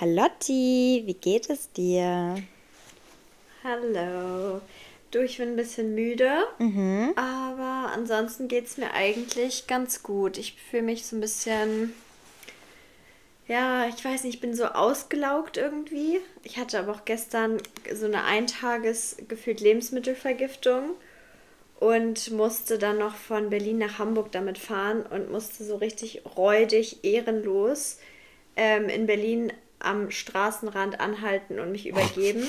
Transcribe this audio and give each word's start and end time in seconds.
Charlotti, 0.00 1.02
wie 1.04 1.12
geht 1.12 1.50
es 1.50 1.72
dir? 1.72 2.42
Hallo. 3.62 4.62
Du, 5.10 5.18
ich 5.18 5.36
bin 5.36 5.50
ein 5.50 5.56
bisschen 5.56 5.94
müde, 5.94 6.30
Mhm. 6.58 7.12
aber 7.16 7.92
ansonsten 7.92 8.48
geht 8.48 8.64
es 8.66 8.78
mir 8.78 8.94
eigentlich 8.94 9.66
ganz 9.66 10.02
gut. 10.02 10.38
Ich 10.38 10.54
fühle 10.54 10.84
mich 10.84 11.04
so 11.04 11.16
ein 11.16 11.20
bisschen, 11.20 11.92
ja, 13.46 13.88
ich 13.88 14.02
weiß 14.02 14.24
nicht, 14.24 14.36
ich 14.36 14.40
bin 14.40 14.54
so 14.54 14.64
ausgelaugt 14.64 15.58
irgendwie. 15.58 16.20
Ich 16.44 16.56
hatte 16.56 16.78
aber 16.78 16.92
auch 16.92 17.04
gestern 17.04 17.58
so 17.92 18.06
eine 18.06 18.24
Eintages 18.24 19.18
gefühlt 19.28 19.60
Lebensmittelvergiftung 19.60 20.92
und 21.78 22.30
musste 22.30 22.78
dann 22.78 22.96
noch 22.96 23.16
von 23.16 23.50
Berlin 23.50 23.76
nach 23.76 23.98
Hamburg 23.98 24.32
damit 24.32 24.56
fahren 24.56 25.02
und 25.04 25.30
musste 25.30 25.62
so 25.62 25.76
richtig 25.76 26.22
räudig, 26.38 27.04
ehrenlos 27.04 27.98
ähm, 28.56 28.88
in 28.88 29.06
Berlin 29.06 29.52
am 29.80 30.10
Straßenrand 30.10 31.00
anhalten 31.00 31.58
und 31.58 31.72
mich 31.72 31.86
übergeben. 31.86 32.46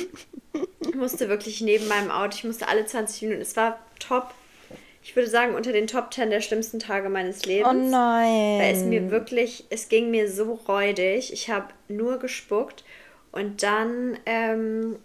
Ich 0.81 0.95
musste 0.95 1.29
wirklich 1.29 1.61
neben 1.61 1.87
meinem 1.87 2.11
Auto, 2.11 2.35
ich 2.35 2.43
musste 2.43 2.67
alle 2.67 2.85
20 2.85 3.21
Minuten, 3.23 3.41
es 3.41 3.55
war 3.55 3.79
top. 3.99 4.33
Ich 5.03 5.15
würde 5.15 5.29
sagen, 5.29 5.55
unter 5.55 5.71
den 5.71 5.87
Top 5.87 6.13
10 6.13 6.29
der 6.29 6.41
schlimmsten 6.41 6.77
Tage 6.77 7.09
meines 7.09 7.45
Lebens. 7.45 7.69
Oh 7.69 7.73
nein. 7.73 8.59
Weil 8.59 8.75
es 8.75 8.83
mir 8.83 9.09
wirklich, 9.09 9.65
es 9.69 9.89
ging 9.89 10.11
mir 10.11 10.29
so 10.29 10.53
räudig. 10.67 11.33
Ich 11.33 11.49
habe 11.49 11.67
nur 11.87 12.19
gespuckt 12.19 12.83
und 13.31 13.63
dann 13.63 14.19
ähm, 14.25 14.97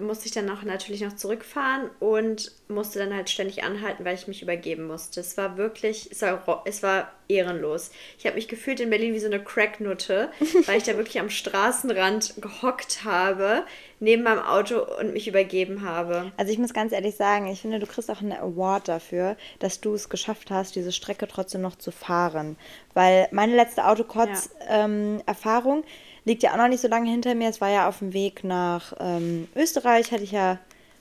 musste 0.00 0.26
ich 0.26 0.32
dann 0.32 0.50
auch 0.50 0.62
natürlich 0.62 1.02
noch 1.02 1.16
zurückfahren 1.16 1.90
und 2.00 2.52
musste 2.68 2.98
dann 2.98 3.14
halt 3.14 3.30
ständig 3.30 3.64
anhalten, 3.64 4.04
weil 4.04 4.14
ich 4.14 4.28
mich 4.28 4.42
übergeben 4.42 4.86
musste. 4.86 5.20
Es 5.20 5.36
war 5.36 5.56
wirklich, 5.56 6.10
es 6.10 6.22
war, 6.22 6.62
es 6.64 6.82
war 6.82 7.12
ehrenlos. 7.28 7.90
Ich 8.18 8.26
habe 8.26 8.36
mich 8.36 8.48
gefühlt 8.48 8.80
in 8.80 8.90
Berlin 8.90 9.14
wie 9.14 9.18
so 9.18 9.26
eine 9.26 9.42
Cracknutte, 9.42 10.30
weil 10.66 10.78
ich 10.78 10.84
da 10.84 10.96
wirklich 10.96 11.20
am 11.20 11.30
Straßenrand 11.30 12.34
gehockt 12.40 13.04
habe, 13.04 13.64
neben 14.00 14.22
meinem 14.22 14.40
Auto 14.40 14.80
und 14.98 15.12
mich 15.12 15.28
übergeben 15.28 15.82
habe. 15.82 16.32
Also 16.36 16.52
ich 16.52 16.58
muss 16.58 16.74
ganz 16.74 16.92
ehrlich 16.92 17.16
sagen, 17.16 17.46
ich 17.46 17.60
finde, 17.62 17.78
du 17.78 17.86
kriegst 17.86 18.10
auch 18.10 18.20
einen 18.20 18.32
Award 18.32 18.88
dafür, 18.88 19.36
dass 19.58 19.80
du 19.80 19.94
es 19.94 20.08
geschafft 20.08 20.50
hast, 20.50 20.76
diese 20.76 20.92
Strecke 20.92 21.28
trotzdem 21.28 21.62
noch 21.62 21.76
zu 21.76 21.90
fahren. 21.90 22.56
Weil 22.94 23.28
meine 23.30 23.54
letzte 23.54 23.86
Autokotz-Erfahrung 23.86 25.84
liegt 26.26 26.42
ja 26.42 26.52
auch 26.52 26.58
noch 26.58 26.68
nicht 26.68 26.82
so 26.82 26.88
lange 26.88 27.10
hinter 27.10 27.34
mir. 27.34 27.48
Es 27.48 27.62
war 27.62 27.70
ja 27.70 27.88
auf 27.88 28.00
dem 28.00 28.12
Weg 28.12 28.44
nach 28.44 28.92
ähm, 29.00 29.48
Österreich, 29.56 30.12
hatte 30.12 30.24
ich 30.24 30.32
ja, 30.32 30.58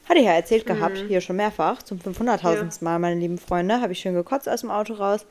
hatte 0.08 0.20
ich 0.20 0.26
ja 0.26 0.34
erzählt 0.34 0.66
gehabt, 0.66 1.04
hier 1.08 1.20
schon 1.20 1.36
mehrfach, 1.36 1.84
zum 1.84 2.00
500.000. 2.00 2.84
Mal, 2.84 3.00
meine 3.00 3.20
lieben 3.20 3.40
Freunde, 3.40 3.82
habe 3.82 3.92
ich 3.92 4.00
schön 4.00 4.14
gekotzt 4.14 4.48
aus 4.48 4.62
dem 4.62 4.72
Auto 4.72 4.94
raus. 4.94 5.26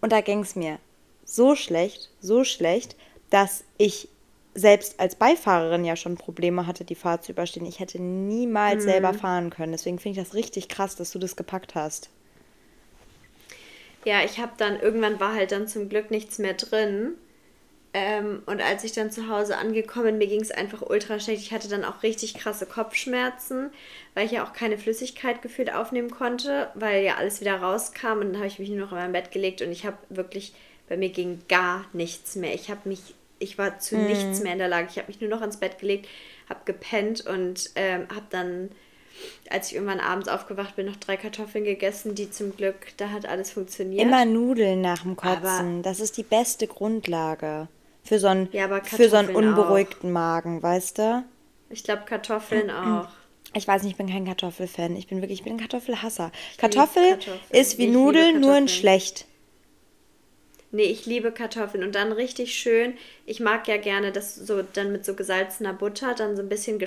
Und 0.00 0.12
da 0.12 0.20
ging 0.20 0.40
es 0.40 0.54
mir 0.54 0.78
so 1.24 1.56
schlecht, 1.56 2.10
so 2.20 2.44
schlecht, 2.44 2.96
dass 3.30 3.64
ich 3.78 4.08
selbst 4.54 5.00
als 5.00 5.16
Beifahrerin 5.16 5.84
ja 5.84 5.96
schon 5.96 6.16
Probleme 6.16 6.66
hatte, 6.66 6.84
die 6.84 6.94
Fahrt 6.94 7.24
zu 7.24 7.32
überstehen. 7.32 7.66
Ich 7.66 7.80
hätte 7.80 8.00
niemals 8.00 8.84
selber 8.84 9.14
fahren 9.14 9.50
können. 9.50 9.72
Deswegen 9.72 9.98
finde 9.98 10.20
ich 10.20 10.26
das 10.26 10.34
richtig 10.34 10.68
krass, 10.68 10.94
dass 10.96 11.10
du 11.10 11.18
das 11.18 11.34
gepackt 11.34 11.74
hast. 11.74 12.10
Ja, 14.04 14.22
ich 14.22 14.38
habe 14.38 14.52
dann, 14.58 14.78
irgendwann 14.78 15.18
war 15.18 15.34
halt 15.34 15.50
dann 15.50 15.66
zum 15.66 15.88
Glück 15.88 16.10
nichts 16.10 16.38
mehr 16.38 16.54
drin. 16.54 17.14
Ähm, 17.96 18.42
und 18.46 18.60
als 18.60 18.82
ich 18.82 18.90
dann 18.90 19.12
zu 19.12 19.28
Hause 19.28 19.56
angekommen 19.56 20.06
bin, 20.06 20.18
mir 20.18 20.26
ging 20.26 20.40
es 20.40 20.50
einfach 20.50 20.82
ultra 20.82 21.20
schlecht. 21.20 21.42
Ich 21.42 21.52
hatte 21.52 21.68
dann 21.68 21.84
auch 21.84 22.02
richtig 22.02 22.34
krasse 22.34 22.66
Kopfschmerzen, 22.66 23.70
weil 24.14 24.26
ich 24.26 24.32
ja 24.32 24.44
auch 24.44 24.52
keine 24.52 24.78
Flüssigkeit 24.78 25.42
gefühlt 25.42 25.72
aufnehmen 25.72 26.10
konnte, 26.10 26.68
weil 26.74 27.04
ja 27.04 27.14
alles 27.14 27.40
wieder 27.40 27.54
rauskam. 27.56 28.18
Und 28.18 28.32
dann 28.32 28.36
habe 28.38 28.48
ich 28.48 28.58
mich 28.58 28.68
nur 28.68 28.78
noch 28.80 28.90
in 28.90 28.98
mein 28.98 29.12
Bett 29.12 29.30
gelegt 29.30 29.62
und 29.62 29.70
ich 29.70 29.86
habe 29.86 29.96
wirklich, 30.08 30.54
bei 30.88 30.96
mir 30.96 31.10
ging 31.10 31.40
gar 31.48 31.84
nichts 31.92 32.34
mehr. 32.34 32.52
Ich 32.52 32.68
habe 32.68 32.80
mich, 32.88 33.14
ich 33.38 33.58
war 33.58 33.78
zu 33.78 33.96
nichts 33.96 34.40
mehr 34.40 34.52
in 34.54 34.58
der 34.58 34.68
Lage. 34.68 34.88
Ich 34.90 34.98
habe 34.98 35.06
mich 35.06 35.20
nur 35.20 35.30
noch 35.30 35.40
ins 35.42 35.58
Bett 35.58 35.78
gelegt, 35.78 36.08
habe 36.48 36.60
gepennt 36.64 37.24
und 37.26 37.70
ähm, 37.76 38.08
habe 38.12 38.26
dann 38.30 38.70
als 39.48 39.68
ich 39.68 39.74
irgendwann 39.76 40.00
abends 40.00 40.26
aufgewacht 40.28 40.74
bin, 40.74 40.86
noch 40.86 40.96
drei 40.96 41.16
Kartoffeln 41.16 41.62
gegessen, 41.64 42.16
die 42.16 42.32
zum 42.32 42.56
Glück, 42.56 42.74
da 42.96 43.10
hat 43.10 43.26
alles 43.26 43.52
funktioniert. 43.52 44.02
Immer 44.02 44.24
Nudeln 44.24 44.80
nach 44.80 45.02
dem 45.02 45.14
Kotzen. 45.14 45.36
Aber- 45.44 45.82
das 45.82 46.00
ist 46.00 46.16
die 46.16 46.24
beste 46.24 46.66
Grundlage 46.66 47.68
für 48.04 48.18
so 48.18 48.28
einen, 48.28 48.48
Ja, 48.52 48.68
für 48.82 49.08
so 49.08 49.16
einen 49.16 49.34
unberuhigten 49.34 50.12
Magen, 50.12 50.62
weißt 50.62 50.98
du? 50.98 51.24
Ich 51.70 51.82
glaube 51.82 52.02
Kartoffeln 52.04 52.70
auch. 52.70 53.08
Ich 53.54 53.66
weiß 53.66 53.82
nicht, 53.82 53.92
ich 53.92 53.98
bin 53.98 54.08
kein 54.08 54.24
Kartoffelfan. 54.24 54.96
Ich 54.96 55.06
bin 55.06 55.20
wirklich, 55.22 55.40
ich 55.40 55.44
bin 55.44 55.54
ein 55.54 55.60
Kartoffelhasser. 55.60 56.32
Kartoffel 56.58 57.18
ist 57.50 57.78
wie 57.78 57.86
Ich 57.86 57.92
Nudeln, 57.92 58.40
nur 58.40 58.56
in 58.56 58.68
schlecht. 58.68 59.26
Nee, 60.72 60.84
ich 60.84 61.06
liebe 61.06 61.30
Kartoffeln 61.30 61.84
und 61.84 61.94
dann 61.94 62.10
richtig 62.10 62.54
schön. 62.54 62.94
Ich 63.26 63.38
mag 63.38 63.68
ja 63.68 63.76
gerne 63.76 64.10
das 64.10 64.34
so 64.34 64.62
dann 64.62 64.90
mit 64.90 65.04
so 65.04 65.14
gesalzener 65.14 65.72
Butter, 65.72 66.14
dann 66.14 66.34
so 66.34 66.42
ein 66.42 66.48
bisschen 66.48 66.80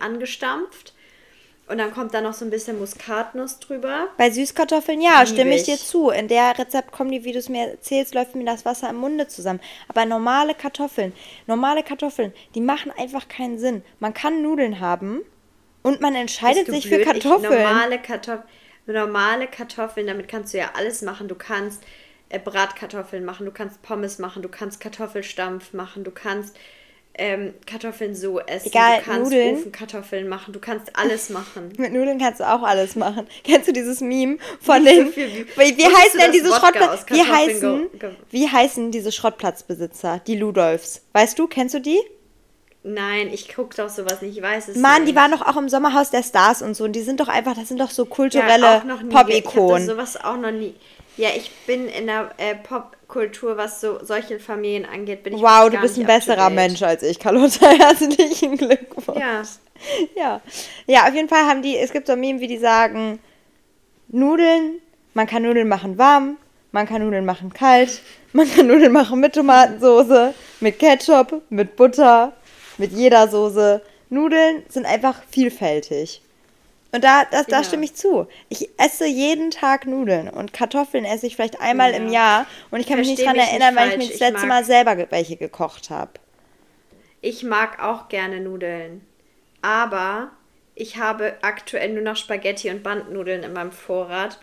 angestampft. 0.00 0.94
Und 1.68 1.78
dann 1.78 1.92
kommt 1.92 2.14
da 2.14 2.20
noch 2.20 2.32
so 2.32 2.44
ein 2.44 2.50
bisschen 2.50 2.78
Muskatnuss 2.78 3.58
drüber. 3.58 4.08
Bei 4.18 4.30
Süßkartoffeln, 4.30 5.00
ja, 5.00 5.20
Lieb 5.22 5.28
stimme 5.30 5.54
ich 5.54 5.62
ich. 5.62 5.64
dir 5.64 5.76
zu. 5.78 6.10
In 6.10 6.28
der 6.28 6.56
Rezept 6.56 6.92
kommen 6.92 7.10
die, 7.10 7.24
wie 7.24 7.32
du 7.32 7.40
es 7.40 7.48
mir 7.48 7.70
erzählst, 7.70 8.14
läuft 8.14 8.36
mir 8.36 8.44
das 8.44 8.64
Wasser 8.64 8.90
im 8.90 8.96
Munde 8.96 9.26
zusammen. 9.26 9.60
Aber 9.88 10.06
normale 10.06 10.54
Kartoffeln, 10.54 11.12
normale 11.48 11.82
Kartoffeln, 11.82 12.32
die 12.54 12.60
machen 12.60 12.92
einfach 12.96 13.26
keinen 13.26 13.58
Sinn. 13.58 13.82
Man 13.98 14.14
kann 14.14 14.42
Nudeln 14.42 14.78
haben 14.78 15.22
und 15.82 16.00
man 16.00 16.14
entscheidet 16.14 16.66
sich 16.66 16.88
für 16.88 16.96
blöd? 16.96 17.16
Ich, 17.16 17.22
Kartoffeln. 17.24 17.62
normale, 17.62 17.98
Kartoff 17.98 18.40
normale 18.86 19.48
Kartoffeln, 19.48 20.06
damit 20.06 20.28
kannst 20.28 20.54
du 20.54 20.58
ja 20.58 20.70
alles 20.76 21.02
machen. 21.02 21.26
Du 21.26 21.34
kannst 21.34 21.82
äh, 22.28 22.38
Bratkartoffeln 22.38 23.24
machen, 23.24 23.46
du 23.46 23.52
kannst 23.52 23.82
Pommes 23.82 24.18
machen, 24.18 24.42
du 24.42 24.48
kannst 24.48 24.80
Kartoffelstampf 24.80 25.72
machen, 25.72 26.04
du 26.04 26.10
kannst 26.10 26.56
ähm, 27.18 27.54
Kartoffeln 27.66 28.14
so 28.14 28.40
essen, 28.40 28.68
Egal, 28.68 28.98
du 28.98 29.04
kannst 29.04 29.32
Nudeln. 29.32 29.56
Ofenkartoffeln 29.56 30.28
machen, 30.28 30.52
du 30.52 30.60
kannst 30.60 30.94
alles 30.96 31.30
machen. 31.30 31.72
Mit 31.78 31.92
Nudeln 31.92 32.18
kannst 32.18 32.40
du 32.40 32.44
auch 32.44 32.62
alles 32.62 32.94
machen. 32.96 33.26
Kennst 33.44 33.68
du 33.68 33.72
dieses 33.72 34.00
Meme 34.00 34.38
von 34.60 34.78
so 34.82 34.84
den. 34.88 35.12
viel 35.12 35.28
wie- 35.28 35.46
wie, 35.56 35.78
wie 35.78 35.86
heißen 35.86 36.20
denn 36.20 36.32
diese 36.32 36.48
Schrottplatz? 36.52 37.06
Wie 37.08 37.22
heißen, 37.22 37.86
wie 38.30 38.48
heißen 38.48 38.90
diese 38.90 39.12
Schrottplatzbesitzer? 39.12 40.20
Die 40.26 40.36
Ludolfs. 40.36 41.02
Weißt 41.12 41.38
du, 41.38 41.46
kennst 41.46 41.74
du 41.74 41.80
die? 41.80 42.00
Nein, 42.88 43.30
ich 43.32 43.52
gucke 43.52 43.74
doch 43.76 43.88
sowas 43.88 44.22
nicht, 44.22 44.36
ich 44.36 44.42
weiß 44.42 44.68
es 44.68 44.76
Mann, 44.76 45.02
nicht. 45.02 45.10
die 45.12 45.16
waren 45.16 45.32
doch 45.32 45.42
auch 45.44 45.56
im 45.56 45.68
Sommerhaus 45.68 46.10
der 46.10 46.22
Stars 46.22 46.62
und 46.62 46.74
so. 46.76 46.84
Und 46.84 46.92
die 46.92 47.02
sind 47.02 47.18
doch 47.18 47.26
einfach, 47.28 47.54
das 47.56 47.66
sind 47.68 47.80
doch 47.80 47.90
so 47.90 48.04
ja, 48.04 48.08
kulturelle 48.10 48.84
noch 48.86 49.02
nie. 49.02 49.08
Ich 49.10 49.16
habe 49.16 49.32
Pop-Ikonen. 49.32 49.86
sowas 49.86 50.16
auch 50.22 50.36
noch 50.36 50.52
nie. 50.52 50.74
Ja, 51.16 51.30
ich 51.34 51.50
bin 51.66 51.88
in 51.88 52.06
der 52.06 52.30
äh, 52.36 52.54
Popkultur, 53.06 53.56
was 53.56 53.80
so 53.80 53.98
solche 54.02 54.38
Familien 54.38 54.84
angeht, 54.84 55.22
bin 55.22 55.34
ich 55.34 55.42
Wow, 55.42 55.70
du 55.70 55.78
bist 55.78 55.98
ein 55.98 56.06
besserer. 56.06 56.50
Mensch 56.50 56.82
als 56.82 57.02
ich, 57.02 57.18
Carlotta. 57.18 57.68
Herzlichen 57.78 58.56
Glückwunsch. 58.56 59.18
Ja. 59.18 59.42
Ja. 60.14 60.40
Ja, 60.86 61.06
auf 61.06 61.14
jeden 61.14 61.28
Fall 61.28 61.46
haben 61.46 61.62
die, 61.62 61.76
es 61.76 61.92
gibt 61.92 62.06
so 62.06 62.14
ein 62.14 62.20
Meme, 62.20 62.40
wie 62.40 62.48
die 62.48 62.58
sagen, 62.58 63.18
Nudeln, 64.08 64.80
man 65.14 65.26
kann 65.26 65.42
Nudeln 65.42 65.68
machen 65.68 65.98
warm, 65.98 66.36
man 66.72 66.86
kann 66.86 67.02
Nudeln 67.02 67.24
machen 67.24 67.52
kalt, 67.52 68.00
man 68.32 68.50
kann 68.50 68.66
Nudeln 68.66 68.92
machen 68.92 69.20
mit 69.20 69.34
Tomatensoße, 69.34 70.34
mit 70.60 70.78
Ketchup, 70.78 71.42
mit 71.50 71.76
Butter, 71.76 72.32
mit 72.78 72.92
jeder 72.92 73.28
Soße. 73.28 73.82
Nudeln 74.08 74.62
sind 74.68 74.86
einfach 74.86 75.22
vielfältig. 75.30 76.22
Und 76.96 77.04
da, 77.04 77.26
das, 77.30 77.46
da 77.46 77.58
Ja. 77.58 77.64
stimme 77.64 77.84
ich 77.84 77.94
zu. 77.94 78.26
Ich 78.48 78.70
esse 78.78 79.04
jeden 79.06 79.50
Tag 79.50 79.86
Nudeln 79.86 80.30
und 80.30 80.54
Kartoffeln 80.54 81.04
esse 81.04 81.26
ich 81.26 81.36
vielleicht 81.36 81.60
einmal 81.60 81.92
im 81.92 82.06
Ja. 82.06 82.12
Jahr 82.12 82.46
und 82.70 82.80
ich 82.80 82.86
kann 82.86 82.98
mich 82.98 83.08
nicht 83.08 83.20
Versteh 83.22 83.36
daran 83.36 83.36
mich 83.36 83.44
nicht 83.52 83.62
erinnern, 83.62 83.76
weil 83.76 83.90
ich 83.90 84.06
mir 84.06 84.12
das 84.12 84.20
letzte 84.20 84.46
Mal 84.46 84.64
selber 84.64 84.96
welche 85.10 85.36
gekocht 85.36 85.90
habe. 85.90 86.12
Ich 87.20 87.42
mag 87.42 87.82
auch 87.82 88.08
gerne 88.08 88.40
Nudeln. 88.40 89.06
Aber 89.60 90.30
ich 90.74 90.96
habe 90.96 91.34
aktuell 91.42 91.92
nur 91.92 92.02
noch 92.02 92.16
Spaghetti 92.16 92.70
und 92.70 92.82
Bandnudeln 92.82 93.42
in 93.42 93.52
meinem 93.52 93.72
Vorrat. 93.72 94.38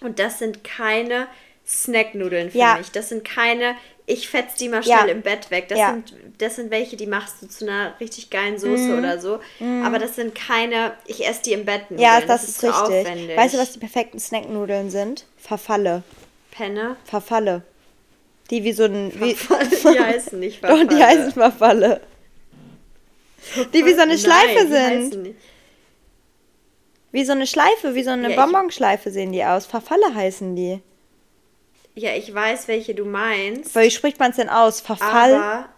Und 0.00 0.18
das 0.18 0.38
sind 0.38 0.64
keine 0.64 1.26
Snacknudeln 1.66 2.50
für 2.50 2.58
Ja. 2.58 2.76
mich. 2.78 2.90
Das 2.90 3.08
sind 3.10 3.24
keine, 3.24 3.76
ich 4.06 4.28
fetz 4.28 4.54
die 4.56 4.68
mal 4.68 4.82
Ja. 4.82 4.98
schnell 4.98 5.10
im 5.10 5.22
Bett 5.22 5.50
weg. 5.50 5.68
Das, 5.68 5.78
Ja. 5.78 5.90
sind, 5.92 6.14
das 6.38 6.56
sind 6.56 6.70
welche, 6.70 6.96
die 6.96 7.06
machst 7.06 7.36
du 7.42 7.48
zu 7.48 7.64
einer 7.64 7.94
richtig 8.00 8.30
geilen 8.30 8.58
Soße 8.58 8.96
oder 8.98 9.20
so. 9.20 9.38
Aber 9.84 9.98
das 9.98 10.16
sind 10.16 10.34
keine, 10.34 10.92
ich 11.06 11.26
esse 11.26 11.42
die 11.42 11.52
im 11.52 11.64
Bett 11.64 11.90
Nudeln. 11.90 12.00
Ja, 12.00 12.20
das, 12.20 12.44
ist 12.44 12.60
zu 12.60 12.66
richtig. 12.66 12.82
aufwendig. 13.00 13.36
Weißt 13.36 13.54
du, 13.54 13.58
was 13.58 13.72
die 13.72 13.78
perfekten 13.78 14.18
Snacknudeln 14.18 14.90
sind? 14.90 15.26
Verfalle. 15.38 16.02
Penne? 16.50 16.96
Verfalle. 17.04 17.62
Die 18.50 18.64
wie 18.64 18.72
so 18.72 18.82
ein. 18.84 19.12
Wie, 19.20 19.34
Die 19.34 20.00
heißen 20.00 20.40
nicht 20.40 20.64
Doch, 20.64 20.70
die 20.80 20.86
Verfalle. 20.88 21.06
heißen 21.06 21.32
Verfalle. 21.32 22.00
Die 23.72 23.84
wie 23.84 23.94
so 23.94 24.00
eine 24.00 24.14
Nein, 24.14 24.18
Schleife 24.18 24.66
sind. 24.66 25.34
Wie 27.12 27.24
so 27.24 27.32
eine 27.32 27.46
Schleife, 27.46 27.94
wie 27.94 28.02
so 28.02 28.10
eine 28.10 28.34
Ja, 28.34 28.44
Bonbonschleife 28.44 29.10
sehen 29.10 29.32
die 29.32 29.44
aus. 29.44 29.66
Verfalle 29.66 30.14
heißen 30.14 30.54
die. 30.56 30.80
Ja, 31.94 32.14
ich 32.14 32.32
weiß, 32.32 32.68
welche 32.68 32.94
du 32.94 33.04
meinst. 33.04 33.74
Wie 33.74 33.90
spricht 33.90 34.18
man 34.18 34.30
es 34.30 34.36
denn 34.36 34.48
aus? 34.48 34.80
Verfall? 34.80 35.34
Aber 35.34 35.68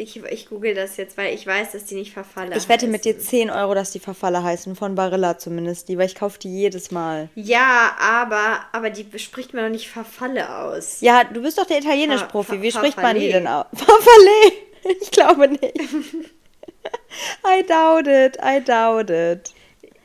ich, 0.00 0.22
ich 0.24 0.48
google 0.48 0.74
das 0.74 0.96
jetzt, 0.96 1.16
weil 1.16 1.34
ich 1.34 1.44
weiß, 1.46 1.72
dass 1.72 1.84
die 1.86 1.96
nicht 1.96 2.12
Verfalle 2.12 2.56
ich 2.56 2.68
wette 2.68 2.86
mit 2.86 3.04
dir 3.04 3.14
heißen. 3.14 3.26
10 3.28 3.50
Euro, 3.50 3.74
dass 3.74 3.90
die 3.90 3.98
Verfalle 3.98 4.42
heißen. 4.44 4.76
Von 4.76 4.94
Barilla 4.94 5.38
zumindest. 5.38 5.88
Die, 5.88 5.98
weil 5.98 6.06
ich 6.06 6.14
kaufe 6.14 6.38
die 6.38 6.50
jedes 6.56 6.90
Mal. 6.92 7.28
Ja, 7.34 7.96
aber, 7.98 8.60
aber 8.72 8.90
die 8.90 9.06
spricht 9.18 9.54
man 9.54 9.64
doch 9.64 9.70
nicht 9.70 9.88
Verfalle 9.88 10.56
aus. 10.56 11.00
Ja, 11.00 11.24
du 11.24 11.42
bist 11.42 11.58
doch 11.58 11.66
der 11.66 11.78
Ver- 11.82 11.88
Italienisch-Profi. 11.88 12.62
Wie 12.62 12.70
spricht 12.70 12.96
man 12.98 13.18
die 13.18 13.32
denn 13.32 13.48
aus? 13.48 13.66
Verfalle. 13.74 14.52
ich 15.00 15.10
glaube 15.10 15.48
nicht. 15.48 15.62
I 17.44 17.64
doubt 17.66 18.06
it, 18.06 18.38
I 18.40 18.62
doubt 18.64 19.10
it. 19.10 19.52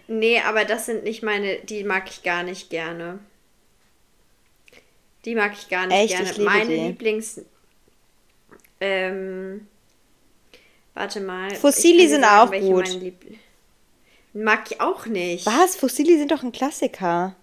Nee, 0.07 0.41
aber 0.41 0.65
das 0.65 0.87
sind 0.87 1.03
nicht 1.03 1.21
meine, 1.21 1.57
die 1.57 1.83
mag 1.83 2.09
ich 2.09 2.23
gar 2.23 2.41
nicht 2.43 2.69
gerne. 2.71 3.19
Die 5.25 5.35
mag 5.35 5.53
ich 5.53 5.69
gar 5.69 5.87
nicht 5.87 5.97
Echt? 5.97 6.09
gerne. 6.09 6.31
Ich 6.31 6.37
liebe 6.37 6.49
meine 6.49 6.69
die. 6.69 6.87
Lieblings. 6.87 7.41
Ähm, 8.79 9.67
warte 10.93 11.21
mal. 11.21 11.53
Fossili 11.55 12.07
sind 12.09 12.23
sagen, 12.23 12.53
auch 12.53 12.59
gut. 12.59 13.01
Mag 14.33 14.71
ich 14.71 14.81
auch 14.81 15.05
nicht. 15.05 15.45
Was? 15.45 15.75
Fossili 15.75 16.17
sind 16.17 16.31
doch 16.31 16.43
ein 16.43 16.51
Klassiker. 16.51 17.35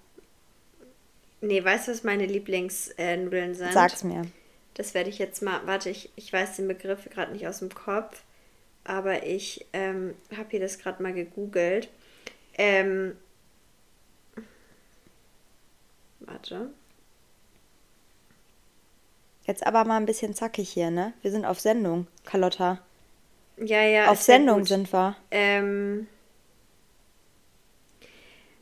Nee, 1.41 1.65
weißt 1.65 1.89
du, 1.89 1.93
was 1.93 2.05
meine 2.05 2.27
Lieblingsnudeln 2.27 3.55
sind? 3.55 3.73
Sag's 3.73 4.05
mir. 4.05 4.27
Das 4.75 4.93
werde 4.93 5.09
ich 5.09 5.19
jetzt 5.19 5.43
mal. 5.43 5.61
Warte, 5.67 5.89
ich, 5.89 6.11
ich 6.17 6.33
weiß 6.33 6.57
den 6.57 6.69
Begriff 6.69 7.09
gerade 7.11 7.33
nicht 7.33 7.47
aus 7.47 7.61
dem 7.61 7.75
Kopf. 7.75 8.23
Aber 8.85 9.25
ich 9.27 9.67
ähm, 9.73 10.15
habe 10.37 10.51
hier 10.51 10.61
das 10.61 10.79
gerade 10.79 11.03
mal 11.03 11.13
gegoogelt. 11.13 11.89
Ähm, 12.59 13.17
warte. 16.21 16.71
Jetzt 19.51 19.67
aber 19.67 19.85
mal 19.85 19.97
ein 19.97 20.07
bisschen 20.07 20.33
zackig 20.33 20.71
hier, 20.71 20.93
ne? 20.93 21.13
Wir 21.23 21.33
sind 21.33 21.45
auf 21.45 21.59
Sendung, 21.59 22.07
Carlotta. 22.25 22.79
Ja, 23.57 23.83
ja. 23.83 24.09
Auf 24.09 24.23
Sendung 24.23 24.65
sind 24.65 24.93
wir. 24.93 25.17
Ähm, 25.33 26.07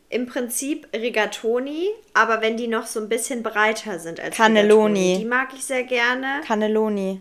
Im 0.08 0.24
Prinzip 0.24 0.88
Rigatoni, 0.96 1.90
aber 2.14 2.40
wenn 2.40 2.56
die 2.56 2.68
noch 2.68 2.86
so 2.86 3.00
ein 3.00 3.10
bisschen 3.10 3.42
breiter 3.42 3.98
sind 3.98 4.18
als 4.18 4.34
Cannelloni. 4.34 4.98
Rigatoni. 4.98 5.18
Die 5.18 5.24
mag 5.26 5.50
ich 5.52 5.66
sehr 5.66 5.82
gerne. 5.84 6.40
Cannelloni. 6.46 7.20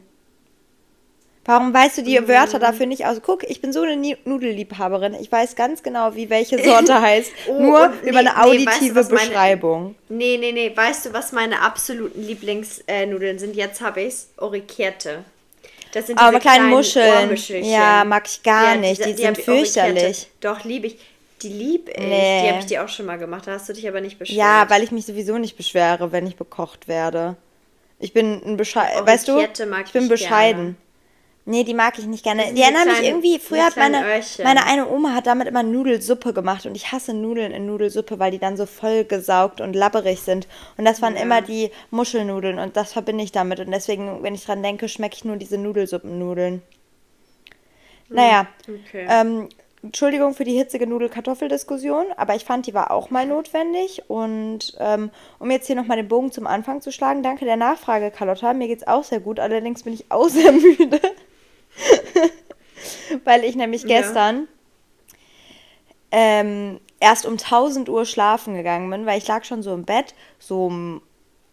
Warum 1.47 1.73
weißt 1.73 1.99
du 1.99 2.03
die 2.03 2.19
mm. 2.19 2.27
Wörter 2.27 2.59
dafür 2.59 2.85
nicht 2.85 3.05
aus? 3.05 3.21
Guck, 3.25 3.49
ich 3.49 3.61
bin 3.61 3.71
so 3.71 3.81
eine 3.81 4.17
Nudelliebhaberin. 4.25 5.15
Ich 5.15 5.31
weiß 5.31 5.55
ganz 5.55 5.81
genau, 5.81 6.13
wie 6.13 6.29
welche 6.29 6.61
Sorte 6.63 7.01
heißt. 7.01 7.31
oh, 7.47 7.59
Nur 7.59 7.87
nee, 7.87 8.09
über 8.09 8.19
eine 8.19 8.37
auditive 8.43 8.69
nee, 8.81 8.95
weißt 8.95 9.11
du, 9.11 9.15
Beschreibung. 9.15 9.95
Meine, 10.09 10.19
nee, 10.19 10.37
nee, 10.37 10.51
nee. 10.51 10.71
Weißt 10.75 11.05
du, 11.05 11.13
was 11.13 11.31
meine 11.31 11.61
absoluten 11.61 12.21
Lieblingsnudeln 12.21 13.39
sind? 13.39 13.55
Jetzt 13.55 13.79
habe 13.79 14.01
ich 14.01 14.07
es. 14.09 14.29
Oricherte. 14.35 15.23
Das 15.93 16.07
sind 16.07 16.19
diese 16.19 16.27
Aber 16.27 16.39
kleinen, 16.41 16.83
kleinen 16.83 17.29
Muscheln. 17.29 17.63
Ja, 17.63 18.03
mag 18.03 18.27
ich 18.27 18.43
gar 18.43 18.75
ja, 18.75 18.81
nicht. 18.81 18.99
Die, 18.99 19.11
die, 19.11 19.15
die 19.15 19.21
sind 19.21 19.37
fürchterlich. 19.37 20.27
Doch, 20.41 20.65
liebe 20.65 20.87
ich. 20.87 20.99
Die 21.41 21.49
liebe 21.49 21.91
ich. 21.91 21.97
Nee. 21.97 22.41
Die 22.43 22.49
habe 22.49 22.59
ich 22.59 22.65
dir 22.65 22.83
auch 22.83 22.89
schon 22.89 23.05
mal 23.05 23.17
gemacht. 23.17 23.47
Da 23.47 23.53
hast 23.53 23.69
du 23.69 23.73
dich 23.73 23.87
aber 23.87 24.01
nicht 24.01 24.19
beschwert. 24.19 24.37
Ja, 24.37 24.69
weil 24.69 24.83
ich 24.83 24.91
mich 24.91 25.05
sowieso 25.05 25.37
nicht 25.37 25.55
beschwere, 25.55 26.11
wenn 26.11 26.27
ich 26.27 26.35
bekocht 26.35 26.89
werde. 26.89 27.37
Ich 27.99 28.11
bin 28.11 28.41
ein 28.45 28.57
bescheiden. 28.57 29.07
Weißt 29.07 29.29
du, 29.29 29.39
ich 29.39 29.91
bin 29.93 30.09
bescheiden. 30.09 30.63
Gerne. 30.63 30.86
Nee, 31.49 31.63
die 31.63 31.73
mag 31.73 31.97
ich 31.97 32.05
nicht 32.07 32.25
gerne. 32.25 32.53
Die 32.53 32.61
erinnern 32.61 32.89
mich 32.89 33.03
irgendwie, 33.03 33.39
früher 33.39 33.67
hat 33.67 33.77
meine, 33.77 34.03
meine 34.43 34.65
eine 34.65 34.85
Oma 34.89 35.15
hat 35.15 35.27
damit 35.27 35.47
immer 35.47 35.63
Nudelsuppe 35.63 36.33
gemacht 36.33 36.65
und 36.65 36.75
ich 36.75 36.91
hasse 36.91 37.13
Nudeln 37.13 37.53
in 37.53 37.65
Nudelsuppe, 37.65 38.19
weil 38.19 38.31
die 38.31 38.37
dann 38.37 38.57
so 38.57 38.65
vollgesaugt 38.65 39.61
und 39.61 39.73
labberig 39.73 40.19
sind. 40.19 40.45
Und 40.75 40.83
das 40.83 41.01
waren 41.01 41.15
ja. 41.15 41.21
immer 41.21 41.41
die 41.41 41.71
Muschelnudeln 41.89 42.59
und 42.59 42.75
das 42.75 42.91
verbinde 42.91 43.23
ich 43.23 43.31
damit. 43.31 43.61
Und 43.61 43.71
deswegen, 43.71 44.23
wenn 44.23 44.35
ich 44.35 44.43
dran 44.43 44.61
denke, 44.61 44.89
schmecke 44.89 45.15
ich 45.15 45.23
nur 45.23 45.37
diese 45.37 45.57
Nudelsuppennudeln. 45.57 46.55
Hm, 46.55 46.61
naja, 48.09 48.47
okay. 48.67 49.07
ähm, 49.09 49.47
Entschuldigung 49.81 50.33
für 50.33 50.43
die 50.43 50.57
hitzige 50.57 50.85
Nudel-Kartoffel-Diskussion, 50.85 52.07
aber 52.17 52.35
ich 52.35 52.43
fand, 52.43 52.67
die 52.67 52.73
war 52.73 52.91
auch 52.91 53.09
mal 53.09 53.25
notwendig. 53.25 54.03
Und 54.09 54.75
ähm, 54.81 55.11
um 55.39 55.49
jetzt 55.49 55.67
hier 55.67 55.77
nochmal 55.77 55.95
den 55.95 56.09
Bogen 56.09 56.33
zum 56.33 56.45
Anfang 56.45 56.81
zu 56.81 56.91
schlagen, 56.91 57.23
danke 57.23 57.45
der 57.45 57.55
Nachfrage, 57.55 58.11
Carlotta. 58.11 58.51
Mir 58.51 58.67
geht's 58.67 58.85
auch 58.85 59.05
sehr 59.05 59.21
gut, 59.21 59.39
allerdings 59.39 59.83
bin 59.83 59.93
ich 59.93 60.11
auch 60.11 60.27
sehr 60.27 60.51
müde. 60.51 60.99
Weil 63.23 63.43
ich 63.43 63.55
nämlich 63.55 63.85
gestern 63.85 64.47
ja. 66.11 66.17
ähm, 66.19 66.79
erst 66.99 67.25
um 67.25 67.33
1000 67.33 67.89
Uhr 67.89 68.05
schlafen 68.05 68.55
gegangen 68.55 68.89
bin, 68.89 69.05
weil 69.05 69.17
ich 69.17 69.27
lag 69.27 69.43
schon 69.43 69.61
so 69.61 69.73
im 69.73 69.85
Bett, 69.85 70.13
so 70.39 70.65
um 70.65 71.01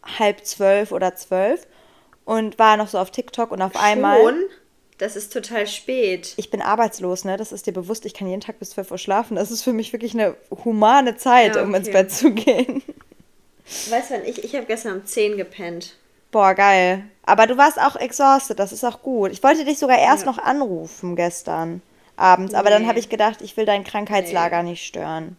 halb 0.03 0.44
zwölf 0.44 0.93
oder 0.93 1.15
zwölf 1.15 1.67
und 2.25 2.59
war 2.59 2.76
noch 2.76 2.88
so 2.88 2.99
auf 2.99 3.11
TikTok 3.11 3.50
und 3.50 3.62
auf 3.62 3.73
schon? 3.73 3.82
einmal. 3.82 4.35
Das 4.99 5.17
ist 5.17 5.32
total 5.32 5.67
spät. 5.67 6.35
Ich 6.37 6.50
bin 6.50 6.62
arbeitslos, 6.62 7.25
ne? 7.25 7.37
Das 7.37 7.50
ist 7.50 7.67
dir 7.67 7.73
bewusst. 7.73 8.06
Ich 8.06 8.15
kann 8.15 8.29
jeden 8.29 8.41
Tag 8.41 8.61
bis 8.61 8.70
12 8.70 8.93
Uhr 8.93 8.99
schlafen. 8.99 9.35
Das 9.35 9.50
ist 9.50 9.62
für 9.62 9.73
mich 9.73 9.93
wirklich 9.93 10.15
eine 10.15 10.37
humane 10.65 11.17
Zeit, 11.17 11.56
ja, 11.56 11.62
okay. 11.62 11.69
um 11.69 11.75
ins 11.75 11.91
Bett 11.91 12.12
zu 12.12 12.31
gehen. 12.31 12.81
Weißt 13.91 14.11
du, 14.12 14.23
ich, 14.25 14.44
ich 14.44 14.55
habe 14.55 14.67
gestern 14.67 15.00
um 15.00 15.05
10 15.05 15.37
gepennt. 15.37 15.97
Boah, 16.34 16.52
geil. 16.54 17.04
Aber 17.22 17.46
du 17.46 17.56
warst 17.56 17.81
auch 17.81 17.94
exhausted, 17.94 18.58
das 18.58 18.72
ist 18.72 18.82
auch 18.82 19.02
gut. 19.02 19.31
Ich 19.31 19.40
wollte 19.44 19.64
dich 19.64 19.78
sogar 19.78 19.98
erst 19.98 20.26
ja. 20.26 20.32
noch 20.32 20.38
anrufen 20.38 21.14
gestern 21.14 21.81
abends, 22.16 22.54
aber 22.54 22.70
nee. 22.70 22.75
dann 22.75 22.88
habe 22.88 22.98
ich 22.98 23.08
gedacht, 23.08 23.40
ich 23.40 23.56
will 23.56 23.66
dein 23.66 23.84
Krankheitslager 23.84 24.64
nee. 24.64 24.70
nicht 24.70 24.84
stören. 24.84 25.36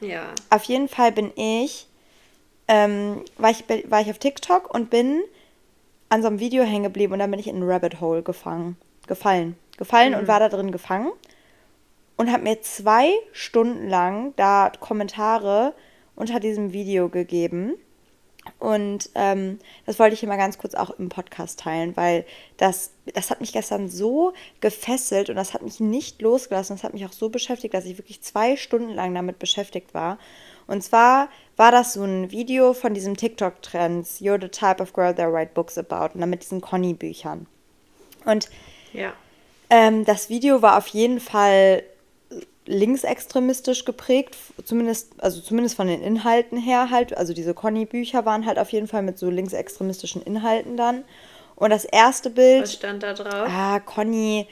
Ja. 0.00 0.26
Auf 0.48 0.62
jeden 0.62 0.86
Fall 0.86 1.10
bin 1.10 1.32
ich, 1.34 1.88
ähm, 2.68 3.24
war 3.36 3.50
ich, 3.50 3.64
war 3.90 4.00
ich 4.00 4.08
auf 4.08 4.18
TikTok 4.18 4.72
und 4.72 4.90
bin 4.90 5.22
an 6.08 6.22
so 6.22 6.28
einem 6.28 6.38
Video 6.38 6.62
hängen 6.62 6.84
geblieben 6.84 7.14
und 7.14 7.18
dann 7.18 7.32
bin 7.32 7.40
ich 7.40 7.48
in 7.48 7.58
ein 7.58 7.68
Rabbit 7.68 8.00
Hole 8.00 8.22
gefangen, 8.22 8.76
gefallen. 9.08 9.56
Gefallen 9.76 10.12
mhm. 10.12 10.20
und 10.20 10.28
war 10.28 10.38
da 10.38 10.48
drin 10.48 10.70
gefangen 10.70 11.10
und 12.16 12.30
habe 12.30 12.44
mir 12.44 12.62
zwei 12.62 13.10
Stunden 13.32 13.88
lang 13.88 14.34
da 14.36 14.70
Kommentare 14.78 15.74
unter 16.14 16.38
diesem 16.38 16.72
Video 16.72 17.08
gegeben 17.08 17.74
und 18.58 19.10
ähm, 19.14 19.58
das 19.84 19.98
wollte 19.98 20.14
ich 20.14 20.22
immer 20.22 20.36
ganz 20.36 20.58
kurz 20.58 20.74
auch 20.74 20.90
im 20.98 21.08
Podcast 21.08 21.60
teilen, 21.60 21.96
weil 21.96 22.24
das, 22.56 22.92
das 23.14 23.30
hat 23.30 23.40
mich 23.40 23.52
gestern 23.52 23.88
so 23.88 24.32
gefesselt 24.60 25.30
und 25.30 25.36
das 25.36 25.54
hat 25.54 25.62
mich 25.62 25.80
nicht 25.80 26.22
losgelassen. 26.22 26.76
Das 26.76 26.84
hat 26.84 26.94
mich 26.94 27.04
auch 27.04 27.12
so 27.12 27.28
beschäftigt, 27.28 27.74
dass 27.74 27.84
ich 27.84 27.98
wirklich 27.98 28.22
zwei 28.22 28.56
Stunden 28.56 28.90
lang 28.90 29.14
damit 29.14 29.38
beschäftigt 29.38 29.94
war. 29.94 30.18
Und 30.66 30.82
zwar 30.82 31.28
war 31.56 31.70
das 31.70 31.92
so 31.92 32.02
ein 32.02 32.30
Video 32.30 32.72
von 32.72 32.94
diesem 32.94 33.16
TikTok-Trends, 33.16 34.20
You're 34.20 34.40
the 34.40 34.48
type 34.48 34.82
of 34.82 34.92
girl 34.92 35.14
that 35.14 35.32
write 35.32 35.52
books 35.54 35.78
about, 35.78 36.14
und 36.14 36.20
dann 36.20 36.30
mit 36.30 36.42
diesen 36.42 36.60
Conny-Büchern. 36.60 37.46
Und 38.24 38.48
ja. 38.92 39.12
ähm, 39.70 40.04
das 40.04 40.28
Video 40.28 40.62
war 40.62 40.76
auf 40.76 40.88
jeden 40.88 41.20
Fall 41.20 41.84
linksextremistisch 42.66 43.84
geprägt, 43.84 44.36
zumindest, 44.64 45.12
also 45.18 45.40
zumindest 45.40 45.76
von 45.76 45.86
den 45.86 46.02
Inhalten 46.02 46.58
her 46.58 46.90
halt. 46.90 47.16
Also 47.16 47.32
diese 47.32 47.54
Conny-Bücher 47.54 48.24
waren 48.24 48.46
halt 48.46 48.58
auf 48.58 48.70
jeden 48.70 48.88
Fall 48.88 49.02
mit 49.02 49.18
so 49.18 49.30
linksextremistischen 49.30 50.22
Inhalten 50.22 50.76
dann. 50.76 51.04
Und 51.54 51.70
das 51.70 51.84
erste 51.84 52.30
Bild. 52.30 52.64
Was 52.64 52.74
stand 52.74 53.02
da 53.02 53.14
drauf? 53.14 53.48
Ah, 53.48 53.80
Conny 53.80 54.46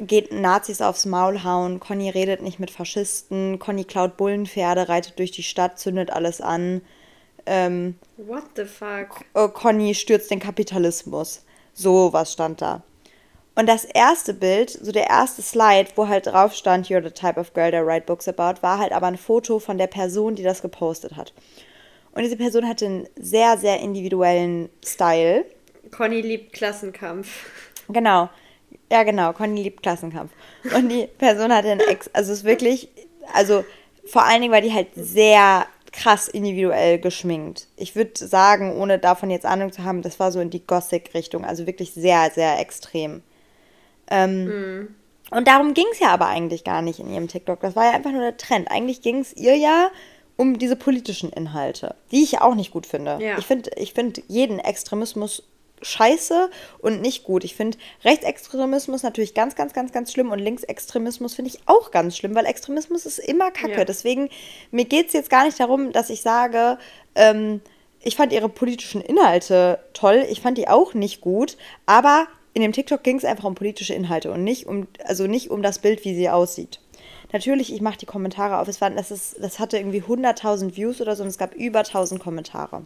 geht 0.00 0.32
Nazis 0.32 0.80
aufs 0.80 1.06
Maul 1.06 1.42
hauen, 1.42 1.80
Conny 1.80 2.10
redet 2.10 2.42
nicht 2.42 2.60
mit 2.60 2.70
Faschisten, 2.70 3.58
Conny 3.58 3.84
klaut 3.84 4.16
Bullenpferde, 4.16 4.88
reitet 4.88 5.18
durch 5.18 5.32
die 5.32 5.42
Stadt, 5.42 5.78
zündet 5.78 6.10
alles 6.10 6.40
an. 6.40 6.82
Ähm, 7.46 7.96
What 8.16 8.44
the 8.56 8.64
fuck? 8.64 9.24
Conny 9.54 9.94
stürzt 9.94 10.30
den 10.30 10.38
Kapitalismus. 10.38 11.42
So 11.72 12.12
was 12.12 12.32
stand 12.32 12.60
da. 12.60 12.82
Und 13.58 13.66
das 13.66 13.84
erste 13.84 14.34
Bild, 14.34 14.70
so 14.70 14.92
der 14.92 15.08
erste 15.08 15.42
Slide, 15.42 15.88
wo 15.96 16.06
halt 16.06 16.28
drauf 16.28 16.54
stand, 16.54 16.86
You're 16.86 17.02
the 17.02 17.10
type 17.10 17.40
of 17.40 17.54
girl 17.54 17.72
that 17.72 17.84
write 17.84 18.06
books 18.06 18.28
about, 18.28 18.62
war 18.62 18.78
halt 18.78 18.92
aber 18.92 19.08
ein 19.08 19.16
Foto 19.16 19.58
von 19.58 19.78
der 19.78 19.88
Person, 19.88 20.36
die 20.36 20.44
das 20.44 20.62
gepostet 20.62 21.16
hat. 21.16 21.32
Und 22.12 22.22
diese 22.22 22.36
Person 22.36 22.68
hatte 22.68 22.86
einen 22.86 23.08
sehr, 23.16 23.58
sehr 23.58 23.80
individuellen 23.80 24.68
Style. 24.86 25.44
Conny 25.90 26.20
liebt 26.20 26.52
Klassenkampf. 26.52 27.46
Genau. 27.88 28.28
Ja, 28.92 29.02
genau. 29.02 29.32
Conny 29.32 29.62
liebt 29.62 29.82
Klassenkampf. 29.82 30.30
Und 30.76 30.90
die 30.90 31.08
Person 31.18 31.52
hatte 31.52 31.70
einen 31.70 31.80
Ex, 31.80 32.08
also 32.12 32.32
es 32.32 32.40
ist 32.40 32.44
wirklich, 32.44 32.90
also 33.32 33.64
vor 34.04 34.24
allen 34.24 34.42
Dingen 34.42 34.52
war 34.52 34.60
die 34.60 34.74
halt 34.74 34.88
sehr 34.94 35.66
krass 35.90 36.28
individuell 36.28 37.00
geschminkt. 37.00 37.66
Ich 37.76 37.96
würde 37.96 38.24
sagen, 38.24 38.76
ohne 38.76 39.00
davon 39.00 39.30
jetzt 39.30 39.46
Ahnung 39.46 39.72
zu 39.72 39.82
haben, 39.82 40.02
das 40.02 40.20
war 40.20 40.30
so 40.30 40.38
in 40.38 40.50
die 40.50 40.64
Gothic-Richtung, 40.64 41.44
also 41.44 41.66
wirklich 41.66 41.92
sehr, 41.92 42.30
sehr 42.30 42.60
extrem. 42.60 43.22
Ähm, 44.10 44.44
mhm. 44.44 44.94
Und 45.30 45.46
darum 45.46 45.74
ging 45.74 45.86
es 45.92 45.98
ja 45.98 46.08
aber 46.08 46.26
eigentlich 46.26 46.64
gar 46.64 46.82
nicht 46.82 47.00
in 47.00 47.12
ihrem 47.12 47.28
TikTok. 47.28 47.60
Das 47.60 47.76
war 47.76 47.84
ja 47.84 47.92
einfach 47.92 48.12
nur 48.12 48.22
der 48.22 48.36
Trend. 48.36 48.70
Eigentlich 48.70 49.02
ging 49.02 49.20
es 49.20 49.36
ihr 49.36 49.56
ja 49.56 49.90
um 50.36 50.58
diese 50.58 50.76
politischen 50.76 51.30
Inhalte, 51.30 51.96
die 52.12 52.22
ich 52.22 52.40
auch 52.40 52.54
nicht 52.54 52.70
gut 52.70 52.86
finde. 52.86 53.18
Ja. 53.20 53.38
Ich 53.38 53.46
finde 53.46 53.70
ich 53.76 53.92
find 53.92 54.22
jeden 54.28 54.58
Extremismus 54.58 55.42
scheiße 55.82 56.50
und 56.80 57.00
nicht 57.00 57.24
gut. 57.24 57.44
Ich 57.44 57.54
finde 57.54 57.78
Rechtsextremismus 58.04 59.02
natürlich 59.02 59.34
ganz, 59.34 59.54
ganz, 59.54 59.72
ganz, 59.72 59.92
ganz 59.92 60.12
schlimm 60.12 60.30
und 60.30 60.38
Linksextremismus 60.38 61.34
finde 61.34 61.50
ich 61.50 61.60
auch 61.66 61.90
ganz 61.90 62.16
schlimm, 62.16 62.34
weil 62.34 62.46
Extremismus 62.46 63.06
ist 63.06 63.18
immer 63.18 63.50
Kacke. 63.50 63.78
Ja. 63.78 63.84
Deswegen, 63.84 64.28
mir 64.70 64.84
geht 64.84 65.08
es 65.08 65.12
jetzt 65.12 65.30
gar 65.30 65.44
nicht 65.44 65.60
darum, 65.60 65.92
dass 65.92 66.10
ich 66.10 66.22
sage, 66.22 66.78
ähm, 67.14 67.60
ich 68.00 68.16
fand 68.16 68.32
ihre 68.32 68.48
politischen 68.48 69.00
Inhalte 69.00 69.80
toll, 69.92 70.26
ich 70.30 70.40
fand 70.40 70.58
die 70.58 70.68
auch 70.68 70.94
nicht 70.94 71.20
gut, 71.20 71.56
aber 71.86 72.26
in 72.54 72.62
dem 72.62 72.72
TikTok 72.72 73.02
ging 73.02 73.16
es 73.16 73.24
einfach 73.24 73.44
um 73.44 73.54
politische 73.54 73.94
Inhalte 73.94 74.32
und 74.32 74.44
nicht 74.44 74.66
um, 74.66 74.86
also 75.04 75.26
nicht 75.26 75.50
um 75.50 75.62
das 75.62 75.78
Bild, 75.78 76.04
wie 76.04 76.14
sie 76.14 76.30
aussieht. 76.30 76.80
Natürlich, 77.32 77.72
ich 77.72 77.80
mache 77.80 77.98
die 77.98 78.06
Kommentare 78.06 78.58
auf. 78.58 78.68
Es 78.68 78.80
waren, 78.80 78.96
das, 78.96 79.10
ist, 79.10 79.36
das 79.40 79.58
hatte 79.58 79.76
irgendwie 79.76 80.02
100.000 80.02 80.76
Views 80.76 81.00
oder 81.00 81.14
so 81.14 81.22
und 81.22 81.28
es 81.28 81.38
gab 81.38 81.54
über 81.54 81.80
1000 81.80 82.20
Kommentare. 82.20 82.82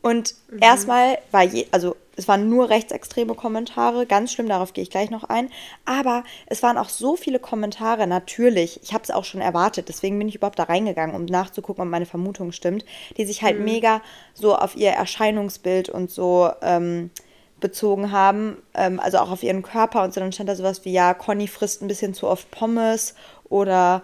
Und 0.00 0.34
mhm. 0.50 0.62
erstmal 0.62 1.18
war 1.32 1.42
je, 1.44 1.66
also 1.70 1.96
es 2.16 2.26
waren 2.26 2.48
nur 2.48 2.68
rechtsextreme 2.68 3.34
Kommentare, 3.34 4.06
ganz 4.06 4.32
schlimm, 4.32 4.48
darauf 4.48 4.72
gehe 4.72 4.82
ich 4.82 4.90
gleich 4.90 5.10
noch 5.10 5.24
ein. 5.24 5.50
Aber 5.84 6.24
es 6.46 6.62
waren 6.62 6.78
auch 6.78 6.88
so 6.88 7.16
viele 7.16 7.38
Kommentare, 7.38 8.06
natürlich, 8.06 8.80
ich 8.82 8.92
habe 8.92 9.04
es 9.04 9.10
auch 9.10 9.24
schon 9.24 9.40
erwartet, 9.40 9.88
deswegen 9.88 10.18
bin 10.18 10.28
ich 10.28 10.36
überhaupt 10.36 10.58
da 10.58 10.64
reingegangen, 10.64 11.14
um 11.14 11.24
nachzugucken, 11.26 11.82
ob 11.82 11.88
meine 11.88 12.06
Vermutung 12.06 12.52
stimmt, 12.52 12.84
die 13.16 13.24
sich 13.24 13.42
halt 13.42 13.58
mhm. 13.58 13.64
mega 13.64 14.02
so 14.34 14.56
auf 14.56 14.76
ihr 14.76 14.90
Erscheinungsbild 14.90 15.90
und 15.90 16.10
so 16.10 16.50
ähm, 16.62 17.10
bezogen 17.60 18.12
haben, 18.12 18.56
ähm, 18.74 19.00
also 19.00 19.18
auch 19.18 19.30
auf 19.30 19.42
ihren 19.42 19.62
Körper 19.62 20.02
und 20.02 20.14
so, 20.14 20.20
dann 20.20 20.32
stand 20.32 20.48
da 20.48 20.54
sowas 20.54 20.84
wie, 20.84 20.92
ja, 20.92 21.14
Conny 21.14 21.48
frisst 21.48 21.82
ein 21.82 21.88
bisschen 21.88 22.14
zu 22.14 22.26
oft 22.26 22.50
Pommes 22.50 23.14
oder 23.48 24.02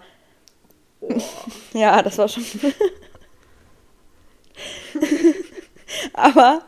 oh. 1.01 1.15
ja, 1.73 2.01
das 2.01 2.17
war 2.17 2.27
schon. 2.27 2.43
aber 6.13 6.61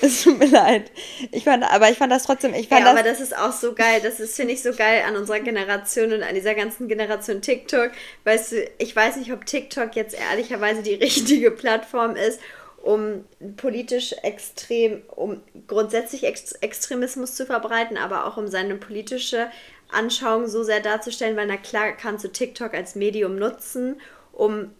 es 0.00 0.22
tut 0.22 0.38
mir 0.38 0.46
leid. 0.46 0.90
Ich 1.30 1.44
fand, 1.44 1.64
aber 1.64 1.90
ich 1.90 1.98
fand 1.98 2.12
das 2.12 2.24
trotzdem. 2.24 2.54
Ich 2.54 2.68
fand 2.68 2.80
ja, 2.80 2.92
das 2.92 2.98
aber 2.98 3.08
das 3.08 3.20
ist 3.20 3.36
auch 3.36 3.52
so 3.52 3.74
geil. 3.74 4.00
Das 4.02 4.20
ist, 4.20 4.36
finde 4.36 4.54
ich, 4.54 4.62
so 4.62 4.72
geil 4.72 5.02
an 5.06 5.16
unserer 5.16 5.40
Generation 5.40 6.12
und 6.12 6.22
an 6.22 6.34
dieser 6.34 6.54
ganzen 6.54 6.88
Generation 6.88 7.42
TikTok. 7.42 7.90
Weißt 8.24 8.52
du, 8.52 8.70
ich 8.78 8.94
weiß 8.94 9.16
nicht, 9.16 9.32
ob 9.32 9.44
TikTok 9.44 9.94
jetzt 9.96 10.14
ehrlicherweise 10.14 10.82
die 10.82 10.94
richtige 10.94 11.50
Plattform 11.50 12.16
ist, 12.16 12.40
um 12.82 13.24
politisch 13.56 14.12
extrem, 14.22 15.02
um 15.14 15.40
grundsätzlich 15.66 16.24
Ex 16.24 16.52
Extremismus 16.52 17.34
zu 17.34 17.46
verbreiten, 17.46 17.96
aber 17.96 18.26
auch 18.26 18.36
um 18.36 18.48
seine 18.48 18.74
politische 18.74 19.48
Anschauung 19.90 20.48
so 20.48 20.62
sehr 20.62 20.80
darzustellen, 20.80 21.36
weil 21.36 21.46
na 21.46 21.56
klar 21.56 21.92
kannst 21.92 22.24
du 22.24 22.28
TikTok 22.28 22.74
als 22.74 22.94
Medium 22.94 23.36
nutzen, 23.36 24.00
um 24.32 24.72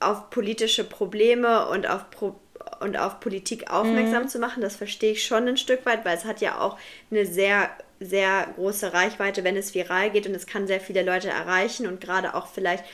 auf 0.00 0.30
politische 0.30 0.84
Probleme 0.84 1.68
und 1.68 1.88
auf 1.88 2.10
Pro 2.10 2.34
und 2.80 2.96
auf 2.96 3.20
Politik 3.20 3.70
aufmerksam 3.70 4.24
mhm. 4.24 4.28
zu 4.28 4.38
machen. 4.38 4.60
Das 4.60 4.76
verstehe 4.76 5.12
ich 5.12 5.24
schon 5.24 5.46
ein 5.46 5.56
Stück 5.56 5.86
weit, 5.86 6.04
weil 6.04 6.16
es 6.16 6.24
hat 6.24 6.40
ja 6.40 6.60
auch 6.60 6.78
eine 7.10 7.26
sehr, 7.26 7.70
sehr 8.00 8.48
große 8.56 8.92
Reichweite, 8.92 9.44
wenn 9.44 9.56
es 9.56 9.74
viral 9.74 10.10
geht 10.10 10.26
und 10.26 10.34
es 10.34 10.46
kann 10.46 10.66
sehr 10.66 10.80
viele 10.80 11.02
Leute 11.02 11.28
erreichen 11.28 11.86
und 11.86 12.00
gerade 12.00 12.34
auch 12.34 12.48
vielleicht 12.48 12.84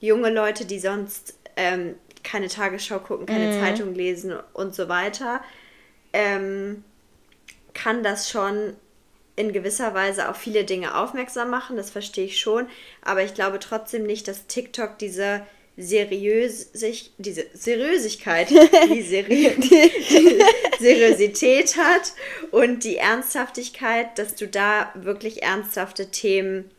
junge 0.00 0.30
Leute, 0.30 0.64
die 0.64 0.78
sonst 0.80 1.38
ähm, 1.56 1.94
keine 2.26 2.48
Tagesschau 2.48 2.98
gucken, 2.98 3.24
keine 3.24 3.54
mhm. 3.54 3.60
Zeitung 3.60 3.94
lesen 3.94 4.34
und 4.52 4.74
so 4.74 4.88
weiter, 4.88 5.40
ähm, 6.12 6.84
kann 7.72 8.02
das 8.02 8.28
schon 8.28 8.74
in 9.36 9.52
gewisser 9.52 9.94
Weise 9.94 10.28
auf 10.28 10.36
viele 10.36 10.64
Dinge 10.64 10.96
aufmerksam 10.96 11.50
machen, 11.50 11.76
das 11.76 11.90
verstehe 11.90 12.24
ich 12.24 12.40
schon, 12.40 12.66
aber 13.02 13.22
ich 13.22 13.34
glaube 13.34 13.58
trotzdem 13.60 14.04
nicht, 14.04 14.28
dass 14.28 14.46
TikTok 14.46 14.98
diese 14.98 15.42
seriös 15.76 16.72
sich 16.72 17.12
diese 17.18 17.46
Seriösigkeit, 17.52 18.48
die, 18.88 19.02
Seri 19.02 19.54
die 19.58 20.42
Seriosität 20.80 21.76
hat 21.76 22.14
und 22.50 22.82
die 22.82 22.96
Ernsthaftigkeit, 22.96 24.18
dass 24.18 24.34
du 24.34 24.48
da 24.48 24.90
wirklich 24.94 25.42
ernsthafte 25.42 26.10
Themen 26.10 26.70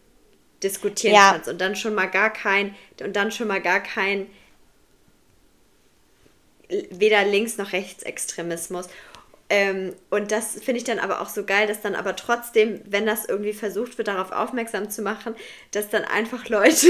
diskutieren 0.63 1.13
ja. 1.13 1.31
kannst 1.33 1.47
und 1.47 1.61
dann 1.61 1.75
schon 1.75 1.93
mal 1.93 2.07
gar 2.07 2.33
kein 2.33 2.75
und 2.99 3.15
dann 3.15 3.31
schon 3.31 3.47
mal 3.47 3.61
gar 3.61 3.81
kein 3.81 4.27
weder 6.69 7.23
links 7.25 7.57
noch 7.57 7.73
rechtsextremismus. 7.73 8.87
Ähm, 9.49 9.93
und 10.09 10.31
das 10.31 10.55
finde 10.55 10.77
ich 10.79 10.83
dann 10.83 10.99
aber 10.99 11.21
auch 11.21 11.29
so 11.29 11.45
geil, 11.45 11.67
dass 11.67 11.81
dann 11.81 11.95
aber 11.95 12.15
trotzdem, 12.15 12.81
wenn 12.85 13.05
das 13.05 13.25
irgendwie 13.25 13.53
versucht 13.53 13.97
wird, 13.97 14.09
darauf 14.09 14.31
aufmerksam 14.31 14.89
zu 14.89 15.01
machen, 15.01 15.35
dass 15.71 15.89
dann 15.89 16.03
einfach 16.03 16.49
Leute 16.49 16.87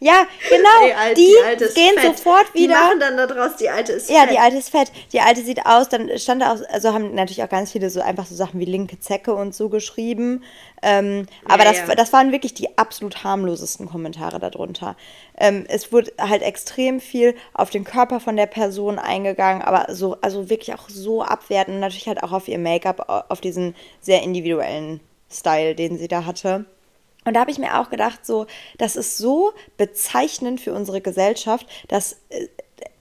ja, 0.00 0.26
genau. 0.48 0.86
Ey, 0.86 0.92
alt, 0.92 1.16
die, 1.16 1.34
die 1.58 1.74
gehen 1.74 1.98
fett. 1.98 2.16
sofort 2.16 2.52
wieder. 2.54 2.74
Die 2.74 2.80
machen 2.80 3.00
dann 3.00 3.16
daraus, 3.16 3.56
die 3.56 3.68
alte 3.68 3.92
ist 3.92 4.06
fett. 4.06 4.16
Ja, 4.16 4.26
die 4.26 4.38
alte 4.38 4.56
ist 4.58 4.70
fett. 4.70 4.92
Die 5.12 5.20
alte 5.20 5.42
sieht 5.42 5.64
aus, 5.64 5.88
dann 5.88 6.10
stand 6.18 6.42
da 6.42 6.52
auch, 6.52 6.58
also 6.70 6.92
haben 6.92 7.14
natürlich 7.14 7.42
auch 7.42 7.48
ganz 7.48 7.72
viele 7.72 7.90
so 7.90 8.00
einfach 8.00 8.26
so 8.26 8.34
Sachen 8.34 8.60
wie 8.60 8.64
linke 8.64 9.00
Zecke 9.00 9.34
und 9.34 9.54
so 9.54 9.68
geschrieben. 9.68 10.44
Ähm, 10.82 11.26
aber 11.46 11.64
ja, 11.64 11.72
das, 11.72 11.88
ja. 11.88 11.94
das 11.94 12.12
waren 12.12 12.32
wirklich 12.32 12.52
die 12.52 12.76
absolut 12.76 13.24
harmlosesten 13.24 13.88
Kommentare 13.88 14.38
darunter. 14.38 14.96
Ähm, 15.38 15.64
es 15.68 15.92
wurde 15.92 16.12
halt 16.18 16.42
extrem 16.42 17.00
viel 17.00 17.34
auf 17.54 17.70
den 17.70 17.84
Körper 17.84 18.20
von 18.20 18.36
der 18.36 18.46
Person 18.46 18.98
eingegangen, 18.98 19.62
aber 19.62 19.94
so, 19.94 20.18
also 20.20 20.50
wirklich 20.50 20.74
auch 20.74 20.88
so 20.88 21.22
abwertend 21.22 21.76
und 21.76 21.80
natürlich 21.80 22.08
halt 22.08 22.22
auch 22.22 22.32
auf 22.32 22.48
ihr 22.48 22.58
Make-up, 22.58 23.26
auf 23.30 23.40
diesen 23.40 23.74
sehr 24.00 24.22
individuellen 24.22 25.00
Style, 25.30 25.74
den 25.74 25.96
sie 25.96 26.08
da 26.08 26.26
hatte. 26.26 26.66
Und 27.24 27.34
da 27.34 27.40
habe 27.40 27.50
ich 27.50 27.58
mir 27.58 27.80
auch 27.80 27.90
gedacht, 27.90 28.26
so, 28.26 28.46
das 28.78 28.96
ist 28.96 29.16
so 29.16 29.52
bezeichnend 29.76 30.60
für 30.60 30.72
unsere 30.74 31.00
Gesellschaft, 31.00 31.66
dass, 31.88 32.18
äh, 32.28 32.48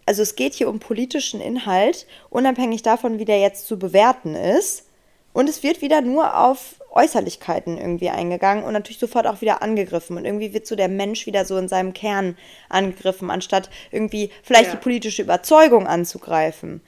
also 0.06 0.22
es 0.22 0.36
geht 0.36 0.54
hier 0.54 0.70
um 0.70 0.80
politischen 0.80 1.42
Inhalt, 1.42 2.08
unabhängig 2.30 2.84
davon, 2.84 3.20
wie 3.20 3.26
der 3.26 3.40
jetzt 3.40 3.68
zu 3.68 3.78
bewerten 3.78 4.36
ist. 4.36 4.86
Und 5.34 5.50
es 5.50 5.64
wird 5.64 5.82
wieder 5.82 6.02
nur 6.02 6.38
auf 6.38 6.76
Äußerlichkeiten 6.92 7.78
irgendwie 7.78 8.10
eingegangen 8.10 8.64
und 8.64 8.74
natürlich 8.74 9.00
sofort 9.00 9.26
auch 9.26 9.42
wieder 9.42 9.64
angegriffen. 9.64 10.16
Und 10.18 10.26
irgendwie 10.26 10.54
wird 10.54 10.68
so 10.68 10.76
der 10.76 10.90
Mensch 10.90 11.26
wieder 11.26 11.44
so 11.44 11.58
in 11.58 11.68
seinem 11.68 11.94
Kern 11.94 12.38
angegriffen, 12.70 13.32
anstatt 13.32 13.70
irgendwie 13.92 14.30
vielleicht 14.44 14.70
ja. 14.70 14.76
die 14.76 14.82
politische 14.82 15.24
Überzeugung 15.24 15.88
anzugreifen. 15.88 16.82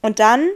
Und 0.00 0.20
dann, 0.20 0.48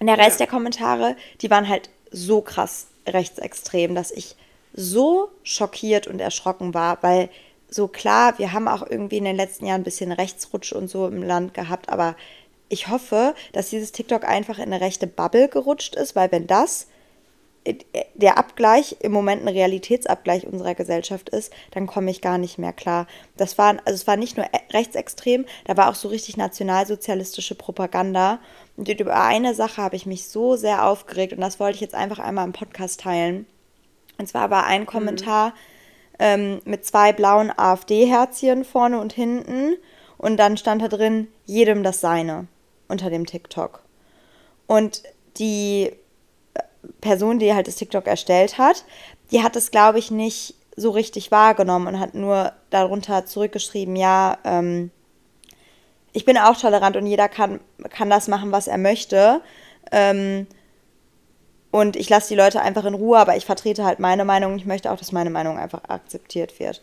der 0.00 0.18
Rest 0.18 0.40
ja. 0.40 0.46
der 0.46 0.52
Kommentare, 0.52 1.16
die 1.40 1.50
waren 1.50 1.68
halt 1.68 1.90
so 2.10 2.40
krass 2.40 2.88
rechtsextrem, 3.06 3.94
dass 3.94 4.10
ich 4.10 4.36
so 4.78 5.28
schockiert 5.42 6.06
und 6.06 6.20
erschrocken 6.20 6.72
war, 6.72 7.02
weil 7.02 7.30
so 7.68 7.88
klar, 7.88 8.38
wir 8.38 8.52
haben 8.52 8.68
auch 8.68 8.88
irgendwie 8.88 9.18
in 9.18 9.24
den 9.24 9.36
letzten 9.36 9.66
Jahren 9.66 9.80
ein 9.80 9.84
bisschen 9.84 10.12
Rechtsrutsch 10.12 10.72
und 10.72 10.88
so 10.88 11.08
im 11.08 11.22
Land 11.22 11.52
gehabt, 11.52 11.88
aber 11.88 12.14
ich 12.68 12.88
hoffe, 12.88 13.34
dass 13.52 13.70
dieses 13.70 13.92
TikTok 13.92 14.24
einfach 14.24 14.58
in 14.58 14.72
eine 14.72 14.80
rechte 14.80 15.06
Bubble 15.06 15.48
gerutscht 15.48 15.96
ist, 15.96 16.14
weil 16.14 16.30
wenn 16.30 16.46
das 16.46 16.86
der 18.14 18.38
Abgleich 18.38 18.96
im 19.00 19.12
Moment 19.12 19.42
ein 19.42 19.48
Realitätsabgleich 19.48 20.46
unserer 20.46 20.74
Gesellschaft 20.74 21.28
ist, 21.28 21.52
dann 21.72 21.86
komme 21.86 22.10
ich 22.10 22.22
gar 22.22 22.38
nicht 22.38 22.56
mehr 22.56 22.72
klar. 22.72 23.06
Das 23.36 23.58
war, 23.58 23.76
also 23.84 23.94
es 23.94 24.06
war 24.06 24.16
nicht 24.16 24.36
nur 24.36 24.46
rechtsextrem, 24.72 25.44
da 25.66 25.76
war 25.76 25.90
auch 25.90 25.94
so 25.94 26.08
richtig 26.08 26.36
nationalsozialistische 26.36 27.56
Propaganda. 27.56 28.38
Und 28.76 28.88
über 28.88 29.20
eine 29.22 29.54
Sache 29.54 29.82
habe 29.82 29.96
ich 29.96 30.06
mich 30.06 30.28
so 30.28 30.56
sehr 30.56 30.86
aufgeregt 30.86 31.32
und 31.32 31.40
das 31.40 31.60
wollte 31.60 31.74
ich 31.74 31.80
jetzt 31.80 31.96
einfach 31.96 32.20
einmal 32.20 32.46
im 32.46 32.52
Podcast 32.52 33.00
teilen. 33.00 33.44
Und 34.18 34.28
zwar 34.28 34.50
war 34.50 34.66
ein 34.66 34.84
Kommentar 34.84 35.50
mhm. 35.50 35.54
ähm, 36.18 36.60
mit 36.64 36.84
zwei 36.84 37.12
blauen 37.12 37.52
AfD-Herzchen 37.56 38.64
vorne 38.64 39.00
und 39.00 39.12
hinten. 39.12 39.76
Und 40.18 40.36
dann 40.36 40.56
stand 40.56 40.82
da 40.82 40.88
drin, 40.88 41.28
jedem 41.46 41.82
das 41.82 42.00
Seine 42.00 42.48
unter 42.88 43.08
dem 43.08 43.26
TikTok. 43.26 43.82
Und 44.66 45.02
die 45.38 45.92
äh, 46.54 46.60
Person, 47.00 47.38
die 47.38 47.54
halt 47.54 47.68
das 47.68 47.76
TikTok 47.76 48.06
erstellt 48.06 48.58
hat, 48.58 48.84
die 49.30 49.42
hat 49.42 49.56
es, 49.56 49.70
glaube 49.70 49.98
ich, 49.98 50.10
nicht 50.10 50.54
so 50.76 50.90
richtig 50.90 51.30
wahrgenommen 51.30 51.86
und 51.86 52.00
hat 52.00 52.14
nur 52.14 52.52
darunter 52.70 53.26
zurückgeschrieben, 53.26 53.96
ja, 53.96 54.38
ähm, 54.44 54.90
ich 56.12 56.24
bin 56.24 56.38
auch 56.38 56.56
tolerant 56.56 56.96
und 56.96 57.06
jeder 57.06 57.28
kann, 57.28 57.60
kann 57.90 58.10
das 58.10 58.28
machen, 58.28 58.50
was 58.50 58.66
er 58.66 58.78
möchte. 58.78 59.40
Ähm, 59.92 60.46
und 61.70 61.96
ich 61.96 62.08
lasse 62.08 62.28
die 62.28 62.34
Leute 62.34 62.62
einfach 62.62 62.84
in 62.84 62.94
Ruhe, 62.94 63.18
aber 63.18 63.36
ich 63.36 63.44
vertrete 63.44 63.84
halt 63.84 63.98
meine 63.98 64.24
Meinung 64.24 64.52
und 64.52 64.58
ich 64.58 64.66
möchte 64.66 64.90
auch, 64.90 64.96
dass 64.96 65.12
meine 65.12 65.30
Meinung 65.30 65.58
einfach 65.58 65.84
akzeptiert 65.88 66.58
wird. 66.58 66.80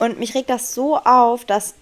Und 0.00 0.18
mich 0.18 0.34
regt 0.34 0.50
das 0.50 0.74
so 0.74 0.96
auf, 0.96 1.44
dass 1.44 1.74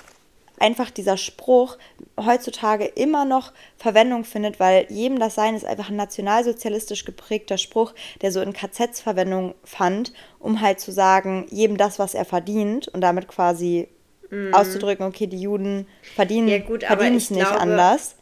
einfach 0.59 0.90
dieser 0.90 1.16
Spruch 1.16 1.76
heutzutage 2.19 2.85
immer 2.85 3.25
noch 3.25 3.52
Verwendung 3.76 4.25
findet, 4.25 4.59
weil 4.59 4.87
jedem 4.88 5.19
das 5.19 5.35
Sein 5.35 5.55
ist 5.55 5.66
einfach 5.66 5.90
ein 5.90 5.97
nationalsozialistisch 5.97 7.05
geprägter 7.05 7.59
Spruch, 7.59 7.95
der 8.23 8.33
so 8.33 8.40
in 8.40 8.52
KZs 8.52 9.00
Verwendung 9.00 9.55
fand, 9.64 10.12
um 10.38 10.61
halt 10.61 10.81
zu 10.81 10.93
sagen, 10.93 11.47
jedem 11.50 11.76
das, 11.76 11.99
was 11.99 12.14
er 12.14 12.25
verdient 12.25 12.88
und 12.88 13.02
damit 13.02 13.28
quasi 13.28 13.88
mm. 14.31 14.55
auszudrücken, 14.55 15.07
okay, 15.07 15.26
die 15.26 15.40
Juden 15.40 15.87
verdienen 16.14 16.49
ja, 16.49 16.59
gut, 16.59 16.85
es 16.85 17.31
nicht 17.31 17.40
glaube, 17.40 17.61
anders. 17.61 18.16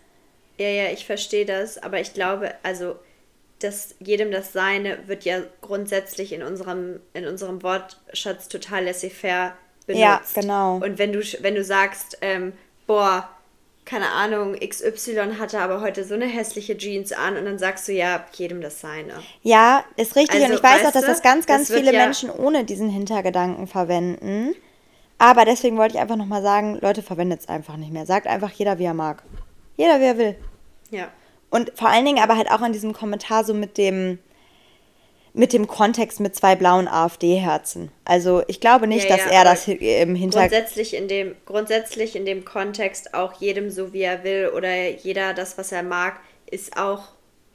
Ja, 0.58 0.68
ja, 0.68 0.90
ich 0.90 1.04
verstehe 1.04 1.46
das, 1.46 1.78
aber 1.78 2.00
ich 2.00 2.14
glaube, 2.14 2.54
also 2.62 2.96
das 3.64 3.94
jedem 3.98 4.30
das 4.30 4.52
Seine 4.52 5.08
wird 5.08 5.24
ja 5.24 5.40
grundsätzlich 5.60 6.32
in 6.32 6.42
unserem, 6.42 7.00
in 7.12 7.26
unserem 7.26 7.62
Wortschatz 7.62 8.48
total 8.48 8.84
laissez-faire 8.84 9.54
benutzt. 9.86 10.02
Ja, 10.02 10.20
genau. 10.34 10.76
Und 10.76 10.98
wenn 10.98 11.12
du, 11.12 11.20
wenn 11.40 11.54
du 11.54 11.64
sagst, 11.64 12.18
ähm, 12.20 12.52
boah, 12.86 13.28
keine 13.84 14.10
Ahnung, 14.10 14.56
XY 14.58 15.36
hatte 15.38 15.58
aber 15.58 15.80
heute 15.80 16.04
so 16.04 16.14
eine 16.14 16.26
hässliche 16.26 16.76
Jeans 16.76 17.12
an 17.12 17.36
und 17.36 17.44
dann 17.44 17.58
sagst 17.58 17.86
du 17.88 17.92
ja, 17.92 18.24
jedem 18.32 18.60
das 18.60 18.80
Seine. 18.80 19.12
Ja, 19.42 19.84
ist 19.96 20.16
richtig. 20.16 20.40
Also, 20.40 20.46
und 20.46 20.54
ich 20.54 20.62
weiß 20.62 20.86
auch, 20.86 20.92
dass 20.92 21.04
das 21.04 21.22
ganz, 21.22 21.46
ganz 21.46 21.68
das 21.68 21.76
viele 21.76 21.92
ja 21.92 21.98
Menschen 21.98 22.30
ohne 22.30 22.64
diesen 22.64 22.88
Hintergedanken 22.88 23.66
verwenden. 23.66 24.54
Aber 25.18 25.44
deswegen 25.44 25.76
wollte 25.76 25.94
ich 25.94 26.00
einfach 26.00 26.16
nochmal 26.16 26.42
sagen, 26.42 26.78
Leute, 26.80 27.02
verwendet 27.02 27.40
es 27.40 27.48
einfach 27.48 27.76
nicht 27.76 27.92
mehr. 27.92 28.06
Sagt 28.06 28.26
einfach 28.26 28.50
jeder, 28.52 28.78
wie 28.78 28.84
er 28.84 28.94
mag. 28.94 29.22
Jeder, 29.76 30.00
wie 30.00 30.04
er 30.04 30.18
will. 30.18 30.36
Ja. 30.90 31.08
Und 31.54 31.70
vor 31.76 31.88
allen 31.88 32.04
Dingen 32.04 32.18
aber 32.18 32.36
halt 32.36 32.50
auch 32.50 32.62
an 32.62 32.72
diesem 32.72 32.92
Kommentar 32.92 33.44
so 33.44 33.54
mit 33.54 33.78
dem, 33.78 34.18
mit 35.34 35.52
dem 35.52 35.68
Kontext 35.68 36.18
mit 36.18 36.34
zwei 36.34 36.56
blauen 36.56 36.88
AfD-Herzen. 36.88 37.92
Also 38.04 38.42
ich 38.48 38.58
glaube 38.58 38.88
nicht, 38.88 39.08
ja, 39.08 39.16
dass 39.16 39.26
ja, 39.26 39.30
er 39.30 39.44
das 39.44 39.68
im 39.68 40.16
Hintergrund. 40.16 40.50
Grundsätzlich 40.50 40.94
in, 40.94 41.06
dem, 41.06 41.36
grundsätzlich 41.46 42.16
in 42.16 42.26
dem 42.26 42.44
Kontext 42.44 43.14
auch 43.14 43.34
jedem 43.34 43.70
so 43.70 43.92
wie 43.92 44.02
er 44.02 44.24
will 44.24 44.50
oder 44.52 44.88
jeder 44.88 45.32
das, 45.32 45.56
was 45.56 45.70
er 45.70 45.84
mag, 45.84 46.18
ist 46.50 46.76
auch 46.76 47.04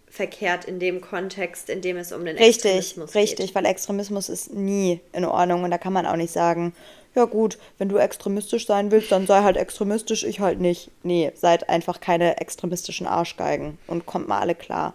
verkehrt 0.07 0.63
in 0.63 0.79
dem 0.79 1.01
Kontext, 1.01 1.69
in 1.69 1.81
dem 1.81 1.97
es 1.97 2.13
um 2.13 2.23
den 2.23 2.37
richtig, 2.37 2.77
Extremismus 2.77 3.11
geht. 3.11 3.21
Richtig, 3.21 3.53
weil 3.53 3.65
Extremismus 3.65 4.29
ist 4.29 4.53
nie 4.53 5.01
in 5.11 5.25
Ordnung 5.25 5.65
und 5.65 5.71
da 5.71 5.77
kann 5.77 5.91
man 5.91 6.05
auch 6.05 6.15
nicht 6.15 6.31
sagen, 6.31 6.73
ja 7.15 7.25
gut, 7.25 7.57
wenn 7.77 7.89
du 7.89 7.97
extremistisch 7.97 8.67
sein 8.67 8.91
willst, 8.91 9.11
dann 9.11 9.25
sei 9.25 9.41
halt 9.41 9.57
extremistisch, 9.57 10.23
ich 10.23 10.39
halt 10.39 10.59
nicht. 10.59 10.91
Nee, 11.03 11.31
seid 11.35 11.67
einfach 11.67 11.99
keine 11.99 12.39
extremistischen 12.39 13.07
Arschgeigen 13.07 13.77
und 13.87 14.05
kommt 14.05 14.27
mal 14.27 14.39
alle 14.39 14.55
klar. 14.55 14.93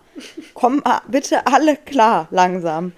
kommt 0.54 0.84
mal 0.84 1.02
bitte 1.08 1.46
alle 1.46 1.76
klar, 1.76 2.28
langsam. 2.30 2.92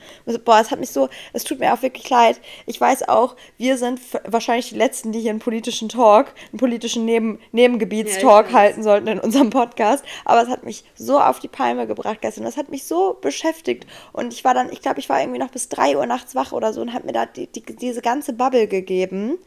Boah, 0.45 0.61
es 0.61 0.71
hat 0.71 0.81
mich 0.81 0.91
so, 0.91 1.09
es 1.33 1.45
tut 1.45 1.61
mir 1.61 1.73
auch 1.73 1.83
wirklich 1.83 2.09
leid. 2.11 2.41
Ich 2.67 2.81
weiß 2.81 3.09
auch, 3.09 3.37
wir 3.57 3.79
sind 3.79 4.01
wahrscheinlich 4.25 4.69
die 4.69 4.77
Letzten, 4.77 5.13
die 5.13 5.21
hier 5.21 5.31
einen 5.31 5.41
politischen 5.41 5.89
Talk, 5.89 6.33
einen 6.53 6.59
politischen 6.59 7.05
Neben 7.07 7.41
Nebengebietstalk 7.53 8.49
ja, 8.49 8.53
halten 8.53 8.83
sollten 8.83 9.09
in 9.09 9.19
unserem 9.19 9.49
Podcast. 9.51 10.05
Aber 10.27 10.43
es 10.43 10.49
hat 10.49 10.65
mich 10.65 10.85
so 10.95 11.19
auf 11.19 11.39
die 11.39 11.49
Palme 11.49 11.87
gebracht 11.87 12.19
gestern. 12.21 12.45
Das 12.45 12.59
hat 12.59 12.71
mich 12.71 12.85
so 12.85 13.17
beschäftigt. 13.21 13.87
Und 14.13 14.35
ich 14.35 14.45
war 14.45 14.53
dann, 14.53 14.71
ich 14.71 14.83
glaube, 14.83 15.01
ich 15.01 15.09
war 15.09 15.21
irgendwie 15.21 15.39
noch 15.39 15.51
bis 15.51 15.71
drei 15.71 15.97
Uhr 15.97 16.05
nachts 16.05 16.35
wach 16.35 16.53
oder 16.53 16.75
so 16.75 16.83
und 16.83 16.93
habe 16.93 17.07
mir 17.07 17.13
da 17.13 17.25
die, 17.25 17.47
die, 17.47 17.63
diese 17.63 18.03
ganze 18.03 18.35
Bubble 18.35 18.67
gegeben 18.67 19.06
geben, 19.07 19.39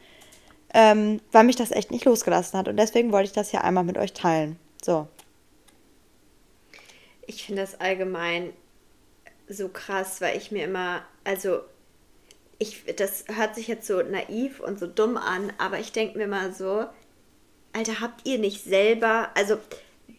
ähm, 0.74 1.20
weil 1.32 1.44
mich 1.44 1.56
das 1.56 1.72
echt 1.72 1.92
nicht 1.92 2.06
losgelassen 2.06 2.58
hat. 2.58 2.68
Und 2.68 2.78
deswegen 2.78 3.12
wollte 3.12 3.28
ich 3.28 3.34
das 3.34 3.52
hier 3.52 3.64
einmal 3.64 3.84
mit 3.84 3.98
euch 3.98 4.14
teilen. 4.14 4.58
So. 4.82 5.08
Ich 7.26 7.44
finde 7.46 7.62
das 7.62 7.80
allgemein 7.80 8.54
so 9.48 9.68
krass, 9.68 10.22
weil 10.22 10.38
ich 10.38 10.52
mir 10.52 10.64
immer, 10.64 11.02
also 11.24 11.62
ich, 12.60 12.84
das 12.96 13.26
hört 13.34 13.56
sich 13.56 13.68
jetzt 13.68 13.88
so 13.88 14.02
naiv 14.02 14.60
und 14.60 14.80
so 14.80 14.88
dumm 14.88 15.18
an, 15.18 15.52
aber 15.58 15.80
ich 15.80 15.92
denke 15.92 16.18
mir 16.18 16.28
mal 16.28 16.54
so, 16.54 16.86
Alter, 17.74 18.00
habt 18.00 18.28
ihr 18.28 18.38
nicht 18.38 18.64
selber, 18.64 19.30
also 19.36 19.58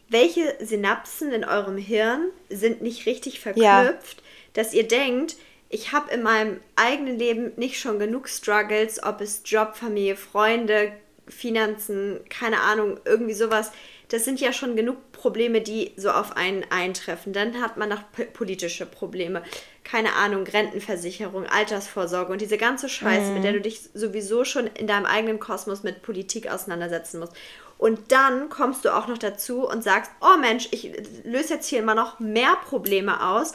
welche 0.09 0.57
Synapsen 0.61 1.33
in 1.33 1.45
eurem 1.45 1.77
Hirn 1.77 2.31
sind 2.49 2.83
nicht 2.83 3.07
richtig 3.07 3.41
verknüpft, 3.41 4.19
ja. 4.19 4.23
dass 4.55 4.73
ihr 4.73 4.87
denkt, 4.87 5.37
ich 5.71 5.93
habe 5.93 6.13
in 6.13 6.23
meinem 6.23 6.61
eigenen 6.75 7.17
Leben 7.17 7.53
nicht 7.57 7.79
schon 7.79 8.01
genug 8.01 8.29
Struggles, 8.29 9.03
ob 9.03 9.21
es 9.21 9.43
Job, 9.45 9.77
Familie, 9.77 10.17
Freunde, 10.17 10.93
Finanzen, 11.29 12.19
keine 12.29 12.61
Ahnung, 12.61 12.99
irgendwie 13.05 13.35
sowas. 13.35 13.71
Das 14.09 14.25
sind 14.25 14.41
ja 14.41 14.53
schon 14.53 14.75
genug 14.75 15.13
Probleme, 15.13 15.61
die 15.61 15.93
so 15.97 16.11
auf 16.11 16.37
einen 16.37 16.65
eintreffen. 16.71 17.33
Dann 17.33 17.63
hat 17.63 17.77
man 17.77 17.89
noch 17.89 18.03
politische 18.33 18.85
Probleme. 18.85 19.45
Keine 19.85 20.15
Ahnung, 20.15 20.45
Rentenversicherung, 20.45 21.47
Altersvorsorge 21.47 22.33
und 22.33 22.41
diese 22.41 22.59
ganze 22.59 22.89
Scheiße, 22.89 23.29
mhm. 23.29 23.35
mit 23.35 23.45
der 23.45 23.53
du 23.53 23.61
dich 23.61 23.83
sowieso 23.95 24.45
schon 24.45 24.67
in 24.67 24.89
deinem 24.89 25.07
eigenen 25.07 25.39
Kosmos 25.39 25.85
mit 25.85 26.03
Politik 26.03 26.51
auseinandersetzen 26.51 27.21
musst. 27.21 27.35
Und 27.79 28.11
dann 28.11 28.49
kommst 28.49 28.85
du 28.85 28.95
auch 28.95 29.07
noch 29.07 29.19
dazu 29.19 29.69
und 29.69 29.85
sagst, 29.85 30.11
oh 30.21 30.37
Mensch, 30.39 30.69
ich 30.73 30.91
löse 31.23 31.55
jetzt 31.55 31.69
hier 31.69 31.79
immer 31.79 31.95
noch 31.95 32.19
mehr 32.19 32.57
Probleme 32.67 33.25
aus 33.25 33.55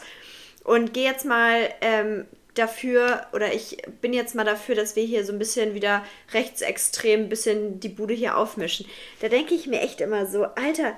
und 0.66 0.92
gehe 0.92 1.04
jetzt 1.04 1.24
mal 1.24 1.68
ähm, 1.80 2.26
dafür, 2.54 3.26
oder 3.32 3.54
ich 3.54 3.82
bin 4.00 4.12
jetzt 4.12 4.34
mal 4.34 4.44
dafür, 4.44 4.74
dass 4.74 4.96
wir 4.96 5.04
hier 5.04 5.24
so 5.24 5.32
ein 5.32 5.38
bisschen 5.38 5.74
wieder 5.74 6.04
rechtsextrem 6.34 7.20
ein 7.20 7.28
bisschen 7.28 7.78
die 7.78 7.88
Bude 7.88 8.14
hier 8.14 8.36
aufmischen. 8.36 8.86
Da 9.20 9.28
denke 9.28 9.54
ich 9.54 9.68
mir 9.68 9.80
echt 9.80 10.00
immer 10.00 10.26
so, 10.26 10.44
Alter, 10.44 10.96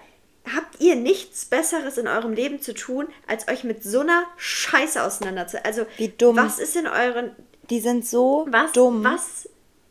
habt 0.54 0.80
ihr 0.80 0.96
nichts 0.96 1.44
Besseres 1.44 1.98
in 1.98 2.08
eurem 2.08 2.32
Leben 2.32 2.62
zu 2.62 2.72
tun, 2.72 3.08
als 3.26 3.46
euch 3.48 3.62
mit 3.62 3.82
so 3.82 4.00
einer 4.00 4.25
Scheiße 4.38 5.02
auseinanderzusetzen? 5.02 5.66
Also, 5.66 5.87
Wie 5.98 6.08
dumm. 6.08 6.37
was 6.37 6.58
ist 6.58 6.75
in 6.75 6.87
euren. 6.87 7.37
Die 7.68 7.80
sind 7.80 8.06
so 8.06 8.46
was, 8.48 8.72
dumm. 8.72 9.04
Was, 9.04 9.50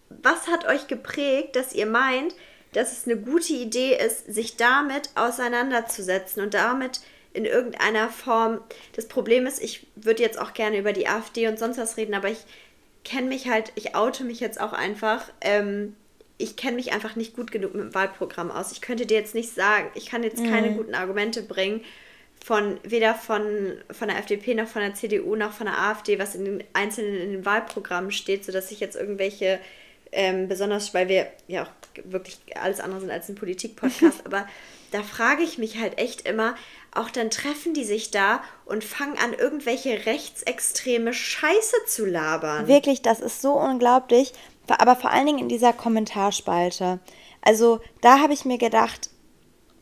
was 0.10 0.48
hat 0.48 0.66
euch 0.66 0.88
geprägt, 0.88 1.56
dass 1.56 1.74
ihr 1.74 1.86
meint, 1.86 2.34
dass 2.74 2.92
es 2.92 3.06
eine 3.06 3.18
gute 3.18 3.54
Idee 3.54 3.96
ist, 3.96 4.34
sich 4.34 4.58
damit 4.58 5.12
auseinanderzusetzen 5.14 6.42
und 6.42 6.56
damit 6.56 7.02
in 7.38 7.46
irgendeiner 7.46 8.10
Form. 8.10 8.60
Das 8.94 9.08
Problem 9.08 9.46
ist, 9.46 9.62
ich 9.62 9.88
würde 9.96 10.24
jetzt 10.24 10.40
auch 10.40 10.54
gerne 10.54 10.78
über 10.78 10.92
die 10.92 11.08
AfD 11.08 11.48
und 11.48 11.60
sonst 11.60 11.78
was 11.78 11.96
reden, 11.96 12.14
aber 12.14 12.30
ich 12.30 12.40
kenne 13.04 13.28
mich 13.28 13.48
halt, 13.48 13.72
ich 13.76 13.96
oute 13.96 14.24
mich 14.24 14.40
jetzt 14.40 14.60
auch 14.60 14.74
einfach. 14.74 15.24
Ähm, 15.42 15.96
ich 16.40 16.56
kenne 16.56 16.76
mich 16.76 16.94
einfach 16.94 17.16
nicht 17.16 17.36
gut 17.36 17.52
genug 17.52 17.74
mit 17.74 17.84
dem 17.84 17.96
Wahlprogramm 17.96 18.52
aus. 18.52 18.72
Ich 18.72 18.82
könnte 18.82 19.06
dir 19.06 19.18
jetzt 19.18 19.34
nicht 19.34 19.54
sagen, 19.54 19.90
ich 19.96 20.08
kann 20.08 20.24
jetzt 20.24 20.40
mhm. 20.40 20.50
keine 20.50 20.72
guten 20.74 20.94
Argumente 20.94 21.42
bringen, 21.42 21.84
von 22.44 22.80
weder 22.84 23.16
von, 23.16 23.74
von 23.92 24.08
der 24.08 24.20
FDP 24.20 24.54
noch 24.54 24.68
von 24.68 24.82
der 24.82 24.94
CDU 24.94 25.36
noch 25.36 25.52
von 25.52 25.66
der 25.66 25.80
AfD, 25.80 26.20
was 26.20 26.36
in 26.36 26.46
den 26.46 26.64
einzelnen 26.74 27.16
in 27.16 27.32
den 27.32 27.46
Wahlprogrammen 27.46 28.12
steht, 28.12 28.46
sodass 28.46 28.72
ich 28.72 28.80
jetzt 28.80 28.96
irgendwelche, 28.96 29.60
ähm, 30.12 30.48
besonders 30.48 30.94
weil 30.94 31.10
wir 31.10 31.28
ja 31.48 31.64
auch 31.64 31.72
wirklich 32.06 32.38
alles 32.56 32.80
andere 32.80 33.02
sind 33.02 33.12
als 33.12 33.30
ein 33.30 33.36
Politik-Podcast, 33.36 34.22
aber 34.26 34.48
da 34.92 35.04
frage 35.04 35.44
ich 35.44 35.58
mich 35.58 35.80
halt 35.80 35.98
echt 35.98 36.28
immer, 36.28 36.56
auch 36.98 37.10
dann 37.10 37.30
treffen 37.30 37.74
die 37.74 37.84
sich 37.84 38.12
da 38.12 38.42
und 38.66 38.84
fangen 38.84 39.18
an, 39.18 39.34
irgendwelche 39.34 40.06
rechtsextreme 40.06 41.14
Scheiße 41.14 41.76
zu 41.88 42.06
labern. 42.06 42.68
Wirklich, 42.68 43.02
das 43.02 43.20
ist 43.20 43.42
so 43.42 43.54
unglaublich. 43.54 44.34
Aber 44.68 44.96
vor 44.96 45.12
allen 45.12 45.26
Dingen 45.26 45.40
in 45.40 45.50
dieser 45.50 45.74
Kommentarspalte. 45.74 47.00
Also 47.42 47.80
da 48.02 48.20
habe 48.20 48.34
ich 48.34 48.44
mir 48.44 48.58
gedacht, 48.58 49.10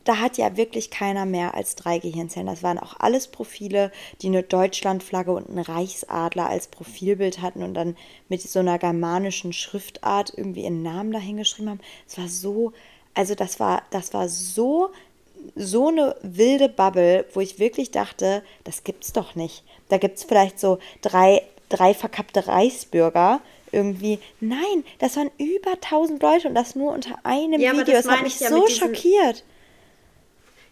da 0.06 0.18
hat 0.18 0.38
ja 0.38 0.56
wirklich 0.56 0.90
keiner 0.90 1.26
mehr 1.26 1.54
als 1.54 1.74
drei 1.74 1.98
Gehirnzellen. 1.98 2.46
Das 2.46 2.62
waren 2.62 2.78
auch 2.78 2.94
alles 3.00 3.26
Profile, 3.26 3.90
die 4.22 4.28
eine 4.28 4.44
Deutschlandflagge 4.44 5.32
und 5.32 5.48
einen 5.48 5.58
Reichsadler 5.58 6.48
als 6.48 6.68
Profilbild 6.68 7.42
hatten 7.42 7.64
und 7.64 7.74
dann 7.74 7.96
mit 8.28 8.40
so 8.40 8.60
einer 8.60 8.78
germanischen 8.78 9.52
Schriftart 9.52 10.32
irgendwie 10.36 10.62
ihren 10.62 10.82
Namen 10.82 11.10
dahingeschrieben 11.10 11.70
haben. 11.70 11.80
Es 12.06 12.16
war 12.18 12.28
so, 12.28 12.72
also 13.14 13.34
das 13.34 13.58
war, 13.58 13.82
das 13.90 14.14
war 14.14 14.28
so 14.28 14.90
so 15.54 15.88
eine 15.88 16.16
wilde 16.22 16.68
Bubble, 16.68 17.24
wo 17.32 17.40
ich 17.40 17.58
wirklich 17.58 17.90
dachte, 17.90 18.42
das 18.64 18.84
gibt's 18.84 19.12
doch 19.12 19.34
nicht. 19.34 19.64
Da 19.88 19.98
gibt 19.98 20.18
es 20.18 20.24
vielleicht 20.24 20.58
so 20.58 20.78
drei, 21.02 21.42
drei 21.68 21.94
verkappte 21.94 22.46
Reichsbürger 22.46 23.40
irgendwie. 23.72 24.18
Nein, 24.40 24.84
das 24.98 25.16
waren 25.16 25.30
über 25.38 25.72
1000 25.72 26.22
Leute 26.22 26.48
und 26.48 26.54
das 26.54 26.74
nur 26.74 26.92
unter 26.92 27.18
einem 27.24 27.60
ja, 27.60 27.72
Video. 27.72 27.94
Das, 27.94 28.04
das 28.04 28.12
hat 28.12 28.22
mich 28.22 28.40
ja 28.40 28.48
so 28.48 28.66
schockiert. 28.68 29.44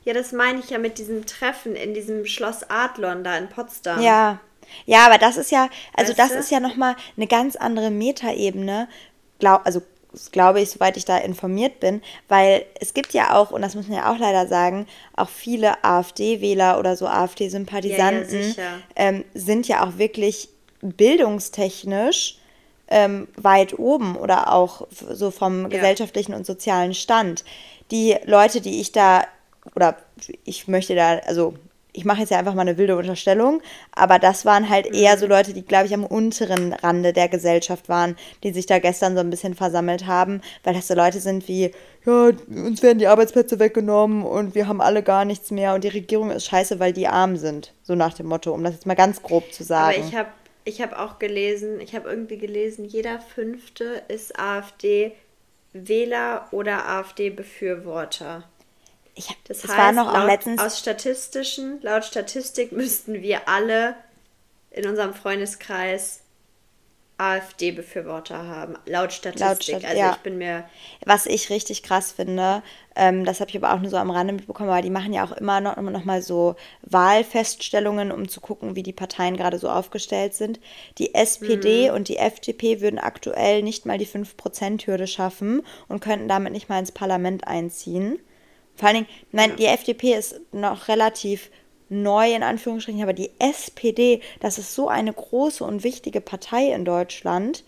Ja, 0.04 0.12
das 0.12 0.32
meine 0.32 0.60
ich 0.60 0.70
ja 0.70 0.78
mit 0.78 0.98
diesem 0.98 1.24
Treffen 1.26 1.76
in 1.76 1.94
diesem 1.94 2.26
Schloss 2.26 2.68
Adlon 2.68 3.24
da 3.24 3.36
in 3.36 3.48
Potsdam. 3.48 4.02
Ja. 4.02 4.40
Ja, 4.86 5.06
aber 5.06 5.18
das 5.18 5.36
ist 5.36 5.50
ja, 5.50 5.68
also 5.94 6.10
weißt 6.10 6.18
das 6.18 6.32
du? 6.32 6.38
ist 6.38 6.50
ja 6.50 6.58
nochmal 6.58 6.96
eine 7.16 7.26
ganz 7.26 7.54
andere 7.56 7.90
Metaebene. 7.90 8.88
Glaub, 9.38 9.64
also 9.64 9.82
glaube 10.32 10.60
ich, 10.60 10.70
soweit 10.70 10.96
ich 10.96 11.04
da 11.04 11.18
informiert 11.18 11.80
bin, 11.80 12.02
weil 12.28 12.64
es 12.80 12.94
gibt 12.94 13.14
ja 13.14 13.34
auch, 13.34 13.50
und 13.50 13.62
das 13.62 13.74
muss 13.74 13.88
man 13.88 13.98
ja 13.98 14.12
auch 14.12 14.18
leider 14.18 14.46
sagen, 14.46 14.86
auch 15.16 15.28
viele 15.28 15.84
AfD-Wähler 15.84 16.78
oder 16.78 16.96
so 16.96 17.06
AfD-Sympathisanten 17.06 18.54
ja, 18.56 18.62
ja, 18.62 18.78
ähm, 18.96 19.24
sind 19.34 19.68
ja 19.68 19.84
auch 19.84 19.98
wirklich 19.98 20.48
bildungstechnisch 20.80 22.38
ähm, 22.88 23.28
weit 23.36 23.78
oben 23.78 24.16
oder 24.16 24.52
auch 24.52 24.86
so 24.90 25.30
vom 25.30 25.62
ja. 25.62 25.68
gesellschaftlichen 25.68 26.34
und 26.34 26.46
sozialen 26.46 26.94
Stand. 26.94 27.44
Die 27.90 28.16
Leute, 28.24 28.60
die 28.60 28.80
ich 28.80 28.92
da, 28.92 29.24
oder 29.74 29.96
ich 30.44 30.68
möchte 30.68 30.94
da, 30.94 31.18
also 31.18 31.54
ich 31.94 32.04
mache 32.04 32.20
jetzt 32.20 32.30
ja 32.30 32.38
einfach 32.38 32.54
mal 32.54 32.62
eine 32.62 32.76
wilde 32.76 32.96
Unterstellung, 32.96 33.62
aber 33.92 34.18
das 34.18 34.44
waren 34.44 34.68
halt 34.68 34.86
eher 34.86 35.16
so 35.16 35.26
Leute, 35.26 35.54
die, 35.54 35.62
glaube 35.64 35.86
ich, 35.86 35.94
am 35.94 36.04
unteren 36.04 36.72
Rande 36.72 37.12
der 37.12 37.28
Gesellschaft 37.28 37.88
waren, 37.88 38.16
die 38.42 38.52
sich 38.52 38.66
da 38.66 38.80
gestern 38.80 39.14
so 39.14 39.20
ein 39.20 39.30
bisschen 39.30 39.54
versammelt 39.54 40.06
haben, 40.06 40.42
weil 40.64 40.74
das 40.74 40.88
so 40.88 40.94
Leute 40.94 41.20
sind 41.20 41.46
wie, 41.46 41.70
ja, 42.04 42.32
uns 42.48 42.82
werden 42.82 42.98
die 42.98 43.06
Arbeitsplätze 43.06 43.60
weggenommen 43.60 44.24
und 44.24 44.56
wir 44.56 44.66
haben 44.66 44.80
alle 44.80 45.04
gar 45.04 45.24
nichts 45.24 45.52
mehr 45.52 45.74
und 45.74 45.84
die 45.84 45.88
Regierung 45.88 46.30
ist 46.30 46.46
scheiße, 46.46 46.80
weil 46.80 46.92
die 46.92 47.06
arm 47.06 47.36
sind. 47.36 47.72
So 47.84 47.94
nach 47.94 48.14
dem 48.14 48.26
Motto, 48.26 48.52
um 48.52 48.64
das 48.64 48.74
jetzt 48.74 48.86
mal 48.86 48.94
ganz 48.94 49.22
grob 49.22 49.52
zu 49.52 49.62
sagen. 49.62 49.96
Aber 49.96 50.08
ich 50.08 50.16
habe 50.16 50.30
ich 50.64 50.82
hab 50.82 50.98
auch 50.98 51.20
gelesen, 51.20 51.80
ich 51.80 51.94
habe 51.94 52.10
irgendwie 52.10 52.38
gelesen, 52.38 52.86
jeder 52.86 53.20
Fünfte 53.20 54.02
ist 54.08 54.36
AfD-Wähler 54.38 55.12
oder 56.50 56.88
AfD-Befürworter. 56.88 58.44
Ich 59.14 59.28
hab, 59.28 59.36
das, 59.44 59.60
das 59.60 59.70
heißt, 59.70 59.78
war 59.78 59.92
noch 59.92 60.12
laut, 60.12 60.26
letztens 60.26 60.60
aus 60.60 60.78
statistischen, 60.78 61.80
laut 61.82 62.04
Statistik 62.04 62.72
müssten 62.72 63.22
wir 63.22 63.48
alle 63.48 63.94
in 64.70 64.88
unserem 64.88 65.14
Freundeskreis 65.14 66.24
AfD-Befürworter 67.16 68.48
haben, 68.48 68.74
laut 68.86 69.12
Statistik. 69.12 69.46
Laut 69.46 69.62
Stat 69.62 69.84
also 69.84 69.98
ja. 70.00 70.12
ich 70.16 70.22
bin 70.22 70.36
mir. 70.36 70.64
Was 71.06 71.26
ich 71.26 71.48
richtig 71.48 71.84
krass 71.84 72.10
finde, 72.10 72.62
ähm, 72.96 73.24
das 73.24 73.38
habe 73.38 73.50
ich 73.50 73.56
aber 73.56 73.72
auch 73.72 73.78
nur 73.78 73.90
so 73.90 73.98
am 73.98 74.10
Rande 74.10 74.32
mitbekommen, 74.32 74.68
aber 74.68 74.82
die 74.82 74.90
machen 74.90 75.12
ja 75.12 75.24
auch 75.24 75.30
immer 75.30 75.60
noch, 75.60 75.76
noch 75.76 76.04
mal 76.04 76.22
so 76.22 76.56
Wahlfeststellungen, 76.82 78.10
um 78.10 78.28
zu 78.28 78.40
gucken, 78.40 78.74
wie 78.74 78.82
die 78.82 78.92
Parteien 78.92 79.36
gerade 79.36 79.58
so 79.58 79.70
aufgestellt 79.70 80.34
sind. 80.34 80.58
Die 80.98 81.14
SPD 81.14 81.88
mhm. 81.88 81.94
und 81.94 82.08
die 82.08 82.16
FDP 82.16 82.80
würden 82.80 82.98
aktuell 82.98 83.62
nicht 83.62 83.86
mal 83.86 83.98
die 83.98 84.08
5%-Hürde 84.08 85.06
schaffen 85.06 85.62
und 85.86 86.00
könnten 86.00 86.26
damit 86.26 86.52
nicht 86.52 86.68
mal 86.68 86.80
ins 86.80 86.92
Parlament 86.92 87.46
einziehen. 87.46 88.18
Vor 88.76 88.88
allen 88.88 88.96
Dingen, 88.96 89.08
nein, 89.32 89.50
ja. 89.50 89.56
die 89.56 89.66
FDP 89.66 90.14
ist 90.14 90.40
noch 90.52 90.88
relativ 90.88 91.50
neu 91.88 92.34
in 92.34 92.42
Anführungsstrichen, 92.42 93.02
aber 93.02 93.12
die 93.12 93.30
SPD, 93.38 94.20
das 94.40 94.58
ist 94.58 94.74
so 94.74 94.88
eine 94.88 95.12
große 95.12 95.62
und 95.62 95.84
wichtige 95.84 96.20
Partei 96.20 96.72
in 96.72 96.84
Deutschland, 96.84 97.64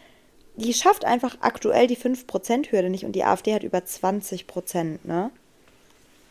die 0.56 0.72
schafft 0.72 1.04
einfach 1.04 1.36
aktuell 1.40 1.86
die 1.86 1.98
5%-Hürde 1.98 2.90
nicht 2.90 3.04
und 3.04 3.12
die 3.12 3.24
AfD 3.24 3.54
hat 3.54 3.62
über 3.62 3.78
20%, 3.78 5.00
ne? 5.04 5.30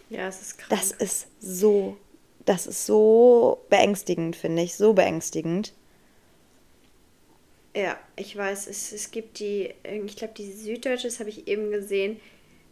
Ja, 0.10 0.28
es 0.28 0.42
ist 0.42 0.58
krass. 0.58 0.70
Das 0.70 0.92
ist 0.92 1.28
so 1.40 1.98
das 2.46 2.68
ist 2.68 2.86
so 2.86 3.60
beängstigend, 3.70 4.36
finde 4.36 4.62
ich, 4.62 4.76
so 4.76 4.94
beängstigend. 4.94 5.74
Ja, 7.76 8.00
ich 8.16 8.38
weiß, 8.38 8.68
es, 8.68 8.94
es 8.94 9.12
gibt 9.12 9.40
die, 9.40 9.74
ich 9.84 10.16
glaube, 10.16 10.34
die 10.38 10.52
Süddeutsche, 10.52 11.08
das 11.08 11.20
habe 11.20 11.30
ich 11.30 11.48
eben 11.48 11.72
gesehen, 11.72 12.20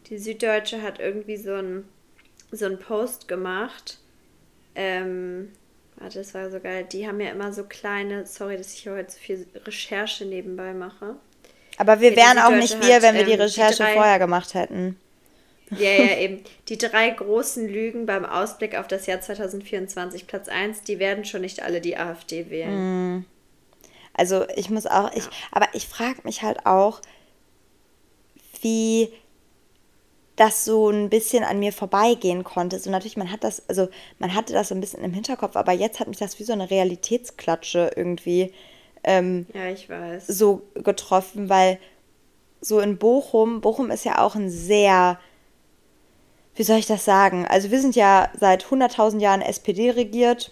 die 0.10 0.18
Süddeutsche 0.18 0.82
hat 0.82 1.00
irgendwie 1.00 1.38
so 1.38 1.54
ein 1.54 1.86
so 2.56 2.66
einen 2.66 2.80
Post 2.80 3.28
gemacht. 3.28 4.00
Ähm, 4.76 5.52
warte, 5.98 6.20
das 6.20 6.34
war 6.34 6.50
so 6.50 6.60
geil. 6.60 6.86
Die 6.92 7.08
haben 7.08 7.20
ja 7.20 7.32
immer 7.32 7.54
so 7.54 7.64
kleine, 7.64 8.26
sorry, 8.26 8.58
dass 8.58 8.74
ich 8.74 8.82
hier 8.82 8.94
heute 8.94 9.12
so 9.12 9.20
viel 9.20 9.48
Recherche 9.66 10.26
nebenbei 10.26 10.74
mache. 10.74 11.16
Aber 11.78 12.02
wir 12.02 12.16
wären 12.16 12.38
auch 12.40 12.52
nicht 12.52 12.82
wir, 12.86 13.02
wenn 13.02 13.16
wir 13.16 13.22
ähm, 13.22 13.28
die 13.28 13.34
Recherche 13.34 13.78
die 13.78 13.84
drei, 13.84 13.94
vorher 13.94 14.20
gemacht 14.20 14.54
hätten. 14.54 14.98
Ja, 15.72 15.90
ja, 15.90 16.18
eben. 16.20 16.44
Die 16.70 16.78
drei 16.78 17.10
großen 17.10 17.68
Lügen 17.68 18.06
beim 18.06 18.26
Ausblick 18.26 18.76
auf 18.76 18.88
das 18.88 19.06
Jahr 19.06 19.22
2024, 19.22 20.28
Platz 20.28 20.48
1, 20.48 20.84
die 20.84 21.00
werden 21.00 21.26
schon 21.26 21.42
nicht 21.42 21.64
alle 21.64 21.82
die 21.82 21.98
AfD 21.98 22.50
wählen. 22.50 23.18
Mm. 23.18 23.26
Also 24.14 24.48
ich 24.56 24.70
muss 24.70 24.86
auch, 24.86 25.12
ich, 25.14 25.24
aber 25.52 25.68
ich 25.74 25.88
frage 25.88 26.20
mich 26.24 26.44
halt 26.44 26.68
auch, 26.68 27.02
wie 28.62 29.12
das 30.44 30.66
so 30.66 30.90
ein 30.90 31.10
bisschen 31.10 31.44
an 31.44 31.60
mir 31.60 31.72
vorbeigehen 31.72 32.44
konnte. 32.44 32.78
So 32.78 32.90
natürlich, 32.92 33.16
man 33.16 33.32
hat 33.32 33.44
das, 33.44 33.64
also 33.70 33.88
man 34.20 34.36
hatte 34.36 34.52
das 34.52 34.70
so 34.70 34.76
ein 34.76 34.82
bisschen 34.82 35.04
im 35.04 35.14
Hinterkopf, 35.14 35.56
aber 35.56 35.72
jetzt 35.72 36.00
hat 36.00 36.08
mich 36.10 36.18
das 36.18 36.38
wie 36.40 36.44
so 36.44 36.52
eine 36.52 36.70
Realitätsklatsche 36.70 37.92
irgendwie 37.96 38.54
ähm, 39.06 39.46
ja, 39.54 39.70
ich 39.70 39.90
weiß. 39.90 40.28
so 40.28 40.64
getroffen, 40.76 41.50
weil 41.50 41.80
so 42.60 42.80
in 42.80 42.98
Bochum, 42.98 43.62
Bochum 43.62 43.90
ist 43.90 44.04
ja 44.04 44.20
auch 44.20 44.36
ein 44.36 44.50
sehr, 44.50 45.18
wie 46.56 46.64
soll 46.64 46.78
ich 46.78 46.88
das 46.88 47.06
sagen? 47.06 47.46
Also 47.48 47.72
wir 47.72 47.80
sind 47.80 47.96
ja 47.96 48.30
seit 48.38 48.66
100.000 48.66 49.20
Jahren 49.20 49.42
SPD 49.42 49.92
regiert 49.92 50.52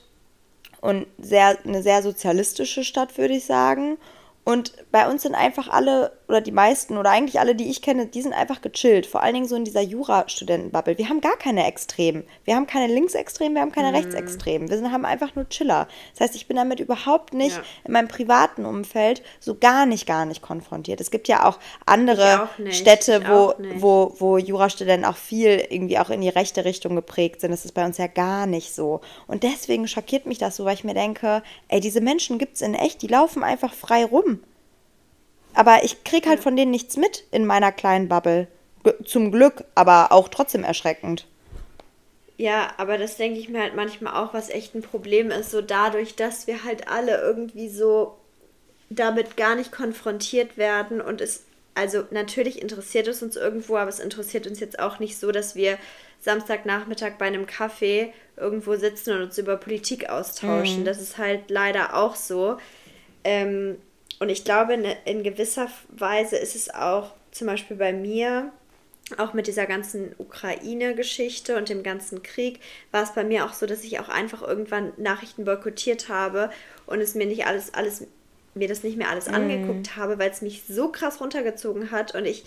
und 0.79 1.05
sehr, 1.17 1.57
eine 1.65 1.83
sehr 1.83 2.01
sozialistische 2.01 2.83
Stadt, 2.85 3.17
würde 3.17 3.35
ich 3.35 3.45
sagen. 3.45 3.97
Und 4.43 4.73
bei 4.91 5.07
uns 5.07 5.21
sind 5.21 5.35
einfach 5.35 5.69
alle, 5.69 6.13
oder 6.27 6.41
die 6.41 6.51
meisten, 6.51 6.97
oder 6.97 7.11
eigentlich 7.11 7.39
alle, 7.39 7.53
die 7.53 7.69
ich 7.69 7.83
kenne, 7.83 8.07
die 8.07 8.23
sind 8.23 8.33
einfach 8.33 8.61
gechillt. 8.61 9.05
Vor 9.05 9.21
allen 9.21 9.35
Dingen 9.35 9.47
so 9.47 9.55
in 9.55 9.65
dieser 9.65 9.81
Jura-Studentenbubble. 9.81 10.97
Wir 10.97 11.09
haben 11.09 11.21
gar 11.21 11.37
keine 11.37 11.67
Extremen. 11.67 12.23
Wir 12.43 12.55
haben 12.55 12.65
keine 12.65 12.91
Linksextremen, 12.91 13.53
wir 13.53 13.61
haben 13.61 13.71
keine 13.71 13.89
mhm. 13.89 13.95
Rechtsextremen. 13.97 14.69
Wir 14.69 14.77
sind, 14.77 14.91
haben 14.91 15.05
einfach 15.05 15.35
nur 15.35 15.47
Chiller. 15.49 15.87
Das 16.13 16.21
heißt, 16.21 16.35
ich 16.35 16.47
bin 16.47 16.57
damit 16.57 16.79
überhaupt 16.79 17.35
nicht 17.35 17.55
ja. 17.55 17.63
in 17.85 17.93
meinem 17.93 18.07
privaten 18.07 18.65
Umfeld 18.65 19.21
so 19.39 19.55
gar 19.55 19.85
nicht, 19.85 20.07
gar 20.07 20.25
nicht 20.25 20.41
konfrontiert. 20.41 21.01
Es 21.01 21.11
gibt 21.11 21.27
ja 21.27 21.47
auch 21.47 21.59
andere 21.85 22.43
auch 22.43 22.71
Städte, 22.71 23.23
wo, 23.27 23.53
wo, 23.75 24.15
wo 24.17 24.37
Jurastudenten 24.39 25.05
auch 25.05 25.17
viel 25.17 25.67
irgendwie 25.69 25.99
auch 25.99 26.09
in 26.09 26.21
die 26.21 26.29
rechte 26.29 26.65
Richtung 26.65 26.95
geprägt 26.95 27.41
sind. 27.41 27.51
Das 27.51 27.63
ist 27.63 27.73
bei 27.73 27.85
uns 27.85 27.99
ja 27.99 28.07
gar 28.07 28.47
nicht 28.47 28.73
so. 28.73 29.01
Und 29.27 29.43
deswegen 29.43 29.87
schockiert 29.87 30.25
mich 30.25 30.39
das 30.39 30.55
so, 30.55 30.65
weil 30.65 30.73
ich 30.73 30.83
mir 30.83 30.95
denke, 30.95 31.43
ey, 31.67 31.79
diese 31.79 32.01
Menschen 32.01 32.39
gibt 32.39 32.55
es 32.55 32.61
in 32.63 32.73
echt, 32.73 33.03
die 33.03 33.07
laufen 33.07 33.43
einfach 33.43 33.73
frei 33.73 34.03
rum. 34.03 34.30
Aber 35.53 35.83
ich 35.83 36.03
krieg 36.03 36.27
halt 36.27 36.39
von 36.39 36.55
denen 36.55 36.71
nichts 36.71 36.97
mit 36.97 37.25
in 37.31 37.45
meiner 37.45 37.71
kleinen 37.71 38.07
Bubble. 38.07 38.47
Zum 39.05 39.31
Glück, 39.31 39.63
aber 39.75 40.11
auch 40.11 40.29
trotzdem 40.29 40.63
erschreckend. 40.63 41.27
Ja, 42.37 42.73
aber 42.77 42.97
das 42.97 43.17
denke 43.17 43.39
ich 43.39 43.49
mir 43.49 43.61
halt 43.61 43.75
manchmal 43.75 44.15
auch, 44.15 44.33
was 44.33 44.49
echt 44.49 44.73
ein 44.73 44.81
Problem 44.81 45.29
ist, 45.29 45.51
so 45.51 45.61
dadurch, 45.61 46.15
dass 46.15 46.47
wir 46.47 46.63
halt 46.63 46.87
alle 46.87 47.21
irgendwie 47.21 47.69
so 47.69 48.17
damit 48.89 49.37
gar 49.37 49.55
nicht 49.55 49.71
konfrontiert 49.71 50.57
werden 50.57 51.01
und 51.01 51.21
es, 51.21 51.45
also 51.75 52.03
natürlich 52.09 52.59
interessiert 52.59 53.07
es 53.07 53.21
uns 53.21 53.35
irgendwo, 53.35 53.77
aber 53.77 53.89
es 53.89 53.99
interessiert 53.99 54.47
uns 54.47 54.59
jetzt 54.59 54.79
auch 54.79 54.97
nicht 54.97 55.19
so, 55.19 55.31
dass 55.31 55.55
wir 55.55 55.77
Samstagnachmittag 56.21 57.13
bei 57.19 57.25
einem 57.25 57.45
Kaffee 57.45 58.11
irgendwo 58.37 58.75
sitzen 58.75 59.13
und 59.13 59.21
uns 59.21 59.37
über 59.37 59.57
Politik 59.57 60.09
austauschen. 60.09 60.81
Mhm. 60.81 60.85
Das 60.85 60.99
ist 60.99 61.17
halt 61.17 61.49
leider 61.49 61.95
auch 61.95 62.15
so. 62.15 62.57
Ähm, 63.23 63.77
und 64.21 64.29
ich 64.29 64.43
glaube, 64.43 64.75
in, 64.75 64.85
in 65.05 65.23
gewisser 65.23 65.67
Weise 65.89 66.37
ist 66.37 66.55
es 66.55 66.71
auch 66.71 67.15
zum 67.31 67.47
Beispiel 67.47 67.75
bei 67.75 67.91
mir, 67.91 68.51
auch 69.17 69.33
mit 69.33 69.47
dieser 69.47 69.65
ganzen 69.65 70.13
Ukraine-Geschichte 70.19 71.57
und 71.57 71.69
dem 71.69 71.81
ganzen 71.81 72.21
Krieg, 72.21 72.59
war 72.91 73.01
es 73.01 73.15
bei 73.15 73.23
mir 73.23 73.45
auch 73.45 73.53
so, 73.53 73.65
dass 73.65 73.83
ich 73.83 73.99
auch 73.99 74.09
einfach 74.09 74.43
irgendwann 74.43 74.93
Nachrichten 74.97 75.43
boykottiert 75.43 76.07
habe 76.07 76.51
und 76.85 77.01
es 77.01 77.15
mir 77.15 77.25
nicht 77.25 77.47
alles, 77.47 77.73
alles, 77.73 78.05
mir 78.53 78.67
das 78.67 78.83
nicht 78.83 78.95
mehr 78.95 79.09
alles 79.09 79.27
mm. 79.27 79.33
angeguckt 79.33 79.95
habe, 79.95 80.19
weil 80.19 80.29
es 80.29 80.43
mich 80.43 80.65
so 80.67 80.89
krass 80.89 81.19
runtergezogen 81.19 81.89
hat 81.89 82.13
und 82.13 82.27
ich 82.27 82.45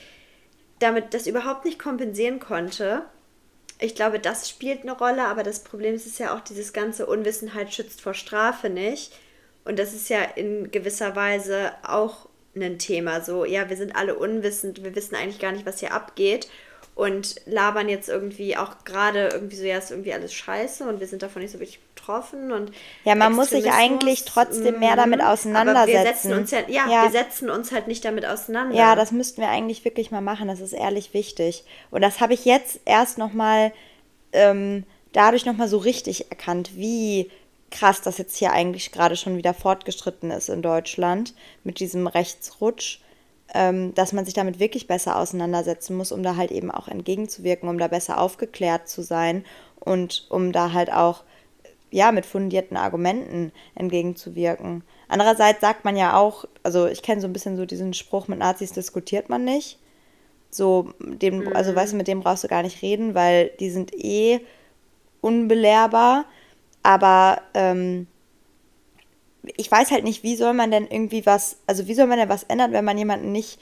damit 0.79 1.13
das 1.13 1.27
überhaupt 1.27 1.65
nicht 1.65 1.81
kompensieren 1.81 2.39
konnte. 2.39 3.03
Ich 3.81 3.97
glaube, 3.97 4.21
das 4.21 4.49
spielt 4.49 4.83
eine 4.83 4.97
Rolle, 4.97 5.25
aber 5.25 5.43
das 5.43 5.65
Problem 5.65 5.97
ist 5.97 6.21
ja 6.21 6.37
auch, 6.37 6.41
dieses 6.41 6.73
ganze 6.73 7.07
Unwissenheit 7.07 7.75
schützt 7.75 8.01
vor 8.01 8.15
Strafe 8.15 8.71
nicht. 8.71 9.13
Und 9.65 9.79
das 9.79 9.95
ist 9.95 10.09
ja 10.09 10.23
in 10.23 10.71
gewisser 10.71 11.17
Weise 11.17 11.73
auch 11.83 12.29
ein 12.55 12.79
Thema. 12.79 13.21
So, 13.21 13.45
ja, 13.45 13.69
wir 13.69 13.77
sind 13.77 13.97
alle 13.97 14.15
unwissend, 14.15 14.85
wir 14.85 14.95
wissen 14.95 15.15
eigentlich 15.15 15.41
gar 15.41 15.53
nicht, 15.53 15.67
was 15.67 15.81
hier 15.81 15.93
abgeht 15.93 16.49
und 16.95 17.35
labern 17.47 17.89
jetzt 17.89 18.09
irgendwie 18.09 18.57
auch 18.57 18.85
gerade 18.85 19.29
irgendwie 19.33 19.57
so, 19.57 19.65
ja, 19.65 19.79
ist 19.79 19.91
irgendwie 19.91 20.13
alles 20.13 20.33
scheiße 20.33 20.89
und 20.89 21.01
wir 21.01 21.09
sind 21.09 21.23
davon 21.23 21.43
nicht 21.43 21.51
so 21.51 21.59
wirklich 21.59 21.81
betroffen 21.95 22.53
und 22.53 22.71
ja, 23.05 23.17
man 23.17 23.33
muss 23.33 23.51
sich 23.51 23.71
eigentlich 23.73 24.25
trotzdem 24.25 24.79
mehr 24.79 24.95
damit 24.95 25.21
auseinandersetzen. 25.21 25.77
Aber 25.77 26.05
wir 26.05 26.13
setzen 26.13 26.33
uns 26.33 26.51
ja, 26.53 26.61
ja, 26.69 26.89
ja, 26.89 27.03
wir 27.05 27.11
setzen 27.11 27.51
uns 27.51 27.73
halt 27.73 27.89
nicht 27.89 28.05
damit 28.05 28.25
auseinander. 28.25 28.77
Ja, 28.77 28.95
das 28.95 29.11
müssten 29.11 29.41
wir 29.41 29.49
eigentlich 29.49 29.85
wirklich 29.85 30.13
mal 30.13 30.21
machen. 30.21 30.47
Das 30.47 30.61
ist 30.61 30.73
ehrlich 30.73 31.15
wichtig. 31.15 31.65
Und 31.91 32.03
das 32.03 32.21
habe 32.21 32.35
ich 32.35 32.45
jetzt 32.45 32.81
erst 32.85 33.19
noch 33.19 33.33
mal 33.33 33.73
ähm, 34.33 34.85
dadurch 35.13 35.47
noch 35.47 35.57
mal 35.57 35.69
so 35.69 35.79
richtig 35.79 36.31
erkannt, 36.31 36.77
wie 36.77 37.31
krass, 37.75 38.01
dass 38.01 38.19
jetzt 38.19 38.37
hier 38.37 38.53
eigentlich 38.53 38.93
gerade 38.93 39.17
schon 39.17 39.37
wieder 39.37 39.53
fortgeschritten 39.53 40.31
ist 40.31 40.49
in 40.49 40.63
Deutschland 40.63 41.35
mit 41.65 41.81
diesem 41.81 42.07
Rechtsrutsch, 42.07 43.01
ähm, 43.53 43.95
dass 43.95 44.13
man 44.13 44.25
sich 44.25 44.35
damit 44.35 44.59
wirklich 44.59 44.87
besser 44.87 45.19
auseinandersetzen 45.19 45.97
muss, 45.97 46.13
um 46.13 46.23
da 46.23 46.37
halt 46.37 46.51
eben 46.53 46.71
auch 46.71 46.89
entgegenzuwirken, 46.89 47.69
um 47.69 47.79
da 47.79 47.89
besser 47.89 48.21
aufgeklärt 48.21 48.89
zu 48.89 49.03
sein 49.03 49.45
und 49.81 50.27
um 50.31 50.53
da 50.53 50.73
halt 50.73 50.93
auch 50.93 51.25
ja 51.91 52.11
mit 52.13 52.27
fundierten 52.27 52.77
Argumenten 52.77 53.53
entgegenzuwirken. 53.75 54.83
Andererseits 55.09 55.61
sagt 55.61 55.85
man 55.85 55.97
ja 55.97 56.17
auch, 56.17 56.45
also 56.63 56.87
ich 56.87 57.03
kenne 57.03 57.21
so 57.21 57.27
ein 57.27 57.33
bisschen 57.33 57.57
so 57.57 57.67
diesen 57.67 57.93
Spruch, 57.93 58.29
mit 58.29 58.39
Nazis 58.39 58.73
diskutiert 58.73 59.29
man 59.29 59.45
nicht. 59.45 59.79
So, 60.51 60.93
dem, 61.01 61.55
also 61.55 61.73
mhm. 61.73 61.77
weißt 61.77 61.93
du, 61.93 61.97
mit 61.97 62.09
dem 62.09 62.21
brauchst 62.21 62.45
du 62.45 62.49
gar 62.49 62.63
nicht 62.63 62.83
reden, 62.83 63.15
weil 63.15 63.51
die 63.61 63.71
sind 63.71 63.93
eh 63.95 64.41
unbelehrbar. 65.21 66.25
Aber 66.85 67.41
ähm, 67.55 68.07
ich 69.57 69.71
weiß 69.71 69.91
halt 69.91 70.05
nicht, 70.05 70.23
wie 70.23 70.37
soll 70.37 70.53
man 70.53 70.71
denn 70.71 70.87
irgendwie 70.87 71.27
was, 71.27 71.57
also 71.67 71.89
wie 71.89 71.95
soll 71.95 72.07
man 72.07 72.19
denn 72.19 72.29
was 72.29 72.45
ändern, 72.45 72.73
wenn 72.73 72.85
man 72.85 72.99
jemanden 72.99 73.33
nicht, 73.33 73.59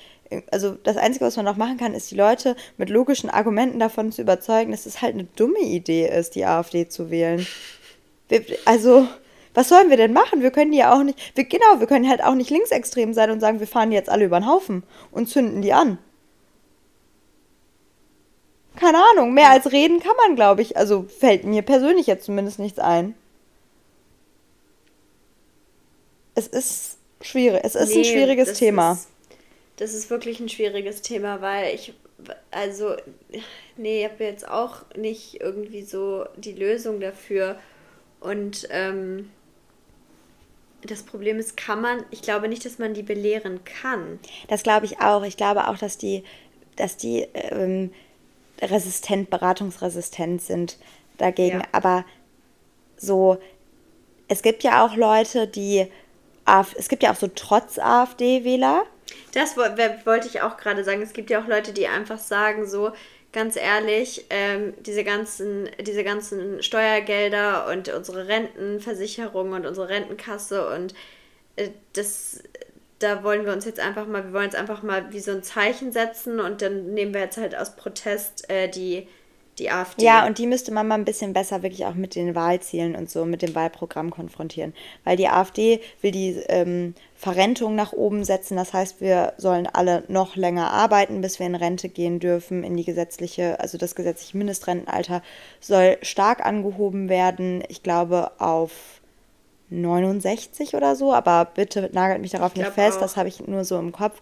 also 0.51 0.73
das 0.73 0.97
Einzige, 0.97 1.25
was 1.25 1.37
man 1.37 1.45
noch 1.45 1.57
machen 1.57 1.79
kann, 1.79 1.95
ist 1.95 2.11
die 2.11 2.17
Leute 2.17 2.57
mit 2.77 2.91
logischen 2.91 3.31
Argumenten 3.31 3.79
davon 3.79 4.13
zu 4.13 4.23
überzeugen, 4.23 4.73
dass 4.73 4.87
es 4.87 5.01
halt 5.01 5.15
eine 5.15 5.25
dumme 5.25 5.61
Idee 5.61 6.09
ist, 6.09 6.35
die 6.35 6.45
AfD 6.45 6.89
zu 6.89 7.11
wählen. 7.11 7.47
Wir, 8.29 8.45
also, 8.65 9.07
was 9.55 9.69
sollen 9.69 9.89
wir 9.89 9.97
denn 9.97 10.13
machen? 10.13 10.43
Wir 10.43 10.51
können 10.51 10.73
ja 10.73 10.93
auch 10.93 11.05
nicht, 11.05 11.37
wir, 11.37 11.45
genau, 11.45 11.79
wir 11.79 11.87
können 11.87 12.09
halt 12.09 12.25
auch 12.25 12.35
nicht 12.35 12.51
linksextrem 12.51 13.15
sein 13.15 13.31
und 13.31 13.41
sagen, 13.41 13.61
wir 13.61 13.69
fahren 13.69 13.93
jetzt 13.93 14.11
alle 14.11 14.25
über 14.25 14.41
den 14.41 14.49
Haufen 14.49 14.83
und 15.13 15.29
zünden 15.29 15.63
die 15.63 15.73
an 15.73 15.99
keine 18.77 18.99
Ahnung, 19.13 19.35
mehr 19.35 19.51
als 19.51 19.71
reden 19.73 20.01
kann 20.01 20.17
man, 20.17 20.37
glaube 20.37 20.63
ich. 20.63 20.77
Also 20.77 21.05
fällt 21.05 21.45
mir 21.45 21.63
persönlich 21.63 22.07
jetzt 22.07 22.25
zumindest 22.25 22.59
nichts 22.59 22.79
ein. 22.79 23.15
Es 26.35 26.47
ist 26.47 26.99
schwierig. 27.21 27.61
Es 27.65 27.75
ist 27.75 27.91
nee, 27.91 27.99
ein 27.99 28.05
schwieriges 28.05 28.55
Thema. 28.55 28.93
Ist, 28.93 29.09
das 29.77 29.95
ist 29.95 30.11
wirklich 30.11 30.41
ein 30.41 30.49
schwieriges 30.49 31.03
Thema, 31.03 31.41
weil 31.41 31.75
ich, 31.75 31.93
also, 32.51 32.97
nee, 33.77 34.05
ich 34.05 34.11
habe 34.11 34.25
jetzt 34.25 34.49
auch 34.49 34.83
nicht 34.97 35.41
irgendwie 35.41 35.83
so 35.83 36.25
die 36.37 36.53
Lösung 36.53 37.01
dafür. 37.01 37.59
Und 38.21 38.69
ähm, 38.71 39.31
das 40.83 41.03
Problem 41.03 41.39
ist, 41.39 41.57
kann 41.57 41.81
man, 41.81 42.05
ich 42.11 42.23
glaube 42.23 42.49
nicht, 42.49 42.65
dass 42.65 42.79
man 42.79 42.95
die 42.95 43.03
belehren 43.03 43.65
kann. 43.65 44.19
Das 44.49 44.63
glaube 44.63 44.87
ich 44.87 45.01
auch. 45.01 45.23
Ich 45.25 45.37
glaube 45.37 45.69
auch, 45.69 45.79
dass 45.79 45.99
die, 45.99 46.25
dass 46.77 46.97
die 46.97 47.27
ähm, 47.35 47.93
resistent, 48.63 49.31
beratungsresistent 49.31 50.43
sind 50.43 50.79
dagegen. 51.19 51.61
Ja. 51.61 51.67
Aber 51.73 52.05
so, 52.97 53.39
es 54.29 54.43
gibt 54.43 54.63
ja 54.63 54.85
auch 54.85 54.97
Leute, 54.97 55.47
die, 55.47 55.87
es 56.77 56.89
gibt 56.89 57.03
ja 57.03 57.13
auch 57.13 57.17
so 57.17 57.29
Trotz-AfD-Wähler. 57.29 58.85
Das 59.33 59.57
wollte 59.57 60.29
ich 60.29 60.41
auch 60.41 60.57
gerade 60.57 60.85
sagen. 60.85 61.03
Es 61.03 61.13
gibt 61.13 61.31
ja 61.31 61.43
auch 61.43 61.49
Leute, 61.49 61.73
die 61.73 61.87
einfach 61.87 62.19
sagen, 62.19 62.67
so, 62.67 62.93
ganz 63.33 63.57
ehrlich, 63.57 64.27
ähm, 64.31 64.75
diese, 64.81 65.05
ganzen, 65.05 65.69
diese 65.81 66.05
ganzen 66.05 66.63
Steuergelder 66.63 67.67
und 67.69 67.89
unsere 67.89 68.29
Rentenversicherung 68.29 69.53
und 69.53 69.67
unsere 69.67 69.89
Rentenkasse 69.89 70.69
und 70.69 70.95
äh, 71.57 71.71
das 71.95 72.43
da 73.03 73.25
wollen 73.25 73.45
wir 73.45 73.53
uns 73.53 73.65
jetzt 73.65 73.81
einfach 73.81 74.07
mal, 74.07 74.25
wir 74.25 74.33
wollen 74.33 74.45
jetzt 74.45 74.57
einfach 74.57 74.83
mal 74.83 75.13
wie 75.13 75.21
so 75.21 75.33
ein 75.33 75.43
Zeichen 75.43 75.93
setzen 75.93 76.41
und 76.41 76.63
dann 76.63 76.95
nehmen 76.95 77.15
wir 77.15 77.23
jetzt 77.23 77.37
halt 77.37 77.57
aus 77.57 77.77
Protest 77.77 78.49
äh, 78.51 78.69
die, 78.69 79.07
die 79.59 79.71
AfD. 79.71 80.05
Ja, 80.05 80.27
und 80.27 80.39
die 80.39 80.47
müsste 80.47 80.73
man 80.73 80.89
mal 80.89 80.95
ein 80.95 81.05
bisschen 81.05 81.33
besser 81.33 81.63
wirklich 81.63 81.85
auch 81.85 81.95
mit 81.95 82.15
den 82.15 82.35
Wahlzielen 82.35 82.95
und 82.95 83.11
so, 83.11 83.25
mit 83.25 83.43
dem 83.43 83.55
Wahlprogramm 83.55 84.11
konfrontieren. 84.11 84.73
Weil 85.05 85.17
die 85.17 85.29
AfD 85.29 85.81
will 86.01 86.11
die 86.11 86.43
ähm, 86.49 86.95
Verrentung 87.15 87.75
nach 87.75 87.93
oben 87.93 88.25
setzen. 88.25 88.57
Das 88.57 88.73
heißt, 88.73 89.01
wir 89.01 89.35
sollen 89.37 89.67
alle 89.67 90.05
noch 90.09 90.37
länger 90.37 90.71
arbeiten, 90.71 91.21
bis 91.21 91.39
wir 91.39 91.47
in 91.47 91.55
Rente 91.55 91.89
gehen 91.89 92.19
dürfen. 92.19 92.65
In 92.65 92.77
die 92.77 92.85
gesetzliche, 92.85 93.61
also 93.61 93.79
das 93.79 93.95
gesetzliche 93.95 94.39
Mindestrentenalter 94.39 95.23
soll 95.61 95.99
stark 96.03 96.45
angehoben 96.45 97.09
werden. 97.09 97.63
Ich 97.69 97.83
glaube 97.83 98.41
auf 98.41 99.02
69 99.81 100.75
oder 100.75 100.97
so, 100.97 101.13
aber 101.13 101.47
bitte 101.47 101.91
nagelt 101.93 102.21
mich 102.21 102.33
darauf 102.33 102.55
nicht 102.55 102.71
fest, 102.71 102.99
auch. 102.99 103.03
das 103.03 103.17
habe 103.17 103.29
ich 103.29 103.47
nur 103.47 103.65
so 103.65 103.79
im 103.79 103.93
Kopf. 103.93 104.21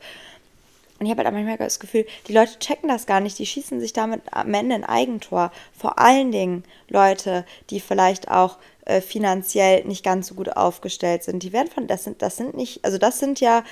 Und 0.99 1.07
ich 1.07 1.13
habe 1.13 1.25
halt 1.25 1.33
manchmal 1.35 1.57
das 1.57 1.81
Gefühl, 1.81 2.07
die 2.29 2.35
Leute 2.35 2.59
checken 2.59 2.89
das 2.89 3.07
gar 3.07 3.21
nicht, 3.21 3.39
die 3.39 3.47
schießen 3.47 3.81
sich 3.81 3.95
damit 3.95 4.21
am 4.33 4.53
Ende 4.53 4.75
ein 4.75 4.85
Eigentor. 4.85 5.51
Vor 5.77 5.99
allen 5.99 6.31
Dingen 6.31 6.63
Leute, 6.89 7.47
die 7.71 7.81
vielleicht 7.81 8.31
auch 8.31 8.59
äh, 8.91 9.01
finanziell 9.01 9.85
nicht 9.85 10.05
ganz 10.05 10.27
so 10.27 10.35
gut 10.35 10.57
aufgestellt 10.57 11.23
sind. 11.23 11.45
Die 11.45 11.53
werden 11.53 11.71
von, 11.73 11.87
das 11.87 12.03
sind, 12.03 12.23
das 12.23 12.37
sind 12.37 12.57
nicht, 12.57 12.85
also 12.85 12.99
das 12.99 13.21
sind 13.21 13.39
ja 13.39 13.63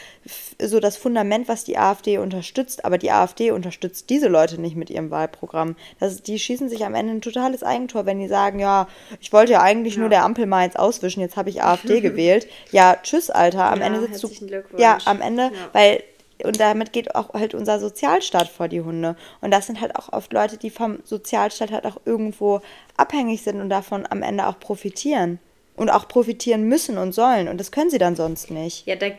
so 0.62 0.78
das 0.78 0.96
Fundament, 0.96 1.48
was 1.48 1.64
die 1.64 1.76
AfD 1.76 2.18
unterstützt, 2.18 2.84
aber 2.84 2.98
die 2.98 3.10
AfD 3.10 3.50
unterstützt 3.50 4.10
diese 4.10 4.28
Leute 4.28 4.60
nicht 4.60 4.76
mit 4.76 4.90
ihrem 4.90 5.10
Wahlprogramm. 5.10 5.74
Das, 5.98 6.22
die 6.22 6.38
schießen 6.38 6.68
sich 6.68 6.84
am 6.84 6.94
Ende 6.94 7.14
ein 7.14 7.20
totales 7.20 7.64
Eigentor, 7.64 8.06
wenn 8.06 8.20
die 8.20 8.28
sagen, 8.28 8.60
ja, 8.60 8.86
ich 9.20 9.32
wollte 9.32 9.52
ja 9.52 9.60
eigentlich 9.60 9.94
ja. 9.94 10.00
nur 10.00 10.08
der 10.08 10.22
Ampel 10.24 10.46
mal 10.46 10.64
jetzt 10.64 10.78
auswischen, 10.78 11.20
jetzt 11.20 11.36
habe 11.36 11.50
ich 11.50 11.62
AfD 11.64 12.00
gewählt. 12.00 12.46
Ja, 12.70 12.96
tschüss, 13.02 13.28
Alter. 13.28 13.72
Am 13.72 13.80
ja, 13.80 13.86
Ende 13.86 14.00
sitzt 14.02 14.22
du. 14.22 14.28
Ja, 14.76 14.98
am 15.04 15.20
Ende, 15.20 15.44
ja. 15.44 15.50
weil 15.72 16.04
und 16.44 16.60
damit 16.60 16.92
geht 16.92 17.14
auch 17.14 17.34
halt 17.34 17.54
unser 17.54 17.80
Sozialstaat 17.80 18.48
vor 18.48 18.68
die 18.68 18.80
Hunde. 18.80 19.16
Und 19.40 19.50
das 19.50 19.66
sind 19.66 19.80
halt 19.80 19.96
auch 19.96 20.12
oft 20.12 20.32
Leute, 20.32 20.56
die 20.56 20.70
vom 20.70 20.98
Sozialstaat 21.04 21.72
halt 21.72 21.84
auch 21.86 21.98
irgendwo 22.04 22.60
abhängig 22.96 23.42
sind 23.42 23.60
und 23.60 23.70
davon 23.70 24.06
am 24.08 24.22
Ende 24.22 24.46
auch 24.46 24.60
profitieren. 24.60 25.38
Und 25.74 25.90
auch 25.90 26.08
profitieren 26.08 26.64
müssen 26.64 26.98
und 26.98 27.12
sollen. 27.12 27.46
Und 27.46 27.58
das 27.58 27.70
können 27.70 27.88
sie 27.90 27.98
dann 27.98 28.16
sonst 28.16 28.50
nicht. 28.50 28.84
Ja, 28.86 28.96
da, 28.96 29.10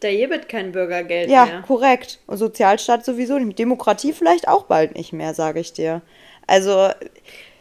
da 0.00 0.10
gibt 0.10 0.48
kein 0.48 0.72
Bürgergeld 0.72 1.30
ja, 1.30 1.44
mehr. 1.44 1.54
Ja, 1.54 1.60
korrekt. 1.62 2.18
Und 2.26 2.36
Sozialstaat 2.36 3.04
sowieso 3.04 3.38
nicht. 3.38 3.58
Demokratie 3.60 4.12
vielleicht 4.12 4.48
auch 4.48 4.64
bald 4.64 4.96
nicht 4.96 5.12
mehr, 5.12 5.34
sage 5.34 5.60
ich 5.60 5.72
dir. 5.72 6.02
Also. 6.48 6.88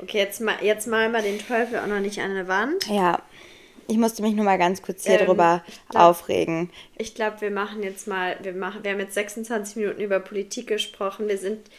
Okay, 0.01 0.17
jetzt, 0.17 0.41
mal, 0.41 0.55
jetzt 0.61 0.87
malen 0.87 1.11
wir 1.11 1.21
den 1.21 1.37
Teufel 1.37 1.77
auch 1.77 1.87
noch 1.87 1.99
nicht 1.99 2.19
an 2.19 2.33
der 2.33 2.47
Wand. 2.47 2.87
Ja. 2.87 3.19
Ich 3.88 3.97
musste 3.97 4.21
mich 4.21 4.36
nur 4.36 4.45
mal 4.45 4.58
ganz 4.58 4.82
kurz 4.82 5.06
hier 5.06 5.19
ähm, 5.21 5.28
drüber 5.28 5.63
glaub, 5.89 6.04
aufregen. 6.04 6.69
Ich 6.97 7.15
glaube, 7.15 7.41
wir 7.41 7.52
machen 7.52 7.84
jetzt 7.84 8.08
mal, 8.08 8.38
wir 8.41 8.54
machen, 8.54 8.84
wir 8.84 8.91
haben 8.91 9.00
jetzt 9.00 9.13
26 9.13 9.78
Minuten 9.78 10.02
über 10.02 10.19
Politik 10.19 10.67
gesprochen. 10.67 11.28
Wir 11.28 11.38
sind 11.38 11.69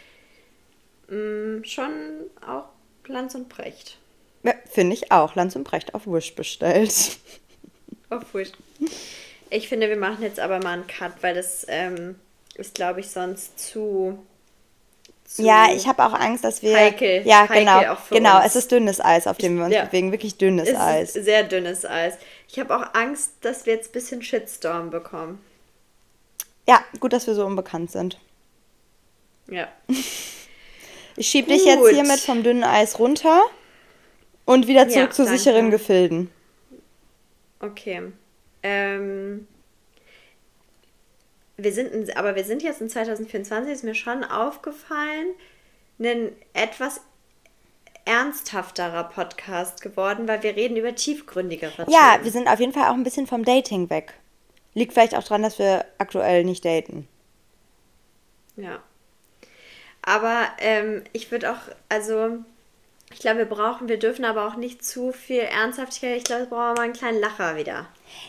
mh, 1.09 1.17
mm, 1.17 1.65
schon 1.65 1.91
auch 2.47 2.69
Lanz 3.07 3.35
und 3.35 3.49
Brecht. 3.49 3.99
Ja, 4.43 4.55
Finde 4.67 4.95
ich 4.95 5.13
auch. 5.13 5.35
Lanz 5.35 5.57
und 5.57 5.65
Brecht 5.65 5.95
auf 5.95 6.07
Wish 6.07 6.35
bestellt. 6.35 7.19
Auf 8.11 8.33
Wish. 8.33 8.53
Ich 9.51 9.69
finde, 9.69 9.91
wir 9.91 9.99
machen 9.99 10.23
jetzt 10.23 10.41
aber 10.41 10.61
mal 10.61 10.73
einen 10.73 10.87
Cut, 10.87 11.23
weil 11.23 11.35
das 11.35 11.67
ähm, 11.69 12.15
ist, 12.55 12.75
glaube 12.75 13.01
ich, 13.01 13.09
sonst 13.09 13.59
zu 13.59 14.19
ja, 15.37 15.69
ich 15.73 15.87
habe 15.87 16.05
auch 16.05 16.15
Angst, 16.15 16.45
dass 16.45 16.63
wir. 16.63 16.77
Heikel. 16.77 17.27
Ja, 17.27 17.49
heikel 17.49 17.61
genau. 17.61 17.97
genau, 18.11 18.37
uns. 18.39 18.47
es 18.47 18.57
ist 18.57 18.73
dünnes 18.73 19.01
Eis, 19.01 19.27
auf 19.27 19.37
dem 19.37 19.59
wir 19.59 19.67
uns 19.67 19.75
ja. 19.75 19.85
bewegen. 19.85 20.11
Wirklich 20.11 20.39
dünnes 20.39 20.69
es 20.69 20.77
Eis. 20.77 21.13
Sehr 21.13 21.45
dünnes 21.45 21.85
Eis. 21.85 22.15
Ich 22.49 22.59
habe 22.59 22.75
auch 22.75 22.95
Angst, 22.95 23.33
dass 23.43 23.67
wir 23.67 23.75
jetzt 23.75 23.91
ein 23.91 23.93
bisschen 23.93 24.23
Shitstorm 24.23 24.91
bekommen. 24.91 25.39
Ja, 26.67 26.83
gut, 27.01 27.13
dass 27.13 27.27
wir 27.27 27.35
so 27.35 27.45
unbekannt 27.45 27.91
sind. 27.91 28.19
Ja. 29.49 29.69
Ich 31.17 31.29
schieb 31.29 31.49
dich 31.49 31.65
jetzt 31.65 31.89
hiermit 31.89 32.21
vom 32.21 32.43
dünnen 32.43 32.65
Eis 32.65 32.99
runter 32.99 33.43
und 34.45 34.67
wieder 34.67 34.89
zurück 34.89 35.09
ja, 35.09 35.11
zu 35.11 35.25
danke. 35.25 35.39
sicheren 35.39 35.71
Gefilden. 35.71 36.31
Okay. 37.61 38.13
Ähm 38.63 39.49
wir 41.59 41.73
sind, 41.73 42.17
aber 42.17 42.37
wir 42.37 42.45
sind 42.45 42.63
jetzt 42.63 42.81
in 42.81 42.89
2024, 42.89 43.73
ist 43.73 43.85
mir 43.85 43.97
schon 43.97 44.25
aufgefallen, 44.25 45.35
ein 45.99 46.31
etwas 46.55 47.01
ernsthafterer 48.05 49.05
Podcast 49.05 49.83
geworden, 49.83 50.29
weil 50.29 50.43
wir 50.43 50.57
reden 50.57 50.77
über 50.77 50.95
tiefgründigere 50.95 51.85
Themen. 51.85 51.91
Ja, 51.91 52.21
wir 52.23 52.31
sind 52.31 52.49
auf 52.49 52.61
jeden 52.61 52.73
Fall 52.73 52.89
auch 52.89 52.95
ein 52.95 53.03
bisschen 53.03 53.27
vom 53.27 53.45
Dating 53.45 53.91
weg. 53.91 54.15
Liegt 54.75 54.93
vielleicht 54.93 55.17
auch 55.17 55.25
daran, 55.25 55.43
dass 55.43 55.59
wir 55.59 55.85
aktuell 55.99 56.45
nicht 56.45 56.65
daten. 56.65 57.09
Ja. 58.57 58.79
Aber 60.03 60.47
ähm, 60.61 61.03
ich 61.13 61.31
würde 61.33 61.51
auch, 61.51 61.59
also 61.89 62.39
ich 63.13 63.19
glaube, 63.19 63.39
wir 63.39 63.47
brauchen, 63.47 63.89
wir 63.89 63.99
dürfen 63.99 64.25
aber 64.25 64.47
auch 64.47 64.57
nicht 64.57 64.85
zu 64.85 65.13
viel 65.13 65.41
Ernsthaftigkeit. 65.41 66.19
Ich 66.19 66.25
glaube, 66.25 66.43
wir 66.43 66.51
brauchen 66.51 66.75
mal 66.75 66.83
einen 66.83 66.93
kleinen 66.93 67.21
Lacher 67.21 67.57
wieder. 67.57 67.89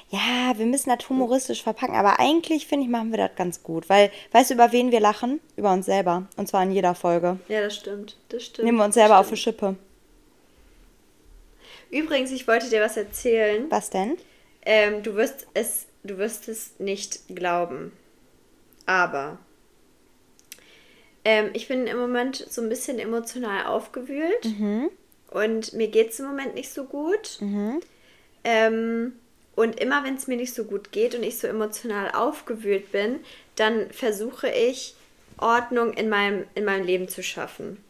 Ja, 0.09 0.57
wir 0.57 0.65
müssen 0.65 0.89
das 0.89 1.09
humoristisch 1.09 1.63
verpacken. 1.63 1.95
Aber 1.95 2.19
eigentlich, 2.19 2.67
finde 2.67 2.85
ich, 2.85 2.91
machen 2.91 3.11
wir 3.11 3.17
das 3.17 3.31
ganz 3.35 3.63
gut. 3.63 3.89
Weil, 3.89 4.11
weißt 4.31 4.49
du, 4.49 4.55
über 4.55 4.71
wen 4.71 4.91
wir 4.91 4.99
lachen? 4.99 5.39
Über 5.55 5.73
uns 5.73 5.85
selber. 5.85 6.27
Und 6.37 6.47
zwar 6.47 6.63
in 6.63 6.71
jeder 6.71 6.95
Folge. 6.95 7.39
Ja, 7.47 7.61
das 7.61 7.75
stimmt. 7.75 8.17
Das 8.29 8.43
stimmt. 8.43 8.65
Nehmen 8.65 8.77
wir 8.77 8.85
uns 8.85 8.95
selber 8.95 9.19
auf 9.19 9.29
die 9.29 9.37
Schippe. 9.37 9.75
Übrigens, 11.91 12.31
ich 12.31 12.47
wollte 12.47 12.69
dir 12.69 12.81
was 12.81 12.97
erzählen. 12.97 13.65
Was 13.69 13.89
denn? 13.89 14.17
Ähm, 14.65 15.01
du 15.03 15.15
wirst 15.15 15.47
es, 15.53 15.87
du 16.03 16.17
wirst 16.17 16.47
es 16.47 16.71
nicht 16.79 17.21
glauben. 17.35 17.91
Aber 18.85 19.39
ähm, 21.25 21.49
ich 21.53 21.67
bin 21.67 21.87
im 21.87 21.97
Moment 21.97 22.45
so 22.49 22.61
ein 22.61 22.69
bisschen 22.69 22.99
emotional 22.99 23.65
aufgewühlt 23.65 24.45
mhm. 24.45 24.89
und 25.31 25.73
mir 25.73 25.87
geht 25.87 26.09
es 26.09 26.19
im 26.19 26.27
Moment 26.27 26.55
nicht 26.55 26.71
so 26.71 26.85
gut. 26.85 27.37
Mhm. 27.39 27.81
Ähm, 28.43 29.13
und 29.59 29.77
immer 29.77 30.05
wenn 30.05 30.15
es 30.15 30.27
mir 30.27 30.37
nicht 30.37 30.53
so 30.53 30.63
gut 30.63 30.93
geht 30.93 31.15
und 31.15 31.23
ich 31.23 31.37
so 31.37 31.45
emotional 31.45 32.11
aufgewühlt 32.11 32.93
bin, 32.93 33.19
dann 33.57 33.91
versuche 33.91 34.49
ich 34.49 34.95
Ordnung 35.37 35.91
in 35.91 36.07
meinem, 36.07 36.45
in 36.55 36.63
meinem 36.63 36.85
Leben 36.85 37.09
zu 37.09 37.21
schaffen. 37.21 37.83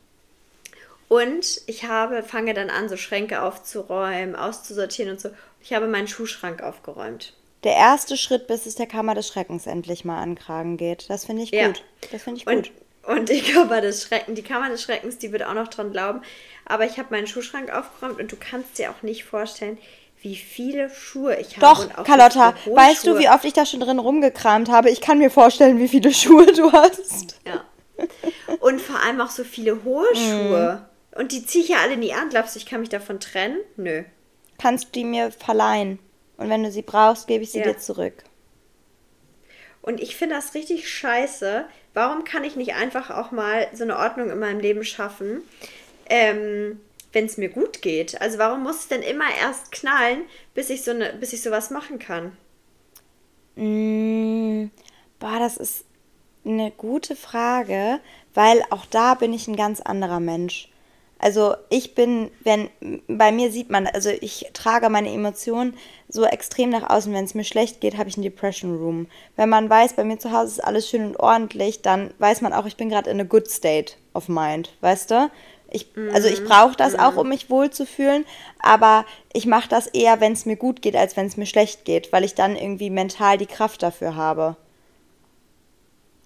Und 1.09 1.61
ich 1.67 1.83
habe, 1.83 2.23
fange 2.23 2.55
dann 2.55 2.71
an, 2.71 2.89
so 2.89 2.97
Schränke 2.97 3.43
aufzuräumen, 3.43 4.35
auszusortieren 4.35 5.11
und 5.11 5.21
so. 5.21 5.29
Ich 5.61 5.71
habe 5.71 5.85
meinen 5.85 6.07
Schuhschrank 6.07 6.63
aufgeräumt. 6.63 7.33
Der 7.63 7.75
erste 7.75 8.17
Schritt, 8.17 8.47
bis 8.47 8.65
es 8.65 8.73
der 8.73 8.87
Kammer 8.87 9.13
des 9.13 9.27
Schreckens 9.27 9.67
endlich 9.67 10.03
mal 10.03 10.23
an 10.23 10.33
Kragen 10.33 10.75
geht. 10.75 11.07
Das 11.07 11.25
finde 11.25 11.43
ich 11.43 11.51
gut. 11.51 11.59
Ja. 11.59 11.73
Das 12.11 12.23
finde 12.23 12.39
ich 12.39 12.45
gut. 12.47 12.55
Und 12.55 12.71
und 13.09 13.29
die 13.29 13.41
Kammer 13.41 13.81
des 13.81 14.03
Schreckens, 14.03 14.35
die 14.35 14.43
Kammer 14.43 14.69
des 14.69 14.83
Schreckens, 14.83 15.17
die 15.17 15.31
wird 15.31 15.43
auch 15.43 15.55
noch 15.55 15.67
dran 15.67 15.91
glauben. 15.91 16.21
Aber 16.65 16.85
ich 16.85 16.99
habe 16.99 17.07
meinen 17.09 17.25
Schuhschrank 17.25 17.71
aufgeräumt 17.71 18.19
und 18.19 18.31
du 18.31 18.35
kannst 18.35 18.77
dir 18.77 18.91
auch 18.91 19.01
nicht 19.01 19.23
vorstellen, 19.23 19.79
wie 20.21 20.35
viele 20.35 20.89
Schuhe 20.89 21.35
ich 21.39 21.57
habe. 21.57 21.61
Doch, 21.61 22.03
Carlotta, 22.03 22.55
weißt 22.65 23.07
du, 23.07 23.17
wie 23.17 23.29
oft 23.29 23.45
ich 23.45 23.53
da 23.53 23.65
schon 23.65 23.79
drin 23.79 23.99
rumgekramt 23.99 24.69
habe? 24.69 24.89
Ich 24.89 25.01
kann 25.01 25.19
mir 25.19 25.29
vorstellen, 25.29 25.79
wie 25.79 25.87
viele 25.87 26.13
Schuhe 26.13 26.47
du 26.47 26.71
hast. 26.71 27.39
Ja. 27.45 27.65
Und 28.59 28.81
vor 28.81 28.99
allem 28.99 29.21
auch 29.21 29.29
so 29.29 29.43
viele 29.43 29.83
hohe 29.83 30.07
mhm. 30.13 30.17
Schuhe. 30.17 30.81
Mm. 31.15 31.19
Und 31.19 31.31
die 31.31 31.45
ziehe 31.45 31.63
ich 31.63 31.69
ja 31.69 31.77
alle 31.77 31.97
nie 31.97 32.13
an. 32.13 32.29
Glaubst 32.29 32.55
du, 32.55 32.59
ich 32.59 32.65
kann 32.65 32.79
mich 32.79 32.89
davon 32.89 33.19
trennen? 33.19 33.57
Nö. 33.75 34.03
Kannst 34.57 34.85
du 34.85 34.89
die 34.93 35.03
mir 35.03 35.31
verleihen? 35.31 35.99
Und 36.37 36.49
wenn 36.49 36.63
du 36.63 36.71
sie 36.71 36.81
brauchst, 36.81 37.27
gebe 37.27 37.43
ich 37.43 37.51
sie 37.51 37.59
ja. 37.59 37.65
dir 37.65 37.77
zurück. 37.77 38.23
Und 39.81 39.99
ich 39.99 40.15
finde 40.15 40.35
das 40.35 40.53
richtig 40.53 40.89
scheiße, 40.89 41.65
Warum 41.93 42.23
kann 42.23 42.43
ich 42.43 42.55
nicht 42.55 42.75
einfach 42.75 43.09
auch 43.09 43.31
mal 43.31 43.67
so 43.73 43.83
eine 43.83 43.97
Ordnung 43.97 44.29
in 44.29 44.39
meinem 44.39 44.59
Leben 44.59 44.83
schaffen, 44.83 45.41
ähm, 46.07 46.79
wenn 47.11 47.25
es 47.25 47.37
mir 47.37 47.49
gut 47.49 47.81
geht? 47.81 48.19
Also 48.21 48.37
warum 48.37 48.63
muss 48.63 48.79
es 48.79 48.87
denn 48.87 49.01
immer 49.01 49.25
erst 49.39 49.71
knallen, 49.71 50.23
bis 50.53 50.69
ich 50.69 50.83
so 50.83 50.91
eine, 50.91 51.13
bis 51.13 51.33
ich 51.33 51.41
sowas 51.41 51.69
machen 51.69 51.99
kann? 51.99 52.35
Mmh, 53.55 54.69
boah, 55.19 55.39
das 55.39 55.57
ist 55.57 55.85
eine 56.45 56.71
gute 56.71 57.15
Frage, 57.15 57.99
weil 58.33 58.63
auch 58.69 58.85
da 58.85 59.15
bin 59.15 59.33
ich 59.33 59.47
ein 59.47 59.55
ganz 59.55 59.81
anderer 59.81 60.19
Mensch. 60.19 60.69
Also 61.21 61.55
ich 61.69 61.95
bin, 61.95 62.31
wenn, 62.45 62.69
bei 63.09 63.33
mir 63.33 63.51
sieht 63.51 63.69
man, 63.69 63.87
also 63.87 64.09
ich 64.09 64.51
trage 64.53 64.89
meine 64.89 65.11
Emotionen 65.11 65.75
so 66.07 66.23
extrem 66.23 66.69
nach 66.69 66.89
außen. 66.89 67.13
Wenn 67.13 67.25
es 67.25 67.35
mir 67.35 67.43
schlecht 67.43 67.81
geht, 67.81 67.97
habe 67.97 68.07
ich 68.07 68.15
einen 68.15 68.23
Depression 68.23 68.77
Room. 68.77 69.07
Wenn 69.35 69.49
man 69.49 69.69
weiß, 69.69 69.93
bei 69.93 70.05
mir 70.05 70.17
zu 70.17 70.31
Hause 70.31 70.53
ist 70.53 70.63
alles 70.63 70.89
schön 70.89 71.05
und 71.07 71.19
ordentlich, 71.19 71.81
dann 71.81 72.13
weiß 72.19 72.39
man 72.39 72.53
auch, 72.53 72.65
ich 72.65 72.77
bin 72.77 72.87
gerade 72.87 73.09
in 73.09 73.19
a 73.19 73.25
good 73.25 73.49
state 73.49 73.95
of 74.13 74.29
mind, 74.29 74.73
weißt 74.79 75.11
du? 75.11 75.29
Ich, 75.71 75.87
also 76.13 76.27
ich 76.27 76.43
brauche 76.43 76.75
das 76.75 76.97
auch, 76.97 77.15
um 77.15 77.29
mich 77.29 77.49
wohlzufühlen, 77.49 78.25
aber 78.59 79.05
ich 79.33 79.45
mache 79.45 79.69
das 79.69 79.87
eher, 79.87 80.19
wenn 80.19 80.33
es 80.33 80.45
mir 80.45 80.55
gut 80.55 80.81
geht, 80.81 80.95
als 80.95 81.15
wenn 81.15 81.27
es 81.27 81.37
mir 81.37 81.45
schlecht 81.45 81.85
geht, 81.85 82.11
weil 82.11 82.23
ich 82.23 82.35
dann 82.35 82.55
irgendwie 82.55 82.89
mental 82.89 83.37
die 83.37 83.45
Kraft 83.45 83.83
dafür 83.83 84.15
habe. 84.15 84.55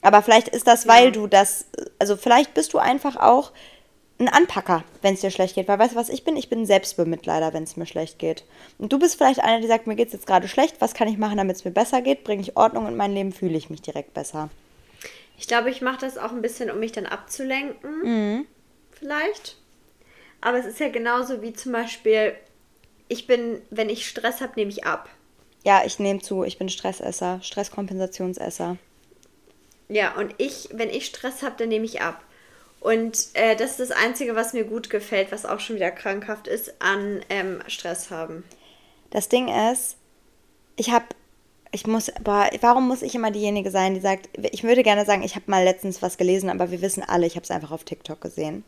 Aber 0.02 0.22
vielleicht 0.22 0.50
ist 0.50 0.68
das, 0.68 0.88
weil 0.88 1.06
ja. 1.06 1.12
du 1.12 1.28
das, 1.28 1.66
also 2.00 2.18
vielleicht 2.18 2.54
bist 2.54 2.74
du 2.74 2.78
einfach 2.78 3.16
auch 3.16 3.52
ein 4.20 4.30
Anpacker, 4.30 4.84
wenn 5.02 5.16
es 5.16 5.22
dir 5.22 5.32
schlecht 5.32 5.56
geht. 5.56 5.68
Weil 5.68 5.80
weißt 5.80 5.94
du, 5.94 5.98
was 5.98 6.10
ich 6.10 6.24
bin? 6.24 6.38
Ich 6.38 6.50
bin 6.50 6.62
ein 6.62 6.66
Selbstbemitleider, 6.66 7.54
wenn 7.54 7.64
es 7.64 7.78
mir 7.78 7.86
schlecht 7.86 8.20
geht. 8.20 8.44
Und 8.78 8.94
du 8.94 9.00
bist 9.00 9.16
vielleicht 9.16 9.40
einer, 9.40 9.62
die 9.62 9.68
sagt, 9.68 9.88
mir 9.88 9.96
geht 9.96 10.08
es 10.08 10.14
jetzt 10.14 10.28
gerade 10.28 10.48
schlecht, 10.48 10.76
was 10.80 10.94
kann 10.94 11.08
ich 11.08 11.18
machen, 11.18 11.38
damit 11.38 11.56
es 11.56 11.66
mir 11.66 11.72
besser 11.72 12.02
geht? 12.02 12.24
Bringe 12.24 12.42
ich 12.42 12.56
Ordnung 12.58 12.88
in 12.88 12.96
mein 12.96 13.14
Leben, 13.14 13.32
fühle 13.32 13.58
ich 13.58 13.70
mich 13.70 13.82
direkt 13.82 14.14
besser. 14.14 14.50
Ich 15.38 15.48
glaube, 15.48 15.70
ich 15.70 15.82
mache 15.82 16.00
das 16.00 16.18
auch 16.18 16.32
ein 16.32 16.42
bisschen, 16.42 16.70
um 16.70 16.80
mich 16.80 16.92
dann 16.92 17.06
abzulenken. 17.06 18.02
Mhm. 18.04 18.46
Vielleicht. 19.04 19.58
aber 20.40 20.60
es 20.60 20.66
ist 20.66 20.80
ja 20.80 20.88
genauso 20.88 21.42
wie 21.42 21.52
zum 21.52 21.74
Beispiel, 21.74 22.36
ich 23.10 23.28
bin, 23.28 23.62
wenn 23.70 23.90
ich 23.90 24.08
Stress 24.08 24.40
habe, 24.40 24.54
nehme 24.56 24.72
ich 24.72 24.86
ab. 24.86 25.10
Ja, 25.66 25.84
ich 25.86 26.00
nehme 26.00 26.22
zu, 26.22 26.46
ich 26.46 26.58
bin 26.58 26.70
Stressesser, 26.70 27.40
Stresskompensationsesser. 27.42 28.78
Ja, 29.90 30.16
und 30.16 30.34
ich, 30.38 30.70
wenn 30.72 30.90
ich 30.90 31.06
Stress 31.06 31.44
habe, 31.44 31.56
dann 31.58 31.68
nehme 31.68 31.84
ich 31.84 32.00
ab. 32.00 32.24
Und 32.80 33.28
äh, 33.34 33.58
das 33.58 33.72
ist 33.72 33.92
das 33.92 33.92
Einzige, 33.92 34.36
was 34.36 34.54
mir 34.54 34.64
gut 34.64 34.90
gefällt, 34.90 35.34
was 35.34 35.46
auch 35.46 35.60
schon 35.60 35.76
wieder 35.76 35.92
krankhaft 35.92 36.48
ist, 36.48 36.82
an 36.82 37.26
ähm, 37.30 37.62
Stress 37.68 38.10
haben. 38.10 38.46
Das 39.10 39.28
Ding 39.28 39.50
ist, 39.70 39.98
ich 40.78 40.92
habe, 40.92 41.06
ich 41.72 41.88
muss, 41.88 42.10
boah, 42.24 42.50
warum 42.62 42.88
muss 42.88 43.02
ich 43.02 43.16
immer 43.16 43.32
diejenige 43.32 43.70
sein, 43.70 43.96
die 43.96 44.00
sagt, 44.00 44.30
ich 44.38 44.64
würde 44.64 44.84
gerne 44.84 45.06
sagen, 45.06 45.24
ich 45.24 45.36
habe 45.36 45.52
mal 45.52 45.64
letztens 45.64 46.02
was 46.02 46.18
gelesen, 46.18 46.50
aber 46.50 46.72
wir 46.72 46.82
wissen 46.82 47.04
alle, 47.04 47.28
ich 47.28 47.36
habe 47.36 47.44
es 47.44 47.52
einfach 47.52 47.72
auf 47.72 47.84
TikTok 47.84 48.22
gesehen. 48.22 48.64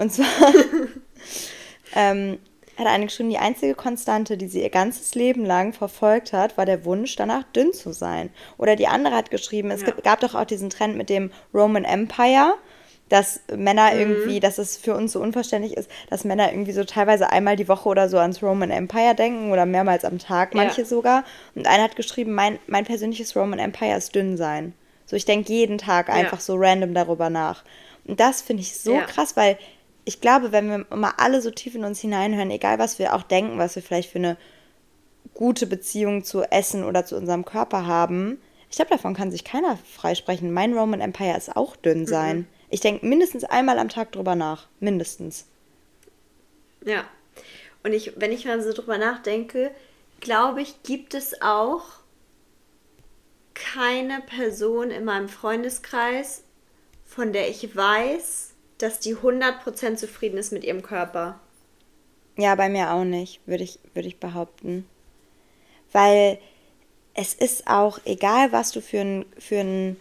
Und 0.00 0.12
zwar 0.12 0.26
ähm, 1.94 2.38
hat 2.78 2.86
eine 2.86 3.06
geschrieben, 3.06 3.30
die 3.30 3.38
einzige 3.38 3.74
Konstante, 3.74 4.38
die 4.38 4.48
sie 4.48 4.62
ihr 4.62 4.70
ganzes 4.70 5.14
Leben 5.14 5.44
lang 5.44 5.74
verfolgt 5.74 6.32
hat, 6.32 6.56
war 6.56 6.64
der 6.64 6.84
Wunsch, 6.86 7.16
danach 7.16 7.44
dünn 7.54 7.74
zu 7.74 7.92
sein. 7.92 8.30
Oder 8.56 8.76
die 8.76 8.86
andere 8.86 9.14
hat 9.14 9.30
geschrieben, 9.30 9.70
es 9.70 9.82
ja. 9.82 9.92
gab 10.02 10.20
doch 10.20 10.34
auch 10.34 10.46
diesen 10.46 10.70
Trend 10.70 10.96
mit 10.96 11.10
dem 11.10 11.30
Roman 11.52 11.84
Empire 11.84 12.54
dass 13.10 13.40
Männer 13.54 13.92
mhm. 13.92 13.98
irgendwie, 13.98 14.40
dass 14.40 14.58
es 14.58 14.76
für 14.76 14.94
uns 14.94 15.12
so 15.12 15.20
unverständlich 15.20 15.76
ist, 15.76 15.90
dass 16.08 16.24
Männer 16.24 16.52
irgendwie 16.52 16.72
so 16.72 16.84
teilweise 16.84 17.28
einmal 17.30 17.56
die 17.56 17.66
Woche 17.66 17.88
oder 17.88 18.08
so 18.08 18.18
ans 18.18 18.40
Roman 18.40 18.70
Empire 18.70 19.16
denken 19.16 19.50
oder 19.50 19.66
mehrmals 19.66 20.04
am 20.04 20.18
Tag, 20.18 20.54
manche 20.54 20.82
ja. 20.82 20.86
sogar. 20.86 21.24
Und 21.56 21.66
einer 21.66 21.82
hat 21.82 21.96
geschrieben, 21.96 22.32
mein, 22.32 22.60
mein 22.68 22.84
persönliches 22.84 23.34
Roman 23.34 23.58
Empire 23.58 23.96
ist 23.96 24.14
dünn 24.14 24.36
sein. 24.36 24.74
So, 25.06 25.16
ich 25.16 25.24
denke 25.24 25.52
jeden 25.52 25.76
Tag 25.76 26.08
einfach 26.08 26.38
ja. 26.38 26.40
so 26.40 26.54
random 26.56 26.94
darüber 26.94 27.30
nach. 27.30 27.64
Und 28.06 28.20
das 28.20 28.42
finde 28.42 28.62
ich 28.62 28.78
so 28.78 28.94
ja. 28.94 29.02
krass, 29.02 29.36
weil 29.36 29.58
ich 30.04 30.20
glaube, 30.20 30.52
wenn 30.52 30.68
wir 30.68 30.96
mal 30.96 31.14
alle 31.18 31.42
so 31.42 31.50
tief 31.50 31.74
in 31.74 31.84
uns 31.84 32.00
hineinhören, 32.00 32.50
egal 32.50 32.78
was 32.78 32.98
wir 32.98 33.14
auch 33.14 33.22
denken, 33.22 33.58
was 33.58 33.76
wir 33.76 33.82
vielleicht 33.82 34.10
für 34.10 34.18
eine 34.18 34.36
gute 35.34 35.66
Beziehung 35.66 36.24
zu 36.24 36.42
Essen 36.42 36.84
oder 36.84 37.04
zu 37.04 37.16
unserem 37.16 37.44
Körper 37.44 37.86
haben, 37.86 38.40
ich 38.70 38.76
glaube, 38.76 38.90
davon 38.90 39.14
kann 39.14 39.32
sich 39.32 39.44
keiner 39.44 39.76
freisprechen. 39.76 40.52
Mein 40.52 40.76
Roman 40.76 41.00
Empire 41.00 41.36
ist 41.36 41.56
auch 41.56 41.74
dünn 41.74 42.06
sein. 42.06 42.38
Mhm. 42.38 42.46
Ich 42.70 42.80
denke 42.80 43.04
mindestens 43.04 43.42
einmal 43.42 43.78
am 43.80 43.88
Tag 43.88 44.12
drüber 44.12 44.36
nach. 44.36 44.68
Mindestens. 44.78 45.46
Ja. 46.84 47.04
Und 47.82 47.92
ich, 47.92 48.12
wenn 48.16 48.30
ich 48.30 48.44
mal 48.44 48.62
so 48.62 48.72
drüber 48.72 48.96
nachdenke, 48.96 49.72
glaube 50.20 50.62
ich, 50.62 50.82
gibt 50.84 51.14
es 51.14 51.42
auch 51.42 51.82
keine 53.54 54.20
Person 54.20 54.90
in 54.90 55.04
meinem 55.04 55.28
Freundeskreis, 55.28 56.44
von 57.04 57.32
der 57.32 57.48
ich 57.48 57.74
weiß, 57.74 58.49
dass 58.82 59.00
die 59.00 59.16
100% 59.16 59.96
zufrieden 59.96 60.38
ist 60.38 60.52
mit 60.52 60.64
ihrem 60.64 60.82
Körper. 60.82 61.40
Ja, 62.36 62.54
bei 62.54 62.68
mir 62.68 62.92
auch 62.92 63.04
nicht, 63.04 63.40
würde 63.46 63.64
ich, 63.64 63.78
würd 63.94 64.06
ich 64.06 64.18
behaupten. 64.18 64.86
Weil 65.92 66.38
es 67.14 67.34
ist 67.34 67.66
auch 67.66 67.98
egal, 68.04 68.52
was 68.52 68.72
du 68.72 68.80
für 68.80 69.00
ein, 69.00 69.26
für 69.38 69.60
ein 69.60 69.96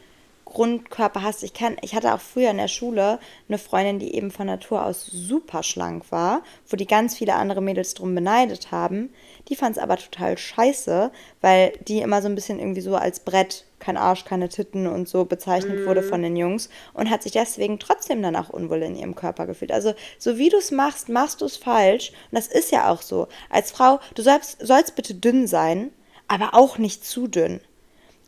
Grundkörper 0.49 1.23
hast. 1.23 1.43
Ich, 1.43 1.53
kann, 1.53 1.77
ich 1.81 1.95
hatte 1.95 2.13
auch 2.13 2.19
früher 2.19 2.51
in 2.51 2.57
der 2.57 2.67
Schule 2.67 3.19
eine 3.47 3.57
Freundin, 3.57 3.99
die 3.99 4.15
eben 4.15 4.31
von 4.31 4.47
Natur 4.47 4.85
aus 4.85 5.05
super 5.05 5.63
schlank 5.63 6.11
war, 6.11 6.43
wo 6.67 6.75
die 6.75 6.87
ganz 6.87 7.17
viele 7.17 7.35
andere 7.35 7.61
Mädels 7.61 7.93
drum 7.93 8.13
beneidet 8.15 8.71
haben. 8.71 9.13
Die 9.47 9.55
fand 9.55 9.77
es 9.77 9.81
aber 9.81 9.97
total 9.97 10.37
scheiße, 10.37 11.11
weil 11.41 11.73
die 11.87 11.99
immer 11.99 12.21
so 12.21 12.27
ein 12.27 12.35
bisschen 12.35 12.59
irgendwie 12.59 12.81
so 12.81 12.95
als 12.95 13.21
Brett, 13.21 13.65
kein 13.79 13.97
Arsch, 13.97 14.25
keine 14.25 14.49
Titten 14.49 14.87
und 14.87 15.07
so 15.07 15.25
bezeichnet 15.25 15.79
mm. 15.79 15.87
wurde 15.87 16.03
von 16.03 16.21
den 16.21 16.35
Jungs 16.35 16.69
und 16.93 17.09
hat 17.09 17.23
sich 17.23 17.31
deswegen 17.31 17.79
trotzdem 17.79 18.21
dann 18.21 18.35
auch 18.35 18.49
unwohl 18.49 18.81
in 18.83 18.95
ihrem 18.95 19.15
Körper 19.15 19.45
gefühlt. 19.45 19.71
Also, 19.71 19.93
so 20.17 20.37
wie 20.37 20.49
du 20.49 20.57
es 20.57 20.71
machst, 20.71 21.07
machst 21.07 21.41
du 21.41 21.45
es 21.45 21.55
falsch. 21.55 22.09
Und 22.31 22.37
das 22.37 22.47
ist 22.47 22.71
ja 22.71 22.91
auch 22.91 23.01
so. 23.01 23.27
Als 23.49 23.71
Frau, 23.71 23.99
du 24.15 24.21
sollst, 24.21 24.65
sollst 24.65 24.95
bitte 24.95 25.15
dünn 25.15 25.47
sein, 25.47 25.91
aber 26.27 26.53
auch 26.53 26.77
nicht 26.77 27.05
zu 27.05 27.27
dünn. 27.27 27.61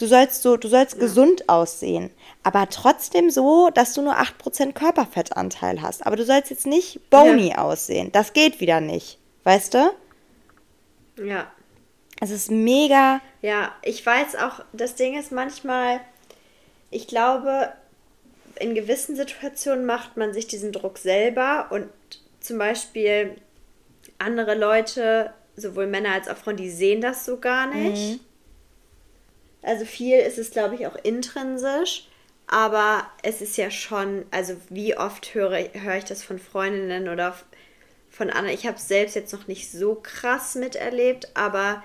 Du 0.01 0.07
sollst 0.07 0.41
so, 0.41 0.57
du 0.57 0.67
sollst 0.67 0.95
ja. 0.95 0.99
gesund 0.99 1.47
aussehen, 1.47 2.09
aber 2.41 2.67
trotzdem 2.69 3.29
so, 3.29 3.69
dass 3.69 3.93
du 3.93 4.01
nur 4.01 4.15
8% 4.15 4.73
Körperfettanteil 4.73 5.79
hast. 5.83 6.07
Aber 6.07 6.15
du 6.15 6.25
sollst 6.25 6.49
jetzt 6.49 6.65
nicht 6.65 7.11
bony 7.11 7.49
ja. 7.49 7.59
aussehen. 7.59 8.11
Das 8.11 8.33
geht 8.33 8.59
wieder 8.59 8.81
nicht. 8.81 9.19
Weißt 9.43 9.75
du? 9.75 9.91
Ja. 11.23 11.51
Es 12.19 12.31
ist 12.31 12.49
mega. 12.49 13.21
Ja, 13.43 13.75
ich 13.83 14.03
weiß 14.03 14.37
auch, 14.37 14.65
das 14.73 14.95
Ding 14.95 15.19
ist 15.19 15.31
manchmal, 15.31 15.99
ich 16.89 17.05
glaube, 17.05 17.71
in 18.59 18.73
gewissen 18.73 19.15
Situationen 19.15 19.85
macht 19.85 20.17
man 20.17 20.33
sich 20.33 20.47
diesen 20.47 20.71
Druck 20.71 20.97
selber 20.97 21.67
und 21.69 21.89
zum 22.39 22.57
Beispiel 22.57 23.35
andere 24.17 24.55
Leute, 24.55 25.31
sowohl 25.55 25.85
Männer 25.85 26.13
als 26.13 26.27
auch 26.27 26.37
Frauen, 26.37 26.57
die 26.57 26.71
sehen 26.71 27.01
das 27.01 27.23
so 27.23 27.37
gar 27.37 27.67
nicht. 27.67 28.13
Mhm. 28.13 28.30
Also 29.61 29.85
viel 29.85 30.17
ist 30.17 30.37
es, 30.37 30.51
glaube 30.51 30.75
ich, 30.75 30.87
auch 30.87 30.95
intrinsisch. 31.03 32.07
Aber 32.47 33.07
es 33.23 33.41
ist 33.41 33.55
ja 33.55 33.71
schon, 33.71 34.25
also 34.29 34.57
wie 34.69 34.97
oft 34.97 35.33
höre, 35.33 35.69
höre 35.73 35.95
ich 35.95 36.03
das 36.03 36.21
von 36.21 36.37
Freundinnen 36.37 37.07
oder 37.07 37.33
von 38.09 38.29
anderen. 38.29 38.53
Ich 38.53 38.67
habe 38.67 38.75
es 38.75 38.89
selbst 38.89 39.15
jetzt 39.15 39.31
noch 39.31 39.47
nicht 39.47 39.71
so 39.71 39.95
krass 39.95 40.55
miterlebt, 40.55 41.29
aber 41.33 41.81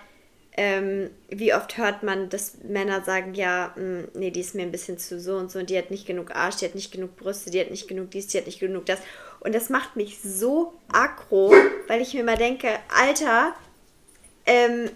ähm, 0.57 1.11
wie 1.29 1.55
oft 1.55 1.77
hört 1.77 2.03
man, 2.03 2.31
dass 2.31 2.59
Männer 2.65 3.05
sagen, 3.05 3.35
ja, 3.35 3.75
mh, 3.77 3.83
hm, 3.83 4.09
nee, 4.15 4.31
die 4.31 4.41
ist 4.41 4.55
mir 4.55 4.63
ein 4.63 4.73
bisschen 4.73 4.99
zu 4.99 5.21
so 5.21 5.37
und 5.37 5.53
so 5.53 5.59
und 5.59 5.71
die 5.71 5.79
hat 5.79 5.91
nicht 5.91 6.07
genug 6.07 6.35
Arsch, 6.35 6.57
die 6.57 6.65
hat 6.65 6.75
nicht 6.75 6.91
genug 6.91 7.15
Brüste, 7.15 7.51
die 7.51 7.61
hat 7.61 7.71
nicht 7.71 7.87
genug 7.87 8.11
dies, 8.11 8.27
die 8.27 8.39
hat 8.39 8.47
nicht 8.47 8.59
genug 8.59 8.87
das. 8.87 8.99
Und 9.41 9.55
das 9.55 9.69
macht 9.69 9.95
mich 9.95 10.19
so 10.21 10.73
aggro, 10.91 11.55
weil 11.87 12.01
ich 12.01 12.15
mir 12.15 12.25
mal 12.25 12.39
denke, 12.39 12.71
Alter, 12.89 13.55
ähm, 14.47 14.91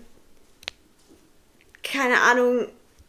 keine 1.91 2.21
Ahnung, 2.21 2.67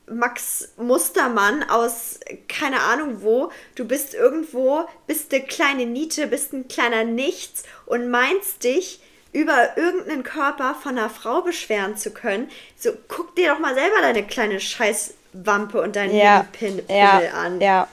Max 0.07 0.69
Mustermann 0.77 1.63
aus 1.69 2.19
keine 2.47 2.81
Ahnung 2.81 3.21
wo. 3.21 3.51
Du 3.75 3.85
bist 3.85 4.13
irgendwo, 4.13 4.85
bist 5.07 5.33
eine 5.33 5.43
kleine 5.43 5.85
Niete, 5.85 6.27
bist 6.27 6.53
ein 6.53 6.67
kleiner 6.67 7.03
Nichts 7.03 7.63
und 7.85 8.09
meinst 8.09 8.63
dich 8.63 9.01
über 9.33 9.77
irgendeinen 9.77 10.23
Körper 10.23 10.75
von 10.75 10.97
einer 10.97 11.09
Frau 11.09 11.41
beschweren 11.41 11.95
zu 11.95 12.11
können. 12.11 12.49
So, 12.77 12.91
guck 13.07 13.35
dir 13.35 13.53
doch 13.53 13.59
mal 13.59 13.75
selber 13.75 14.01
deine 14.01 14.25
kleine 14.27 14.59
Scheißwampe 14.59 15.81
und 15.81 15.95
deinen 15.95 16.15
ja, 16.15 16.45
Pimmel 16.51 16.83
ja, 16.89 17.19
an. 17.33 17.61
Ja. 17.61 17.87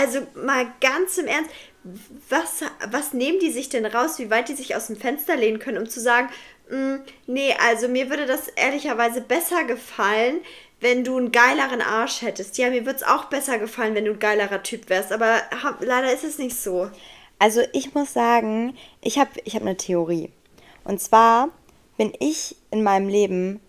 Also 0.00 0.26
mal 0.34 0.66
ganz 0.80 1.18
im 1.18 1.26
Ernst, 1.26 1.50
was, 2.28 2.62
was 2.90 3.12
nehmen 3.12 3.38
die 3.38 3.52
sich 3.52 3.68
denn 3.68 3.86
raus, 3.86 4.18
wie 4.18 4.30
weit 4.30 4.48
die 4.48 4.54
sich 4.54 4.74
aus 4.74 4.88
dem 4.88 4.96
Fenster 4.96 5.36
lehnen 5.36 5.60
können, 5.60 5.78
um 5.78 5.88
zu 5.88 6.00
sagen, 6.00 6.28
nee, 7.26 7.54
also 7.58 7.88
mir 7.88 8.10
würde 8.10 8.26
das 8.26 8.48
ehrlicherweise 8.48 9.20
besser 9.20 9.64
gefallen, 9.64 10.40
wenn 10.80 11.04
du 11.04 11.16
einen 11.16 11.32
geileren 11.32 11.82
Arsch 11.82 12.22
hättest. 12.22 12.58
Ja, 12.58 12.70
mir 12.70 12.86
würde 12.86 12.98
es 12.98 13.02
auch 13.02 13.24
besser 13.26 13.58
gefallen, 13.58 13.94
wenn 13.94 14.06
du 14.06 14.12
ein 14.12 14.18
geilerer 14.18 14.62
Typ 14.62 14.88
wärst, 14.88 15.12
aber 15.12 15.42
hab, 15.62 15.82
leider 15.84 16.12
ist 16.12 16.24
es 16.24 16.38
nicht 16.38 16.56
so. 16.56 16.90
Also 17.38 17.62
ich 17.72 17.94
muss 17.94 18.12
sagen, 18.12 18.76
ich 19.00 19.18
habe 19.18 19.30
ich 19.44 19.54
hab 19.54 19.62
eine 19.62 19.76
Theorie. 19.76 20.30
Und 20.84 21.00
zwar 21.00 21.50
bin 21.96 22.12
ich 22.18 22.56
in 22.70 22.82
meinem 22.82 23.08
Leben 23.08 23.60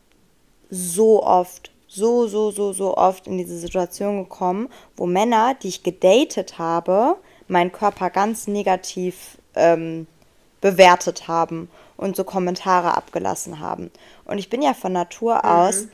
so 0.69 1.23
oft, 1.23 1.71
so, 1.87 2.27
so, 2.27 2.51
so, 2.51 2.71
so 2.71 2.95
oft 2.95 3.27
in 3.27 3.37
diese 3.37 3.57
Situation 3.57 4.23
gekommen, 4.23 4.69
wo 4.95 5.05
Männer, 5.05 5.55
die 5.61 5.67
ich 5.67 5.83
gedatet 5.83 6.57
habe, 6.57 7.17
meinen 7.49 7.73
Körper 7.73 8.09
ganz 8.09 8.47
negativ 8.47 9.37
ähm, 9.55 10.07
bewertet 10.61 11.27
haben 11.27 11.69
und 12.01 12.15
so 12.15 12.23
Kommentare 12.23 12.97
abgelassen 12.97 13.59
haben. 13.59 13.91
Und 14.25 14.39
ich 14.39 14.49
bin 14.49 14.61
ja 14.61 14.73
von 14.73 14.91
Natur 14.91 15.35
mhm. 15.35 15.49
aus 15.49 15.87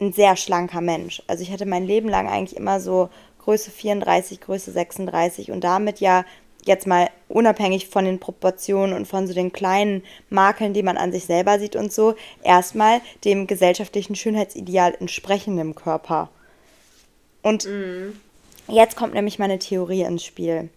ein 0.00 0.12
sehr 0.12 0.36
schlanker 0.36 0.80
Mensch. 0.80 1.22
Also 1.26 1.42
ich 1.42 1.50
hatte 1.50 1.66
mein 1.66 1.86
Leben 1.86 2.08
lang 2.08 2.28
eigentlich 2.28 2.56
immer 2.56 2.78
so 2.78 3.08
Größe 3.38 3.70
34, 3.70 4.40
Größe 4.40 4.70
36 4.70 5.50
und 5.50 5.64
damit 5.64 6.00
ja 6.00 6.24
jetzt 6.64 6.86
mal 6.86 7.10
unabhängig 7.28 7.88
von 7.88 8.04
den 8.04 8.20
Proportionen 8.20 8.94
und 8.94 9.06
von 9.06 9.26
so 9.26 9.34
den 9.34 9.52
kleinen 9.52 10.02
Makeln, 10.30 10.72
die 10.72 10.82
man 10.82 10.96
an 10.96 11.12
sich 11.12 11.24
selber 11.24 11.58
sieht 11.58 11.76
und 11.76 11.92
so, 11.92 12.14
erstmal 12.42 13.00
dem 13.24 13.46
gesellschaftlichen 13.46 14.14
Schönheitsideal 14.14 14.94
entsprechendem 14.98 15.74
Körper. 15.74 16.30
Und 17.42 17.66
mm. 17.66 18.18
jetzt 18.68 18.96
kommt 18.96 19.12
nämlich 19.12 19.38
meine 19.38 19.58
Theorie 19.58 20.02
ins 20.02 20.24
Spiel. 20.24 20.70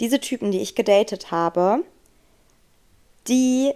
Diese 0.00 0.18
Typen, 0.18 0.50
die 0.50 0.60
ich 0.60 0.74
gedatet 0.74 1.30
habe, 1.30 1.84
die 3.28 3.72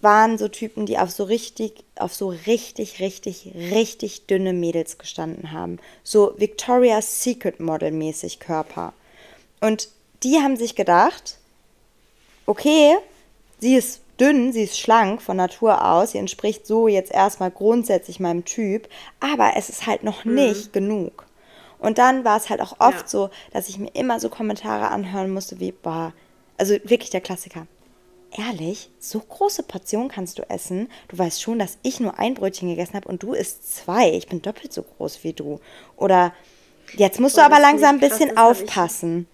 waren 0.00 0.38
so 0.38 0.48
Typen, 0.48 0.86
die 0.86 0.98
auf 0.98 1.10
so 1.10 1.24
richtig, 1.24 1.84
auf 1.96 2.14
so 2.14 2.28
richtig, 2.28 3.00
richtig, 3.00 3.52
richtig 3.54 4.26
dünne 4.26 4.52
Mädels 4.52 4.98
gestanden 4.98 5.52
haben. 5.52 5.78
So 6.04 6.34
Victoria's 6.36 7.22
Secret 7.22 7.60
Model 7.60 7.90
mäßig 7.90 8.38
Körper. 8.38 8.92
Und 9.60 9.88
die 10.22 10.36
haben 10.36 10.56
sich 10.56 10.76
gedacht, 10.76 11.38
okay, 12.46 12.96
sie 13.58 13.74
ist 13.74 14.00
dünn, 14.20 14.52
sie 14.52 14.64
ist 14.64 14.78
schlank 14.78 15.22
von 15.22 15.36
Natur 15.36 15.84
aus, 15.84 16.12
sie 16.12 16.18
entspricht 16.18 16.66
so 16.66 16.88
jetzt 16.88 17.12
erstmal 17.12 17.50
grundsätzlich 17.50 18.20
meinem 18.20 18.44
Typ, 18.44 18.88
aber 19.20 19.52
es 19.56 19.68
ist 19.68 19.86
halt 19.86 20.02
noch 20.04 20.24
mhm. 20.24 20.34
nicht 20.34 20.72
genug. 20.72 21.26
Und 21.78 21.98
dann 21.98 22.24
war 22.24 22.36
es 22.36 22.50
halt 22.50 22.60
auch 22.60 22.80
oft 22.80 23.02
ja. 23.02 23.08
so, 23.08 23.30
dass 23.52 23.68
ich 23.68 23.78
mir 23.78 23.90
immer 23.94 24.18
so 24.18 24.28
Kommentare 24.28 24.88
anhören 24.88 25.30
musste 25.30 25.60
wie, 25.60 25.70
boah, 25.70 26.12
also 26.56 26.74
wirklich 26.84 27.10
der 27.10 27.20
Klassiker 27.20 27.66
ehrlich, 28.38 28.90
so 28.98 29.20
große 29.20 29.64
Portionen 29.64 30.08
kannst 30.08 30.38
du 30.38 30.48
essen. 30.48 30.88
Du 31.08 31.18
weißt 31.18 31.42
schon, 31.42 31.58
dass 31.58 31.78
ich 31.82 32.00
nur 32.00 32.18
ein 32.18 32.34
Brötchen 32.34 32.68
gegessen 32.68 32.94
habe 32.94 33.08
und 33.08 33.22
du 33.22 33.32
isst 33.32 33.74
zwei. 33.76 34.10
Ich 34.10 34.28
bin 34.28 34.40
doppelt 34.40 34.72
so 34.72 34.82
groß 34.82 35.24
wie 35.24 35.32
du. 35.32 35.60
Oder 35.96 36.32
jetzt 36.94 37.20
musst 37.20 37.36
oh, 37.36 37.40
du 37.40 37.44
aber 37.44 37.60
langsam 37.60 37.96
ein 37.96 38.00
bisschen 38.00 38.34
krass, 38.34 38.38
aufpassen. 38.38 39.26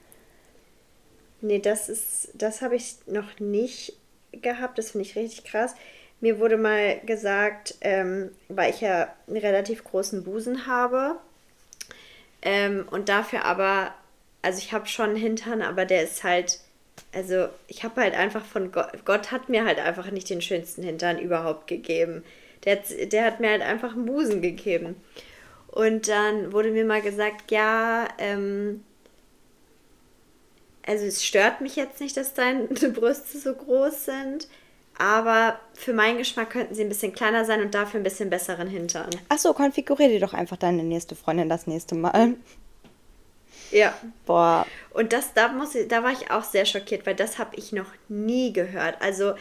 Nee, 1.41 1.59
das 1.59 1.89
ist, 1.89 2.31
das 2.35 2.63
habe 2.63 2.77
ich 2.77 2.97
noch 3.07 3.39
nicht 3.39 3.93
gehabt. 4.33 4.79
Das 4.79 4.93
finde 4.93 5.07
ich 5.07 5.17
richtig 5.17 5.45
krass. 5.45 5.75
Mir 6.21 6.39
wurde 6.39 6.57
mal 6.57 7.01
gesagt, 7.01 7.75
ähm, 7.83 8.31
weil 8.49 8.71
ich 8.71 8.81
ja 8.81 9.13
einen 9.27 9.37
relativ 9.37 9.85
großen 9.85 10.25
Busen 10.25 10.67
habe 10.67 11.17
ähm, 12.45 12.87
und 12.91 13.09
dafür 13.09 13.45
aber, 13.45 13.93
also 14.43 14.59
ich 14.59 14.73
habe 14.73 14.87
schon 14.87 15.11
einen 15.11 15.17
Hintern, 15.17 15.61
aber 15.61 15.85
der 15.85 16.03
ist 16.03 16.25
halt, 16.25 16.61
also 17.13 17.49
ich 17.69 17.85
habe 17.85 18.01
halt 18.01 18.15
einfach 18.15 18.45
von 18.45 18.73
Gott, 18.73 19.05
Gott 19.05 19.31
hat 19.31 19.49
mir 19.49 19.65
halt 19.65 19.79
einfach 19.79 20.11
nicht 20.11 20.29
den 20.31 20.43
schönsten 20.43 20.83
Hintern 20.83 21.19
überhaupt 21.19 21.67
gegeben. 21.67 22.25
Der, 22.65 22.77
der 23.07 23.25
hat 23.25 23.41
mir 23.41 23.51
halt 23.51 23.63
einfach 23.63 23.93
einen 23.93 24.07
Busen 24.07 24.43
gegeben. 24.43 24.97
Und 25.69 26.09
dann 26.09 26.53
wurde 26.53 26.71
mir 26.71 26.85
mal 26.85 27.03
gesagt, 27.03 27.51
ja, 27.51 28.09
ähm, 28.19 28.85
also 30.87 31.05
es 31.05 31.25
stört 31.25 31.61
mich 31.61 31.77
jetzt 31.77 32.01
nicht, 32.01 32.17
dass 32.17 32.35
deine 32.35 32.67
Brüste 32.69 33.39
so 33.39 33.55
groß 33.55 34.05
sind, 34.05 34.49
aber 34.99 35.59
für 35.75 35.93
meinen 35.93 36.19
Geschmack 36.19 36.51
könnten 36.51 36.75
sie 36.75 36.83
ein 36.83 36.89
bisschen 36.89 37.13
kleiner 37.13 37.45
sein 37.45 37.61
und 37.61 37.75
dafür 37.75 38.01
ein 38.01 38.05
bisschen 38.05 38.31
besseren 38.31 38.69
Hintern. 38.69 39.11
Achso, 39.29 39.53
konfigurier 39.53 40.09
dir 40.09 40.21
doch 40.21 40.35
einfach 40.35 40.57
deine 40.57 40.85
nächste 40.85 41.17
Freundin 41.17 41.49
das 41.49 41.67
nächste 41.67 41.95
Mal. 41.95 42.35
Ja. 43.71 43.95
Boah. 44.27 44.67
Und 44.91 45.13
das, 45.13 45.35
da 45.35 45.49
muss 45.49 45.75
ich, 45.75 45.89
da 45.89 46.03
war 46.03 46.13
ich 46.13 46.31
auch 46.31 46.45
sehr 46.45 46.67
schockiert, 46.67 47.07
weil 47.07 47.15
das 47.15 47.39
habe 47.39 47.57
ich 47.57 47.73
noch 47.73 47.91
nie 48.09 48.53
gehört. 48.53 49.01
Also 49.01 49.35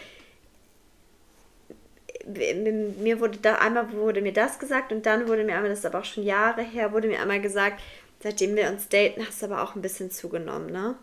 mir 2.26 3.20
wurde 3.20 3.38
da 3.40 3.56
einmal 3.56 3.92
wurde 3.92 4.22
mir 4.22 4.34
das 4.34 4.60
gesagt 4.60 4.92
und 4.92 5.06
dann 5.06 5.28
wurde 5.28 5.44
mir 5.44 5.56
einmal, 5.56 5.70
das 5.70 5.80
ist 5.80 5.86
aber 5.86 6.00
auch 6.00 6.06
schon 6.06 6.24
Jahre 6.24 6.62
her, 6.62 6.94
wurde 6.94 7.08
mir 7.08 7.20
einmal 7.20 7.42
gesagt, 7.42 7.82
seitdem 8.22 8.56
wir 8.56 8.70
uns 8.70 8.88
daten, 8.88 9.26
hast 9.26 9.42
du 9.42 9.48
aber 9.48 9.62
auch 9.62 9.76
ein 9.76 9.82
bisschen 9.82 10.10
zugenommen, 10.10 10.72
ne? 10.72 10.96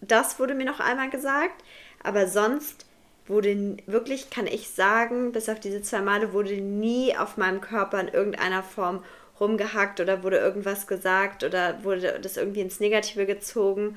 Das 0.00 0.38
wurde 0.38 0.54
mir 0.54 0.64
noch 0.64 0.80
einmal 0.80 1.10
gesagt, 1.10 1.62
aber 2.02 2.26
sonst 2.28 2.86
wurde 3.26 3.76
wirklich, 3.86 4.30
kann 4.30 4.46
ich 4.46 4.70
sagen, 4.70 5.32
bis 5.32 5.48
auf 5.48 5.60
diese 5.60 5.82
zwei 5.82 6.00
Male 6.00 6.32
wurde 6.32 6.54
nie 6.54 7.16
auf 7.16 7.36
meinem 7.36 7.60
Körper 7.60 8.00
in 8.00 8.08
irgendeiner 8.08 8.62
Form 8.62 9.04
rumgehackt 9.40 10.00
oder 10.00 10.22
wurde 10.22 10.38
irgendwas 10.38 10.86
gesagt 10.86 11.44
oder 11.44 11.82
wurde 11.84 12.18
das 12.20 12.36
irgendwie 12.36 12.60
ins 12.60 12.80
Negative 12.80 13.26
gezogen. 13.26 13.96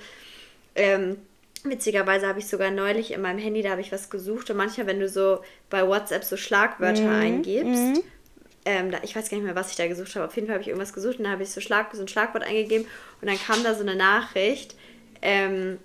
Ähm, 0.76 1.18
witzigerweise 1.64 2.28
habe 2.28 2.40
ich 2.40 2.48
sogar 2.48 2.72
neulich 2.72 3.12
in 3.12 3.22
meinem 3.22 3.40
Handy, 3.40 3.62
da 3.62 3.72
habe 3.72 3.82
ich 3.82 3.92
was 3.92 4.10
gesucht 4.10 4.50
und 4.50 4.58
manchmal, 4.58 4.88
wenn 4.88 5.00
du 5.00 5.08
so 5.08 5.42
bei 5.70 5.88
WhatsApp 5.88 6.24
so 6.24 6.38
Schlagwörter 6.38 7.04
mhm. 7.04 7.22
eingibst, 7.22 7.98
mhm. 7.98 8.04
Ähm, 8.64 8.92
da, 8.92 9.00
ich 9.02 9.16
weiß 9.16 9.30
gar 9.30 9.38
nicht 9.38 9.46
mehr, 9.46 9.56
was 9.56 9.72
ich 9.72 9.78
da 9.78 9.88
gesucht 9.88 10.16
habe. 10.16 10.28
Auf 10.28 10.36
jeden 10.36 10.46
Fall 10.46 10.54
habe 10.54 10.62
ich 10.62 10.68
irgendwas 10.68 10.94
gesucht 10.94 11.18
und 11.18 11.24
dann 11.24 11.34
habe 11.34 11.44
ich 11.44 11.50
so, 11.50 11.62
Schlag, 11.62 11.94
so 11.94 12.02
ein 12.02 12.08
Schlagwort 12.08 12.44
eingegeben 12.44 12.86
und 13.20 13.28
dann 13.28 13.40
kam 13.40 13.64
da 13.64 13.74
so 13.74 13.82
eine 13.82 13.96
Nachricht 13.96 14.76
ähm, 15.22 15.80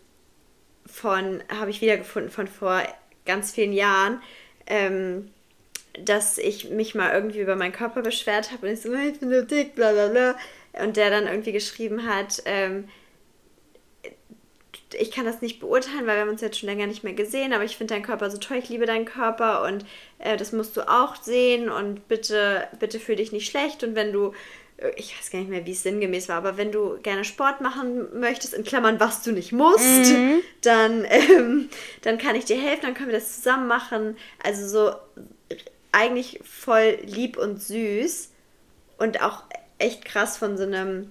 von, 0.85 1.43
habe 1.49 1.71
ich 1.71 1.81
wiedergefunden 1.81 2.31
von 2.31 2.47
vor 2.47 2.83
ganz 3.25 3.53
vielen 3.53 3.73
Jahren, 3.73 4.21
ähm, 4.67 5.31
dass 6.05 6.39
ich 6.39 6.71
mich 6.71 6.95
mal 6.95 7.13
irgendwie 7.13 7.41
über 7.41 7.57
meinen 7.57 7.73
Körper 7.73 8.03
beschwert 8.03 8.53
habe 8.53 8.67
und 8.67 8.73
ich 8.75 8.81
so, 8.81 8.93
ich 8.95 9.19
bin 9.21 9.31
so 9.31 9.43
dick, 9.43 9.75
bla 9.75 9.93
bla 9.93 10.09
bla. 10.09 10.37
Und 10.85 10.97
der 10.97 11.11
dann 11.11 11.27
irgendwie 11.27 11.53
geschrieben 11.53 12.07
hat, 12.07 12.43
ähm, 12.45 12.89
ich 14.99 15.11
kann 15.11 15.25
das 15.25 15.43
nicht 15.43 15.59
beurteilen, 15.59 16.07
weil 16.07 16.17
wir 16.17 16.21
haben 16.23 16.29
uns 16.29 16.41
jetzt 16.41 16.59
schon 16.59 16.69
länger 16.69 16.87
nicht 16.87 17.03
mehr 17.03 17.13
gesehen, 17.13 17.53
aber 17.53 17.65
ich 17.65 17.77
finde 17.77 17.95
deinen 17.95 18.05
Körper 18.05 18.31
so 18.31 18.39
toll, 18.39 18.59
ich 18.59 18.69
liebe 18.69 18.87
deinen 18.87 19.05
Körper 19.05 19.65
und 19.65 19.85
äh, 20.19 20.37
das 20.37 20.53
musst 20.53 20.77
du 20.77 20.89
auch 20.89 21.17
sehen 21.17 21.69
und 21.69 22.09
bitte, 22.09 22.69
bitte 22.79 23.01
fühl 23.01 23.17
dich 23.17 23.33
nicht 23.33 23.51
schlecht 23.51 23.83
und 23.83 23.95
wenn 23.95 24.13
du 24.13 24.33
ich 24.97 25.17
weiß 25.17 25.31
gar 25.31 25.39
nicht 25.39 25.49
mehr, 25.49 25.65
wie 25.65 25.73
es 25.73 25.83
sinngemäß 25.83 26.29
war, 26.29 26.37
aber 26.37 26.59
wenn 26.59 26.71
du 26.71 26.99
gerne 27.03 27.25
Sport 27.25 27.61
machen 27.61 28.21
möchtest, 28.21 28.53
in 28.53 28.65
Klammern, 28.65 29.01
was 29.01 29.23
du 29.23 29.33
nicht 29.33 29.53
musst, 29.53 30.13
mhm. 30.13 30.41
dann, 30.61 31.05
ähm, 31.11 31.71
dann 32.03 32.19
kann 32.19 32.37
ich 32.37 32.45
dir 32.45 32.61
helfen, 32.61 32.83
dann 32.83 32.95
können 32.95 33.09
wir 33.09 33.19
das 33.19 33.37
zusammen 33.37 33.69
machen. 33.69 34.17
Also 34.43 34.69
so 34.69 34.97
eigentlich 35.97 36.41
voll 36.45 36.99
lieb 37.05 37.39
und 37.39 37.61
süß 37.61 38.31
und 38.99 39.23
auch 39.23 39.45
echt 39.79 40.05
krass 40.05 40.37
von 40.37 40.59
so 40.59 40.65
einem, 40.65 41.11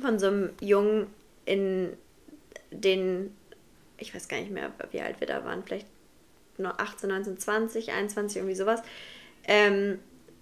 von 0.00 0.18
so 0.18 0.28
einem 0.28 0.50
Jungen 0.62 1.08
in 1.44 1.92
den, 2.70 3.36
ich 3.98 4.14
weiß 4.14 4.28
gar 4.28 4.40
nicht 4.40 4.50
mehr, 4.50 4.72
wie 4.92 5.02
alt 5.02 5.20
wir 5.20 5.26
da 5.26 5.44
waren, 5.44 5.62
vielleicht 5.62 5.86
nur 6.56 6.80
18, 6.80 7.10
19, 7.10 7.38
20, 7.38 7.92
21, 7.92 8.38
irgendwie 8.38 8.54
sowas. 8.54 8.80
Ähm, 9.46 9.98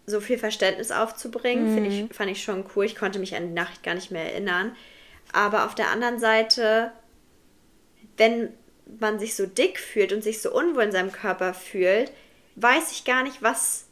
so 0.07 0.21
viel 0.21 0.39
Verständnis 0.39 0.93
aufzubringen, 0.93 1.75
mhm. 1.75 1.85
ich, 1.85 2.15
fand 2.15 2.31
ich 2.31 2.43
schon 2.43 2.65
cool. 2.77 2.85
Ich 2.85 2.95
konnte 2.95 3.19
mich 3.19 3.35
an 3.35 3.49
die 3.49 3.55
Nachricht 3.55 3.83
gar 3.83 3.95
nicht 3.95 4.13
mehr 4.13 4.33
erinnern. 4.33 4.77
Aber 5.33 5.65
auf 5.65 5.75
der 5.75 5.91
anderen 5.91 6.21
Seite, 6.21 6.93
wenn 8.17 8.53
man 9.01 9.19
sich 9.19 9.35
so 9.35 9.47
dick 9.47 9.81
fühlt 9.81 10.13
und 10.13 10.23
sich 10.23 10.41
so 10.41 10.53
unwohl 10.53 10.85
in 10.85 10.93
seinem 10.93 11.11
Körper 11.11 11.53
fühlt, 11.53 12.13
weiß 12.57 12.93
ich 12.93 13.05
gar 13.05 13.23
nicht, 13.23 13.43
was 13.43 13.87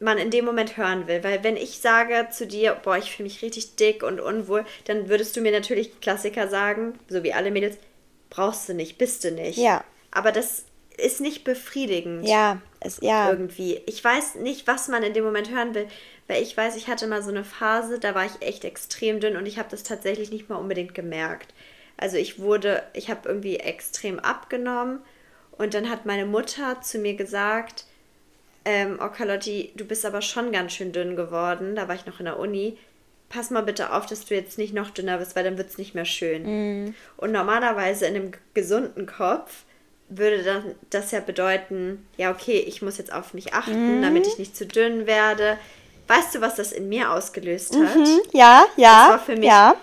man 0.00 0.18
in 0.18 0.30
dem 0.30 0.44
Moment 0.44 0.76
hören 0.76 1.06
will. 1.06 1.24
Weil 1.24 1.42
wenn 1.42 1.56
ich 1.56 1.78
sage 1.78 2.28
zu 2.30 2.46
dir, 2.46 2.76
boah, 2.82 2.98
ich 2.98 3.14
fühle 3.14 3.28
mich 3.28 3.42
richtig 3.42 3.76
dick 3.76 4.02
und 4.02 4.20
unwohl, 4.20 4.64
dann 4.84 5.08
würdest 5.08 5.36
du 5.36 5.40
mir 5.40 5.52
natürlich 5.52 6.00
Klassiker 6.00 6.48
sagen, 6.48 6.98
so 7.08 7.22
wie 7.22 7.32
alle 7.32 7.50
Mädels, 7.50 7.78
brauchst 8.30 8.68
du 8.68 8.74
nicht, 8.74 8.98
bist 8.98 9.24
du 9.24 9.30
nicht. 9.30 9.58
Ja. 9.58 9.84
Aber 10.10 10.32
das 10.32 10.64
ist 10.98 11.20
nicht 11.20 11.44
befriedigend. 11.44 12.26
Ja, 12.26 12.60
es, 12.80 12.98
ja. 13.00 13.30
Irgendwie. 13.30 13.80
Ich 13.86 14.02
weiß 14.02 14.36
nicht, 14.36 14.66
was 14.66 14.88
man 14.88 15.02
in 15.02 15.14
dem 15.14 15.24
Moment 15.24 15.50
hören 15.50 15.74
will, 15.74 15.88
weil 16.26 16.42
ich 16.42 16.56
weiß, 16.56 16.76
ich 16.76 16.88
hatte 16.88 17.06
mal 17.06 17.22
so 17.22 17.30
eine 17.30 17.44
Phase, 17.44 17.98
da 17.98 18.14
war 18.14 18.24
ich 18.24 18.46
echt 18.46 18.64
extrem 18.64 19.20
dünn 19.20 19.36
und 19.36 19.46
ich 19.46 19.58
habe 19.58 19.68
das 19.70 19.82
tatsächlich 19.82 20.30
nicht 20.30 20.48
mal 20.48 20.56
unbedingt 20.56 20.94
gemerkt. 20.94 21.54
Also 21.96 22.16
ich 22.16 22.38
wurde, 22.38 22.82
ich 22.92 23.10
habe 23.10 23.28
irgendwie 23.28 23.56
extrem 23.56 24.18
abgenommen 24.18 25.00
und 25.58 25.74
dann 25.74 25.90
hat 25.90 26.06
meine 26.06 26.26
Mutter 26.26 26.80
zu 26.82 26.98
mir 26.98 27.14
gesagt, 27.14 27.84
ähm, 28.64 28.98
oh 29.00 29.08
Carlotti, 29.08 29.72
du 29.76 29.84
bist 29.84 30.04
aber 30.04 30.22
schon 30.22 30.52
ganz 30.52 30.72
schön 30.72 30.92
dünn 30.92 31.16
geworden. 31.16 31.76
Da 31.76 31.88
war 31.88 31.94
ich 31.94 32.04
noch 32.04 32.18
in 32.18 32.26
der 32.26 32.38
Uni. 32.38 32.76
Pass 33.28 33.50
mal 33.50 33.62
bitte 33.62 33.92
auf, 33.92 34.06
dass 34.06 34.24
du 34.24 34.34
jetzt 34.34 34.58
nicht 34.58 34.74
noch 34.74 34.90
dünner 34.90 35.18
bist, 35.18 35.36
weil 35.36 35.44
dann 35.44 35.56
wird 35.56 35.70
es 35.70 35.78
nicht 35.78 35.94
mehr 35.94 36.04
schön. 36.04 36.84
Mm. 36.84 36.94
Und 37.16 37.32
normalerweise 37.32 38.06
in 38.06 38.16
einem 38.16 38.32
gesunden 38.54 39.06
Kopf 39.06 39.64
würde 40.08 40.42
dann 40.42 40.74
das 40.90 41.10
ja 41.10 41.20
bedeuten, 41.20 42.06
ja, 42.16 42.30
okay, 42.30 42.58
ich 42.58 42.82
muss 42.82 42.98
jetzt 42.98 43.12
auf 43.12 43.34
mich 43.34 43.54
achten, 43.54 43.98
mhm. 43.98 44.02
damit 44.02 44.26
ich 44.26 44.38
nicht 44.38 44.56
zu 44.56 44.66
dünn 44.66 45.06
werde. 45.06 45.58
Weißt 46.06 46.34
du, 46.34 46.40
was 46.40 46.54
das 46.54 46.70
in 46.70 46.88
mir 46.88 47.10
ausgelöst 47.10 47.74
hat? 47.76 47.96
Mhm. 47.96 48.20
Ja, 48.32 48.66
ja. 48.76 49.08
Das 49.08 49.10
war 49.10 49.18
für 49.18 49.36
mich, 49.36 49.48
ja. 49.48 49.76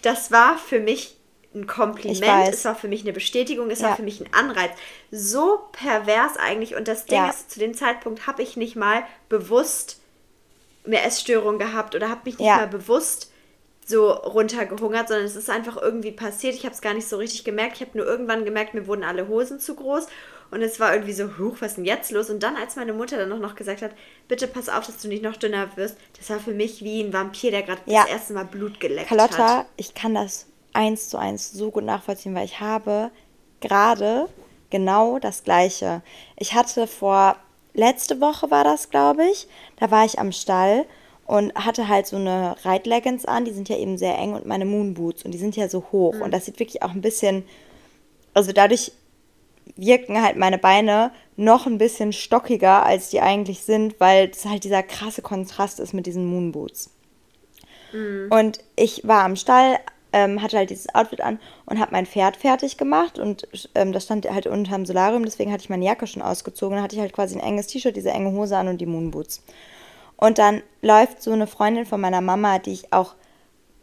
das 0.00 0.32
war 0.32 0.58
für 0.58 0.80
mich 0.80 1.17
ein 1.60 1.66
Kompliment, 1.66 2.48
es 2.48 2.64
war 2.64 2.74
für 2.74 2.88
mich 2.88 3.02
eine 3.02 3.12
Bestätigung, 3.12 3.70
es 3.70 3.80
ja. 3.80 3.88
war 3.88 3.96
für 3.96 4.02
mich 4.02 4.20
ein 4.20 4.32
Anreiz. 4.32 4.70
So 5.10 5.60
pervers 5.72 6.36
eigentlich. 6.36 6.74
Und 6.74 6.88
das 6.88 7.06
Ding 7.06 7.18
ja. 7.18 7.30
ist, 7.30 7.50
zu 7.50 7.58
dem 7.58 7.74
Zeitpunkt 7.74 8.26
habe 8.26 8.42
ich 8.42 8.56
nicht 8.56 8.76
mal 8.76 9.02
bewusst 9.28 10.00
eine 10.86 11.02
Essstörung 11.02 11.58
gehabt 11.58 11.94
oder 11.94 12.08
habe 12.08 12.22
mich 12.24 12.38
nicht 12.38 12.48
ja. 12.48 12.56
mal 12.56 12.68
bewusst 12.68 13.30
so 13.84 14.10
runtergehungert, 14.10 15.08
sondern 15.08 15.26
es 15.26 15.36
ist 15.36 15.48
einfach 15.48 15.76
irgendwie 15.80 16.12
passiert. 16.12 16.54
Ich 16.54 16.64
habe 16.64 16.74
es 16.74 16.82
gar 16.82 16.94
nicht 16.94 17.08
so 17.08 17.16
richtig 17.16 17.44
gemerkt. 17.44 17.76
Ich 17.76 17.80
habe 17.80 17.96
nur 17.96 18.06
irgendwann 18.06 18.44
gemerkt, 18.44 18.74
mir 18.74 18.86
wurden 18.86 19.04
alle 19.04 19.28
Hosen 19.28 19.60
zu 19.60 19.74
groß. 19.74 20.06
Und 20.50 20.62
es 20.62 20.80
war 20.80 20.92
irgendwie 20.92 21.12
so, 21.12 21.38
huch, 21.38 21.56
was 21.60 21.72
ist 21.72 21.76
denn 21.76 21.84
jetzt 21.84 22.10
los? 22.10 22.30
Und 22.30 22.42
dann, 22.42 22.56
als 22.56 22.76
meine 22.76 22.92
Mutter 22.92 23.18
dann 23.18 23.28
noch, 23.28 23.38
noch 23.38 23.54
gesagt 23.54 23.82
hat, 23.82 23.92
bitte 24.28 24.46
pass 24.46 24.68
auf, 24.68 24.86
dass 24.86 24.98
du 24.98 25.08
nicht 25.08 25.22
noch 25.22 25.36
dünner 25.36 25.68
wirst, 25.76 25.96
das 26.16 26.30
war 26.30 26.40
für 26.40 26.52
mich 26.52 26.82
wie 26.82 27.02
ein 27.02 27.12
Vampir, 27.12 27.50
der 27.50 27.62
gerade 27.62 27.82
ja. 27.86 28.02
das 28.02 28.10
erste 28.10 28.32
Mal 28.32 28.44
Blut 28.44 28.80
geleckt 28.80 29.08
Carlotta, 29.08 29.30
hat. 29.30 29.36
Carlotta, 29.38 29.68
ich 29.76 29.94
kann 29.94 30.14
das 30.14 30.46
eins 30.72 31.08
zu 31.08 31.18
eins 31.18 31.52
so 31.52 31.70
gut 31.70 31.84
nachvollziehen, 31.84 32.34
weil 32.34 32.44
ich 32.44 32.60
habe 32.60 33.10
gerade 33.60 34.28
genau 34.70 35.18
das 35.18 35.44
Gleiche. 35.44 36.02
Ich 36.36 36.54
hatte 36.54 36.86
vor, 36.86 37.36
letzte 37.74 38.20
Woche 38.20 38.50
war 38.50 38.64
das, 38.64 38.90
glaube 38.90 39.24
ich, 39.24 39.48
da 39.76 39.90
war 39.90 40.04
ich 40.04 40.18
am 40.18 40.32
Stall 40.32 40.84
und 41.26 41.54
hatte 41.54 41.88
halt 41.88 42.06
so 42.06 42.16
eine 42.16 42.56
Reitleggings 42.64 43.24
an, 43.24 43.44
die 43.44 43.52
sind 43.52 43.68
ja 43.68 43.76
eben 43.76 43.98
sehr 43.98 44.16
eng 44.18 44.34
und 44.34 44.46
meine 44.46 44.64
Moonboots 44.64 45.24
und 45.24 45.32
die 45.32 45.38
sind 45.38 45.56
ja 45.56 45.68
so 45.68 45.84
hoch 45.92 46.14
mhm. 46.14 46.22
und 46.22 46.30
das 46.32 46.46
sieht 46.46 46.58
wirklich 46.58 46.82
auch 46.82 46.92
ein 46.92 47.02
bisschen, 47.02 47.44
also 48.34 48.52
dadurch 48.52 48.92
wirken 49.76 50.22
halt 50.22 50.36
meine 50.36 50.58
Beine 50.58 51.12
noch 51.36 51.66
ein 51.66 51.78
bisschen 51.78 52.12
stockiger, 52.12 52.84
als 52.84 53.10
die 53.10 53.20
eigentlich 53.20 53.60
sind, 53.60 54.00
weil 54.00 54.30
es 54.30 54.44
halt 54.44 54.64
dieser 54.64 54.82
krasse 54.82 55.22
Kontrast 55.22 55.80
ist 55.80 55.92
mit 55.92 56.06
diesen 56.06 56.26
Moonboots. 56.26 56.90
Mhm. 57.92 58.28
Und 58.30 58.60
ich 58.76 59.06
war 59.06 59.24
am 59.24 59.36
Stall, 59.36 59.78
ähm, 60.12 60.42
hatte 60.42 60.56
halt 60.56 60.70
dieses 60.70 60.94
Outfit 60.94 61.20
an 61.20 61.38
und 61.66 61.78
habe 61.78 61.92
mein 61.92 62.06
Pferd 62.06 62.36
fertig 62.36 62.76
gemacht 62.76 63.18
und 63.18 63.46
ähm, 63.74 63.92
das 63.92 64.04
stand 64.04 64.28
halt 64.30 64.46
unterm 64.46 64.86
Solarium, 64.86 65.24
deswegen 65.24 65.52
hatte 65.52 65.62
ich 65.62 65.70
meine 65.70 65.84
Jacke 65.84 66.06
schon 66.06 66.22
ausgezogen. 66.22 66.76
Dann 66.76 66.84
hatte 66.84 66.96
ich 66.96 67.00
halt 67.00 67.12
quasi 67.12 67.36
ein 67.36 67.44
enges 67.44 67.66
T-Shirt, 67.66 67.96
diese 67.96 68.10
enge 68.10 68.32
Hose 68.32 68.56
an 68.56 68.68
und 68.68 68.78
die 68.78 68.86
Moonboots. 68.86 69.42
Und 70.16 70.38
dann 70.38 70.62
läuft 70.82 71.22
so 71.22 71.32
eine 71.32 71.46
Freundin 71.46 71.86
von 71.86 72.00
meiner 72.00 72.20
Mama, 72.20 72.58
die 72.58 72.72
ich 72.72 72.92
auch 72.92 73.14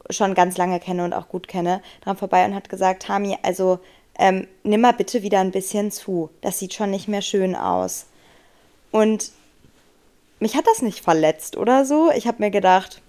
schon 0.09 0.35
ganz 0.35 0.57
lange 0.57 0.79
kenne 0.79 1.03
und 1.03 1.13
auch 1.13 1.29
gut 1.29 1.47
kenne, 1.47 1.81
dran 2.01 2.17
vorbei 2.17 2.45
und 2.45 2.53
hat 2.53 2.69
gesagt, 2.69 3.03
Tami, 3.03 3.37
also 3.41 3.79
ähm, 4.17 4.47
nimm 4.63 4.81
mal 4.81 4.93
bitte 4.93 5.23
wieder 5.23 5.39
ein 5.39 5.51
bisschen 5.51 5.91
zu. 5.91 6.29
Das 6.41 6.59
sieht 6.59 6.73
schon 6.73 6.91
nicht 6.91 7.07
mehr 7.07 7.21
schön 7.21 7.55
aus. 7.55 8.05
Und 8.91 9.31
mich 10.39 10.55
hat 10.55 10.67
das 10.67 10.81
nicht 10.81 11.03
verletzt 11.03 11.57
oder 11.57 11.85
so. 11.85 12.11
Ich 12.11 12.27
habe 12.27 12.43
mir 12.43 12.51
gedacht, 12.51 13.01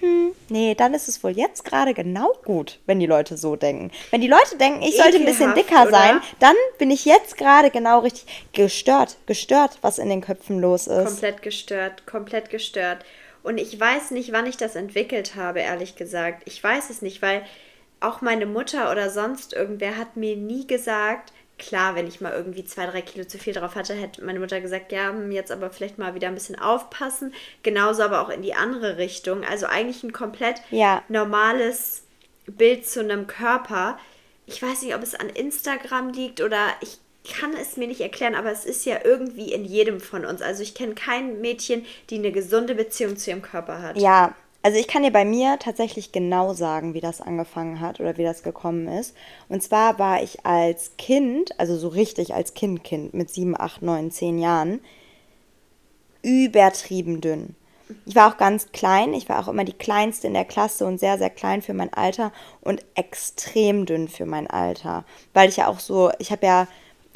hm, 0.00 0.32
nee, 0.48 0.74
dann 0.74 0.94
ist 0.94 1.08
es 1.08 1.22
wohl 1.24 1.32
jetzt 1.32 1.64
gerade 1.64 1.92
genau 1.92 2.32
gut, 2.44 2.78
wenn 2.86 3.00
die 3.00 3.06
Leute 3.06 3.36
so 3.36 3.56
denken. 3.56 3.90
Wenn 4.10 4.20
die 4.20 4.28
Leute 4.28 4.56
denken, 4.56 4.82
ich 4.82 4.96
sollte 4.96 5.16
ein 5.16 5.24
bisschen 5.24 5.54
dicker 5.54 5.82
oder? 5.82 5.90
sein, 5.90 6.20
dann 6.38 6.54
bin 6.78 6.90
ich 6.90 7.04
jetzt 7.04 7.36
gerade 7.36 7.70
genau 7.70 8.00
richtig 8.00 8.26
gestört, 8.52 9.16
gestört, 9.26 9.78
was 9.82 9.98
in 9.98 10.08
den 10.08 10.20
Köpfen 10.20 10.60
los 10.60 10.86
ist. 10.86 11.06
Komplett 11.06 11.42
gestört, 11.42 12.06
komplett 12.06 12.50
gestört. 12.50 13.04
Und 13.42 13.58
ich 13.58 13.78
weiß 13.78 14.10
nicht, 14.12 14.32
wann 14.32 14.46
ich 14.46 14.56
das 14.56 14.76
entwickelt 14.76 15.34
habe, 15.34 15.60
ehrlich 15.60 15.96
gesagt. 15.96 16.42
Ich 16.44 16.62
weiß 16.62 16.90
es 16.90 17.02
nicht, 17.02 17.22
weil 17.22 17.42
auch 18.00 18.20
meine 18.20 18.46
Mutter 18.46 18.92
oder 18.92 19.10
sonst 19.10 19.52
irgendwer 19.52 19.96
hat 19.96 20.16
mir 20.16 20.36
nie 20.36 20.66
gesagt, 20.66 21.32
klar, 21.58 21.94
wenn 21.94 22.06
ich 22.06 22.20
mal 22.20 22.32
irgendwie 22.32 22.64
zwei, 22.64 22.86
drei 22.86 23.02
Kilo 23.02 23.24
zu 23.24 23.38
viel 23.38 23.52
drauf 23.52 23.74
hatte, 23.74 23.94
hätte 23.94 24.24
meine 24.24 24.40
Mutter 24.40 24.60
gesagt, 24.60 24.92
ja, 24.92 25.10
hm, 25.10 25.32
jetzt 25.32 25.50
aber 25.50 25.70
vielleicht 25.70 25.98
mal 25.98 26.14
wieder 26.14 26.28
ein 26.28 26.34
bisschen 26.34 26.58
aufpassen. 26.58 27.34
Genauso 27.62 28.02
aber 28.02 28.22
auch 28.22 28.30
in 28.30 28.42
die 28.42 28.54
andere 28.54 28.96
Richtung. 28.96 29.44
Also 29.44 29.66
eigentlich 29.66 30.02
ein 30.02 30.12
komplett 30.12 30.62
ja. 30.70 31.02
normales 31.08 32.04
Bild 32.46 32.86
zu 32.88 33.00
einem 33.00 33.26
Körper. 33.26 33.98
Ich 34.46 34.62
weiß 34.62 34.82
nicht, 34.82 34.94
ob 34.94 35.02
es 35.02 35.14
an 35.14 35.28
Instagram 35.28 36.10
liegt 36.10 36.40
oder 36.40 36.68
ich 36.80 36.98
kann 37.30 37.54
es 37.54 37.76
mir 37.76 37.88
nicht 37.88 38.00
erklären, 38.00 38.34
aber 38.34 38.50
es 38.50 38.64
ist 38.64 38.86
ja 38.86 39.00
irgendwie 39.04 39.52
in 39.52 39.64
jedem 39.64 40.00
von 40.00 40.24
uns. 40.24 40.40
Also 40.40 40.62
ich 40.62 40.74
kenne 40.74 40.94
kein 40.94 41.40
Mädchen, 41.40 41.84
die 42.08 42.16
eine 42.16 42.32
gesunde 42.32 42.74
Beziehung 42.74 43.16
zu 43.16 43.30
ihrem 43.30 43.42
Körper 43.42 43.82
hat. 43.82 43.98
Ja, 43.98 44.34
also 44.68 44.78
ich 44.78 44.86
kann 44.86 45.02
dir 45.02 45.10
bei 45.10 45.24
mir 45.24 45.58
tatsächlich 45.58 46.12
genau 46.12 46.52
sagen, 46.52 46.92
wie 46.92 47.00
das 47.00 47.22
angefangen 47.22 47.80
hat 47.80 48.00
oder 48.00 48.18
wie 48.18 48.22
das 48.22 48.42
gekommen 48.42 48.86
ist. 48.86 49.16
Und 49.48 49.62
zwar 49.62 49.98
war 49.98 50.22
ich 50.22 50.44
als 50.44 50.98
Kind, 50.98 51.58
also 51.58 51.78
so 51.78 51.88
richtig 51.88 52.34
als 52.34 52.52
Kind, 52.52 52.84
Kind 52.84 53.14
mit 53.14 53.30
sieben, 53.30 53.58
acht, 53.58 53.80
neun, 53.80 54.10
zehn 54.10 54.38
Jahren, 54.38 54.80
übertrieben 56.20 57.22
dünn. 57.22 57.56
Ich 58.04 58.14
war 58.14 58.30
auch 58.30 58.36
ganz 58.36 58.70
klein, 58.70 59.14
ich 59.14 59.30
war 59.30 59.38
auch 59.38 59.48
immer 59.48 59.64
die 59.64 59.72
kleinste 59.72 60.26
in 60.26 60.34
der 60.34 60.44
Klasse 60.44 60.84
und 60.84 61.00
sehr, 61.00 61.16
sehr 61.16 61.30
klein 61.30 61.62
für 61.62 61.72
mein 61.72 61.94
Alter 61.94 62.30
und 62.60 62.84
extrem 62.94 63.86
dünn 63.86 64.06
für 64.06 64.26
mein 64.26 64.48
Alter. 64.48 65.06
Weil 65.32 65.48
ich 65.48 65.56
ja 65.56 65.68
auch 65.68 65.80
so, 65.80 66.10
ich 66.18 66.30
habe 66.30 66.44
ja 66.44 66.68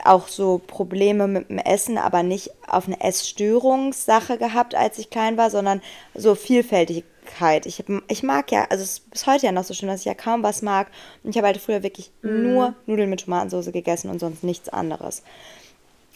auch 0.02 0.26
so 0.26 0.56
Probleme 0.66 1.28
mit 1.28 1.50
dem 1.50 1.58
Essen, 1.58 1.98
aber 1.98 2.22
nicht 2.22 2.50
auf 2.66 2.86
eine 2.86 2.98
Essstörungssache 3.02 4.38
gehabt, 4.38 4.74
als 4.74 4.96
ich 4.96 5.10
klein 5.10 5.36
war, 5.36 5.50
sondern 5.50 5.82
so 6.14 6.34
vielfältig 6.34 7.04
Leckert. 7.22 7.66
Ich, 7.66 7.82
ich 8.08 8.22
mag 8.22 8.50
ja, 8.52 8.66
also 8.70 8.82
es 8.82 8.92
ist 8.92 9.10
bis 9.10 9.26
heute 9.26 9.46
ja 9.46 9.52
noch 9.52 9.64
so 9.64 9.74
schön, 9.74 9.88
dass 9.88 10.00
ich 10.00 10.06
ja 10.06 10.14
kaum 10.14 10.42
was 10.42 10.62
mag. 10.62 10.88
Und 11.22 11.30
ich 11.30 11.36
habe 11.36 11.46
halt 11.46 11.58
früher 11.58 11.82
wirklich 11.82 12.10
mm. 12.22 12.42
nur 12.42 12.74
Nudeln 12.86 13.10
mit 13.10 13.24
Tomatensauce 13.24 13.72
gegessen 13.72 14.10
und 14.10 14.18
sonst 14.18 14.44
nichts 14.44 14.68
anderes. 14.68 15.22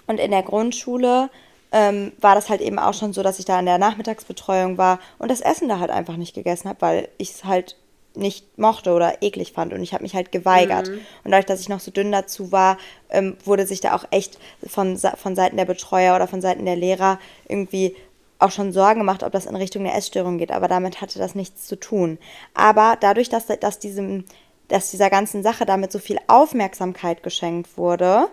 Und 0.07 0.21
in 0.21 0.31
der 0.31 0.43
Grundschule 0.43 1.31
ähm, 1.73 2.13
war 2.21 2.35
das 2.35 2.49
halt 2.49 2.61
eben 2.61 2.79
auch 2.79 2.95
schon 2.95 3.13
so, 3.13 3.23
dass 3.23 3.39
ich 3.39 3.45
da 3.45 3.59
in 3.59 3.67
der 3.67 3.79
Nachmittagsbetreuung 3.79 4.79
war 4.79 5.01
und 5.19 5.31
das 5.31 5.41
Essen 5.41 5.69
da 5.69 5.79
halt 5.79 5.91
einfach 5.91 6.17
nicht 6.17 6.35
gegessen 6.35 6.69
habe, 6.69 6.81
weil 6.81 7.09
ich 7.19 7.31
es 7.31 7.45
halt 7.45 7.77
nicht 8.15 8.57
mochte 8.57 8.93
oder 8.93 9.21
eklig 9.23 9.53
fand 9.53 9.75
und 9.75 9.83
ich 9.83 9.93
habe 9.93 10.03
mich 10.03 10.15
halt 10.15 10.33
geweigert. 10.33 10.89
Mhm. 10.89 11.01
Und 11.25 11.33
dadurch, 11.33 11.45
dass 11.45 11.61
ich 11.61 11.69
noch 11.69 11.81
so 11.81 11.91
dünn 11.91 12.13
dazu 12.13 12.51
war, 12.51 12.79
ähm, 13.11 13.37
wurde 13.45 13.67
sich 13.67 13.83
da 13.83 13.95
auch 13.95 14.05
echt 14.11 14.39
von, 14.67 14.97
von 14.97 15.37
Seiten 15.37 15.59
der 15.59 15.67
Betreuer 15.67 16.17
oder 16.17 16.27
von 16.27 16.41
Seiten 16.41 16.65
der 16.65 16.77
Lehrer 16.77 17.19
irgendwie 17.47 17.95
auch 18.39 18.51
schon 18.51 18.73
Sorgen 18.73 19.01
gemacht, 19.01 19.23
ob 19.23 19.33
das 19.33 19.47
in 19.47 19.57
Richtung 19.57 19.85
der 19.85 19.95
Essstörung 19.95 20.39
geht, 20.39 20.53
aber 20.53 20.69
damit 20.69 21.01
hatte 21.01 21.19
das 21.19 21.35
nichts 21.35 21.67
zu 21.67 21.77
tun. 21.77 22.19
Aber 22.55 22.97
dadurch, 23.01 23.29
dass, 23.29 23.47
dass, 23.47 23.79
diesem, 23.79 24.25
dass 24.69 24.91
dieser 24.91 25.11
ganzen 25.11 25.43
Sache 25.43 25.65
damit 25.65 25.93
so 25.93 25.99
viel 25.99 26.19
Aufmerksamkeit 26.27 27.23
geschenkt 27.23 27.77
wurde, 27.77 28.29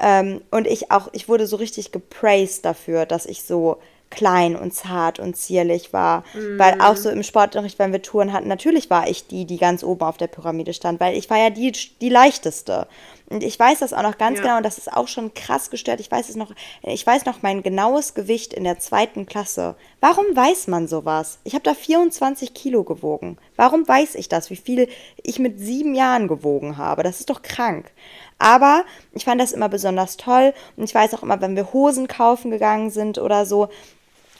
ähm, 0.00 0.42
und 0.50 0.66
ich 0.66 0.90
auch, 0.90 1.08
ich 1.12 1.28
wurde 1.28 1.46
so 1.46 1.56
richtig 1.56 1.92
gepraised 1.92 2.64
dafür, 2.64 3.06
dass 3.06 3.26
ich 3.26 3.42
so 3.44 3.78
klein 4.12 4.54
und 4.54 4.72
zart 4.74 5.18
und 5.18 5.36
zierlich 5.36 5.92
war. 5.92 6.24
Mm. 6.34 6.58
Weil 6.58 6.80
auch 6.80 6.96
so 6.96 7.10
im 7.10 7.22
Sportunterricht, 7.22 7.78
wenn 7.78 7.92
wir 7.92 8.02
Touren 8.02 8.32
hatten, 8.32 8.46
natürlich 8.46 8.90
war 8.90 9.08
ich 9.08 9.26
die, 9.26 9.46
die 9.46 9.58
ganz 9.58 9.82
oben 9.82 10.02
auf 10.02 10.18
der 10.18 10.28
Pyramide 10.28 10.74
stand, 10.74 11.00
weil 11.00 11.16
ich 11.16 11.28
war 11.30 11.38
ja 11.38 11.50
die, 11.50 11.72
die 11.72 12.08
leichteste. 12.08 12.86
Und 13.32 13.42
ich 13.42 13.58
weiß 13.58 13.78
das 13.78 13.94
auch 13.94 14.02
noch 14.02 14.18
ganz 14.18 14.38
ja. 14.38 14.44
genau 14.44 14.56
und 14.58 14.62
das 14.62 14.76
ist 14.76 14.92
auch 14.92 15.08
schon 15.08 15.32
krass 15.32 15.70
gestört. 15.70 16.00
Ich 16.00 16.10
weiß 16.10 16.28
es 16.28 16.36
noch, 16.36 16.52
ich 16.82 17.06
weiß 17.06 17.24
noch 17.24 17.40
mein 17.40 17.62
genaues 17.62 18.12
Gewicht 18.12 18.52
in 18.52 18.64
der 18.64 18.78
zweiten 18.78 19.24
Klasse. 19.24 19.74
Warum 20.00 20.26
weiß 20.34 20.66
man 20.66 20.86
sowas? 20.86 21.38
Ich 21.42 21.54
habe 21.54 21.64
da 21.64 21.72
24 21.72 22.52
Kilo 22.52 22.84
gewogen. 22.84 23.38
Warum 23.56 23.88
weiß 23.88 24.16
ich 24.16 24.28
das, 24.28 24.50
wie 24.50 24.56
viel 24.56 24.86
ich 25.22 25.38
mit 25.38 25.58
sieben 25.58 25.94
Jahren 25.94 26.28
gewogen 26.28 26.76
habe? 26.76 27.02
Das 27.02 27.20
ist 27.20 27.30
doch 27.30 27.40
krank. 27.40 27.90
Aber 28.38 28.84
ich 29.12 29.24
fand 29.24 29.40
das 29.40 29.52
immer 29.52 29.68
besonders 29.68 30.16
toll 30.18 30.52
und 30.76 30.84
ich 30.84 30.94
weiß 30.94 31.14
auch 31.14 31.22
immer, 31.22 31.40
wenn 31.40 31.56
wir 31.56 31.72
Hosen 31.72 32.08
kaufen 32.08 32.50
gegangen 32.50 32.90
sind 32.90 33.18
oder 33.18 33.46
so, 33.46 33.68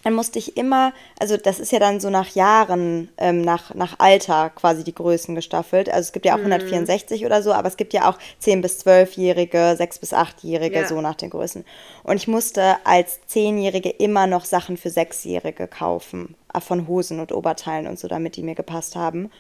dann 0.03 0.15
musste 0.15 0.39
ich 0.39 0.57
immer, 0.57 0.93
also 1.19 1.37
das 1.37 1.61
ist 1.61 1.73
ja 1.73 1.79
dann 1.79 2.01
so 2.01 2.11
nach 2.11 2.35
Jahren, 2.35 3.09
ähm, 3.19 3.43
nach, 3.43 3.75
nach 3.75 3.95
Alter 3.99 4.51
quasi 4.51 4.85
die 4.85 4.95
Größen 4.95 5.35
gestaffelt. 5.35 5.89
Also 5.89 6.09
es 6.09 6.13
gibt 6.13 6.27
ja 6.27 6.35
auch 6.35 6.39
mhm. 6.39 6.53
164 6.53 7.25
oder 7.25 7.43
so, 7.43 7.53
aber 7.53 7.69
es 7.69 7.77
gibt 7.77 7.93
ja 7.93 8.11
auch 8.11 8.19
10- 8.43 8.63
bis 8.63 8.85
12-Jährige, 8.85 9.59
6- 9.59 10.01
bis 10.01 10.13
8-Jährige, 10.13 10.81
ja. 10.81 10.89
so 10.89 11.01
nach 11.01 11.15
den 11.15 11.31
Größen. 11.31 11.65
Und 12.03 12.17
ich 12.17 12.27
musste 12.27 12.77
als 12.85 13.21
10-Jährige 13.31 13.91
immer 13.91 14.27
noch 14.27 14.45
Sachen 14.45 14.77
für 14.77 14.89
6-Jährige 14.89 15.69
kaufen, 15.69 16.35
äh, 16.53 16.61
von 16.61 16.89
Hosen 16.89 17.21
und 17.21 17.33
Oberteilen 17.33 17.87
und 17.87 17.99
so, 17.99 18.09
damit 18.09 18.37
die 18.37 18.43
mir 18.43 18.57
gepasst 18.57 18.97
haben. 18.97 19.31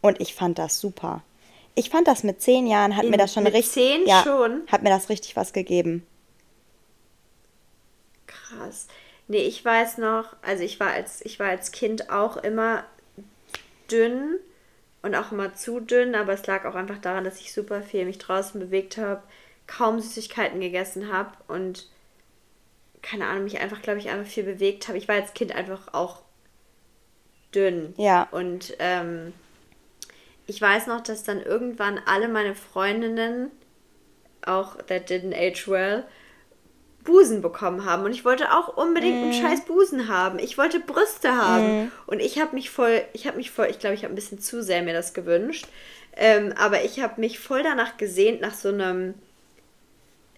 Und 0.00 0.20
ich 0.20 0.34
fand 0.34 0.58
das 0.58 0.78
super. 0.78 1.22
Ich 1.74 1.90
fand 1.90 2.06
das 2.06 2.22
mit 2.22 2.40
10 2.40 2.66
Jahren, 2.66 2.96
hat 2.96 3.04
In, 3.04 3.10
mir 3.10 3.16
das 3.16 3.32
schon 3.32 3.46
richtig. 3.46 3.72
10 3.72 4.06
ja, 4.06 4.22
schon? 4.22 4.62
Hat 4.70 4.82
mir 4.82 4.90
das 4.90 5.08
richtig 5.08 5.36
was 5.36 5.52
gegeben. 5.52 6.06
Krass. 8.26 8.86
Nee, 9.32 9.46
ich 9.46 9.64
weiß 9.64 9.96
noch, 9.96 10.36
also 10.42 10.62
ich 10.62 10.78
war 10.78 10.90
als, 10.90 11.24
ich 11.24 11.40
war 11.40 11.48
als 11.48 11.72
Kind 11.72 12.10
auch 12.10 12.36
immer 12.36 12.84
dünn 13.90 14.38
und 15.00 15.14
auch 15.14 15.32
immer 15.32 15.54
zu 15.54 15.80
dünn, 15.80 16.14
aber 16.14 16.34
es 16.34 16.46
lag 16.46 16.66
auch 16.66 16.74
einfach 16.74 16.98
daran, 16.98 17.24
dass 17.24 17.40
ich 17.40 17.54
super 17.54 17.80
viel 17.80 18.04
mich 18.04 18.18
draußen 18.18 18.60
bewegt 18.60 18.98
habe, 18.98 19.22
kaum 19.66 20.00
Süßigkeiten 20.00 20.60
gegessen 20.60 21.10
habe 21.10 21.30
und 21.48 21.88
keine 23.00 23.26
Ahnung, 23.26 23.44
mich 23.44 23.58
einfach, 23.58 23.80
glaube 23.80 24.00
ich, 24.00 24.10
einfach 24.10 24.30
viel 24.30 24.44
bewegt 24.44 24.88
habe. 24.88 24.98
Ich 24.98 25.08
war 25.08 25.14
als 25.14 25.32
Kind 25.32 25.54
einfach 25.54 25.94
auch 25.94 26.20
dünn. 27.54 27.94
Ja. 27.96 28.28
Und 28.32 28.76
ähm, 28.80 29.32
ich 30.46 30.60
weiß 30.60 30.88
noch, 30.88 31.02
dass 31.02 31.22
dann 31.22 31.42
irgendwann 31.42 31.98
alle 32.04 32.28
meine 32.28 32.54
Freundinnen, 32.54 33.50
auch 34.44 34.76
that 34.76 35.08
didn't 35.08 35.34
age 35.34 35.66
well, 35.68 36.04
Busen 37.04 37.42
bekommen 37.42 37.84
haben 37.84 38.04
und 38.04 38.12
ich 38.12 38.24
wollte 38.24 38.52
auch 38.52 38.76
unbedingt 38.76 39.20
mm. 39.20 39.22
einen 39.22 39.28
mhm. 39.28 39.42
scheiß 39.42 39.64
Busen 39.64 40.08
haben. 40.08 40.38
Ich 40.38 40.58
wollte 40.58 40.80
Brüste 40.80 41.36
haben 41.36 41.84
mm. 41.84 41.92
und 42.06 42.20
ich 42.20 42.40
habe 42.40 42.54
mich 42.54 42.70
voll, 42.70 43.02
ich 43.12 43.26
habe 43.26 43.36
mich 43.36 43.50
voll, 43.50 43.66
ich 43.70 43.78
glaube, 43.78 43.94
ich 43.94 44.04
habe 44.04 44.12
ein 44.12 44.16
bisschen 44.16 44.40
zu 44.40 44.62
sehr 44.62 44.82
mir 44.82 44.92
das 44.92 45.14
gewünscht, 45.14 45.66
ähm, 46.16 46.52
aber 46.56 46.84
ich 46.84 47.00
habe 47.00 47.20
mich 47.20 47.38
voll 47.38 47.62
danach 47.62 47.96
gesehnt 47.96 48.40
nach 48.40 48.54
so 48.54 48.68
einem, 48.68 49.14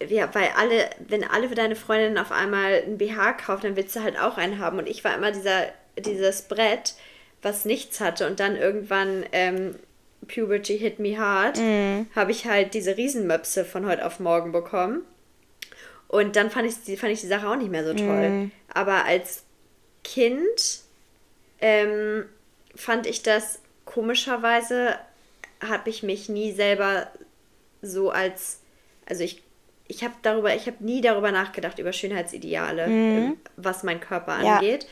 ja, 0.06 0.32
weil 0.34 0.48
alle, 0.56 0.88
wenn 1.06 1.24
alle 1.24 1.48
für 1.48 1.54
deine 1.54 1.76
Freundin 1.76 2.18
auf 2.18 2.32
einmal 2.32 2.82
ein 2.86 2.98
BH 2.98 3.34
kaufen, 3.34 3.62
dann 3.62 3.76
willst 3.76 3.94
du 3.96 4.02
halt 4.02 4.18
auch 4.18 4.38
einen 4.38 4.58
haben 4.58 4.78
und 4.78 4.88
ich 4.88 5.04
war 5.04 5.14
immer 5.14 5.32
dieser, 5.32 5.66
dieses 5.98 6.42
Brett, 6.42 6.94
was 7.42 7.64
nichts 7.64 8.00
hatte 8.00 8.26
und 8.26 8.40
dann 8.40 8.56
irgendwann 8.56 9.24
ähm, 9.32 9.76
Puberty 10.26 10.78
hit 10.78 10.98
me 10.98 11.18
hard, 11.18 11.58
mm. 11.58 12.06
habe 12.14 12.30
ich 12.30 12.46
halt 12.46 12.72
diese 12.72 12.96
Riesenmöpse 12.96 13.66
von 13.66 13.86
heute 13.86 14.06
auf 14.06 14.18
morgen 14.18 14.52
bekommen 14.52 15.02
und 16.14 16.36
dann 16.36 16.48
fand 16.48 16.68
ich, 16.68 16.96
fand 17.00 17.12
ich 17.12 17.22
die 17.22 17.26
Sache 17.26 17.48
auch 17.48 17.56
nicht 17.56 17.72
mehr 17.72 17.84
so 17.84 17.92
toll. 17.92 18.28
Mhm. 18.28 18.50
Aber 18.72 19.04
als 19.04 19.42
Kind 20.04 20.84
ähm, 21.60 22.26
fand 22.76 23.08
ich 23.08 23.24
das 23.24 23.58
komischerweise, 23.84 24.96
habe 25.60 25.90
ich 25.90 26.04
mich 26.04 26.28
nie 26.28 26.52
selber 26.52 27.08
so 27.82 28.10
als, 28.10 28.60
also 29.06 29.24
ich, 29.24 29.42
ich 29.88 30.04
habe 30.04 30.14
darüber, 30.22 30.54
ich 30.54 30.68
habe 30.68 30.84
nie 30.84 31.00
darüber 31.00 31.32
nachgedacht 31.32 31.80
über 31.80 31.92
Schönheitsideale, 31.92 32.86
mhm. 32.86 33.16
Ähm, 33.16 33.36
was 33.56 33.82
mein 33.82 33.98
Körper 33.98 34.34
angeht. 34.34 34.84
Ja. 34.84 34.88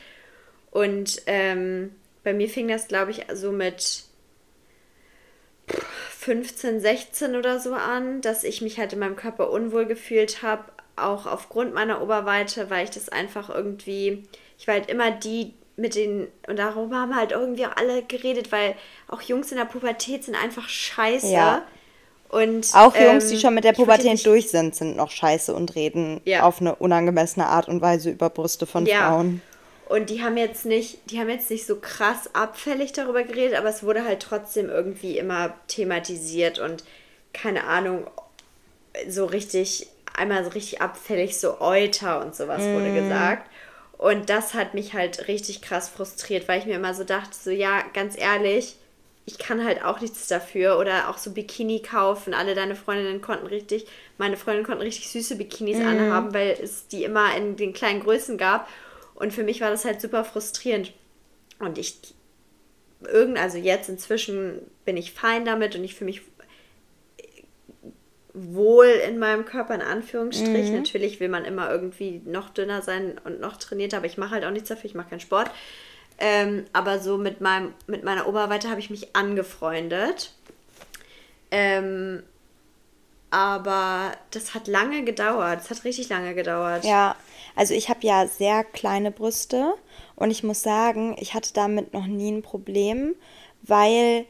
Und 0.71 1.21
ähm, 1.27 1.95
bei 2.25 2.33
mir 2.33 2.49
fing 2.49 2.67
das, 2.67 2.89
glaube 2.89 3.11
ich, 3.11 3.27
so 3.31 3.53
mit 3.53 4.03
15, 6.19 6.81
16 6.81 7.37
oder 7.37 7.61
so 7.61 7.75
an, 7.75 8.19
dass 8.19 8.43
ich 8.43 8.61
mich 8.61 8.77
halt 8.77 8.91
in 8.91 8.99
meinem 8.99 9.15
Körper 9.15 9.51
unwohl 9.51 9.85
gefühlt 9.85 10.43
habe, 10.43 10.65
auch 10.95 11.25
aufgrund 11.25 11.73
meiner 11.73 12.01
Oberweite, 12.01 12.69
weil 12.69 12.85
ich 12.85 12.91
das 12.91 13.09
einfach 13.09 13.49
irgendwie, 13.49 14.23
ich 14.57 14.67
war 14.67 14.75
halt 14.75 14.89
immer 14.89 15.11
die 15.11 15.53
mit 15.75 15.95
den, 15.95 16.27
und 16.47 16.59
darüber 16.59 16.97
haben 16.97 17.15
halt 17.15 17.31
irgendwie 17.31 17.65
auch 17.65 17.75
alle 17.75 18.03
geredet, 18.03 18.51
weil 18.51 18.75
auch 19.07 19.21
Jungs 19.21 19.51
in 19.51 19.57
der 19.57 19.65
Pubertät 19.65 20.23
sind 20.23 20.35
einfach 20.35 20.69
scheiße. 20.69 21.31
Ja. 21.31 21.63
Und, 22.29 22.67
auch 22.73 22.95
Jungs, 22.95 23.25
ähm, 23.25 23.29
die 23.31 23.39
schon 23.39 23.53
mit 23.53 23.63
der 23.63 23.73
Pubertät 23.73 24.25
durch 24.25 24.49
sind, 24.49 24.75
sind 24.75 24.95
noch 24.97 25.11
scheiße 25.11 25.53
und 25.53 25.75
reden 25.75 26.21
ja. 26.25 26.43
auf 26.43 26.61
eine 26.61 26.75
unangemessene 26.75 27.45
Art 27.45 27.67
und 27.67 27.81
Weise 27.81 28.09
über 28.09 28.29
Brüste 28.29 28.65
von 28.65 28.85
ja. 28.85 29.09
Frauen. 29.09 29.41
Und 29.87 30.09
die 30.09 30.23
haben 30.23 30.37
jetzt 30.37 30.65
nicht, 30.65 31.11
die 31.11 31.19
haben 31.19 31.29
jetzt 31.29 31.49
nicht 31.49 31.67
so 31.67 31.75
krass 31.75 32.29
abfällig 32.33 32.93
darüber 32.93 33.23
geredet, 33.23 33.57
aber 33.57 33.69
es 33.69 33.83
wurde 33.83 34.05
halt 34.05 34.21
trotzdem 34.21 34.69
irgendwie 34.69 35.17
immer 35.17 35.53
thematisiert 35.67 36.57
und 36.57 36.83
keine 37.33 37.65
Ahnung, 37.65 38.07
so 39.07 39.25
richtig, 39.25 39.87
einmal 40.13 40.43
so 40.43 40.51
richtig 40.51 40.81
abfällig, 40.81 41.39
so 41.39 41.59
Euter 41.59 42.21
und 42.21 42.35
sowas 42.35 42.61
mm. 42.61 42.73
wurde 42.73 42.93
gesagt. 42.93 43.49
Und 43.97 44.29
das 44.29 44.53
hat 44.53 44.73
mich 44.73 44.93
halt 44.93 45.27
richtig 45.27 45.61
krass 45.61 45.89
frustriert, 45.89 46.47
weil 46.47 46.59
ich 46.59 46.65
mir 46.65 46.75
immer 46.75 46.93
so 46.93 47.03
dachte, 47.03 47.35
so 47.35 47.51
ja, 47.51 47.83
ganz 47.93 48.17
ehrlich, 48.17 48.75
ich 49.25 49.37
kann 49.37 49.63
halt 49.63 49.83
auch 49.83 50.01
nichts 50.01 50.27
dafür. 50.27 50.77
Oder 50.77 51.09
auch 51.09 51.17
so 51.17 51.31
Bikini 51.31 51.81
kaufen. 51.81 52.33
Alle 52.33 52.55
deine 52.55 52.75
Freundinnen 52.75 53.21
konnten 53.21 53.47
richtig, 53.47 53.87
meine 54.17 54.37
Freundinnen 54.37 54.65
konnten 54.65 54.83
richtig 54.83 55.09
süße 55.09 55.35
Bikinis 55.35 55.77
mm. 55.77 55.87
anhaben, 55.87 56.33
weil 56.33 56.57
es 56.61 56.87
die 56.87 57.03
immer 57.03 57.35
in 57.35 57.55
den 57.55 57.73
kleinen 57.73 58.01
Größen 58.01 58.37
gab. 58.37 58.67
Und 59.15 59.33
für 59.33 59.43
mich 59.43 59.61
war 59.61 59.71
das 59.71 59.85
halt 59.85 60.01
super 60.01 60.25
frustrierend. 60.25 60.91
Und 61.59 61.77
ich, 61.77 61.97
irgend, 63.07 63.37
also 63.37 63.57
jetzt 63.57 63.89
inzwischen 63.89 64.59
bin 64.85 64.97
ich 64.97 65.13
fein 65.13 65.45
damit 65.45 65.75
und 65.75 65.83
ich 65.83 65.95
fühle 65.95 66.11
mich 66.11 66.21
wohl 68.33 68.87
in 68.87 69.19
meinem 69.19 69.45
Körper, 69.45 69.75
in 69.75 69.81
Anführungsstrichen. 69.81 70.71
Mhm. 70.71 70.81
Natürlich 70.81 71.19
will 71.19 71.29
man 71.29 71.45
immer 71.45 71.69
irgendwie 71.69 72.21
noch 72.25 72.49
dünner 72.49 72.81
sein 72.81 73.19
und 73.23 73.39
noch 73.39 73.57
trainierter, 73.57 73.97
aber 73.97 74.07
ich 74.07 74.17
mache 74.17 74.31
halt 74.31 74.45
auch 74.45 74.51
nichts 74.51 74.69
dafür, 74.69 74.85
ich 74.85 74.95
mache 74.95 75.09
keinen 75.09 75.19
Sport. 75.19 75.51
Ähm, 76.19 76.65
aber 76.73 76.99
so 76.99 77.17
mit, 77.17 77.41
meinem, 77.41 77.73
mit 77.87 78.03
meiner 78.03 78.27
Oberweite 78.27 78.69
habe 78.69 78.79
ich 78.79 78.89
mich 78.89 79.15
angefreundet. 79.15 80.33
Ähm, 81.51 82.23
aber 83.29 84.11
das 84.31 84.53
hat 84.53 84.67
lange 84.67 85.03
gedauert. 85.03 85.59
Das 85.59 85.69
hat 85.69 85.83
richtig 85.85 86.09
lange 86.09 86.35
gedauert. 86.35 86.85
Ja, 86.85 87.15
also 87.55 87.73
ich 87.73 87.89
habe 87.89 87.99
ja 88.01 88.27
sehr 88.27 88.63
kleine 88.63 89.11
Brüste 89.11 89.73
und 90.15 90.31
ich 90.31 90.43
muss 90.43 90.61
sagen, 90.61 91.15
ich 91.19 91.33
hatte 91.33 91.53
damit 91.53 91.93
noch 91.93 92.05
nie 92.05 92.31
ein 92.31 92.43
Problem, 92.43 93.15
weil 93.63 94.25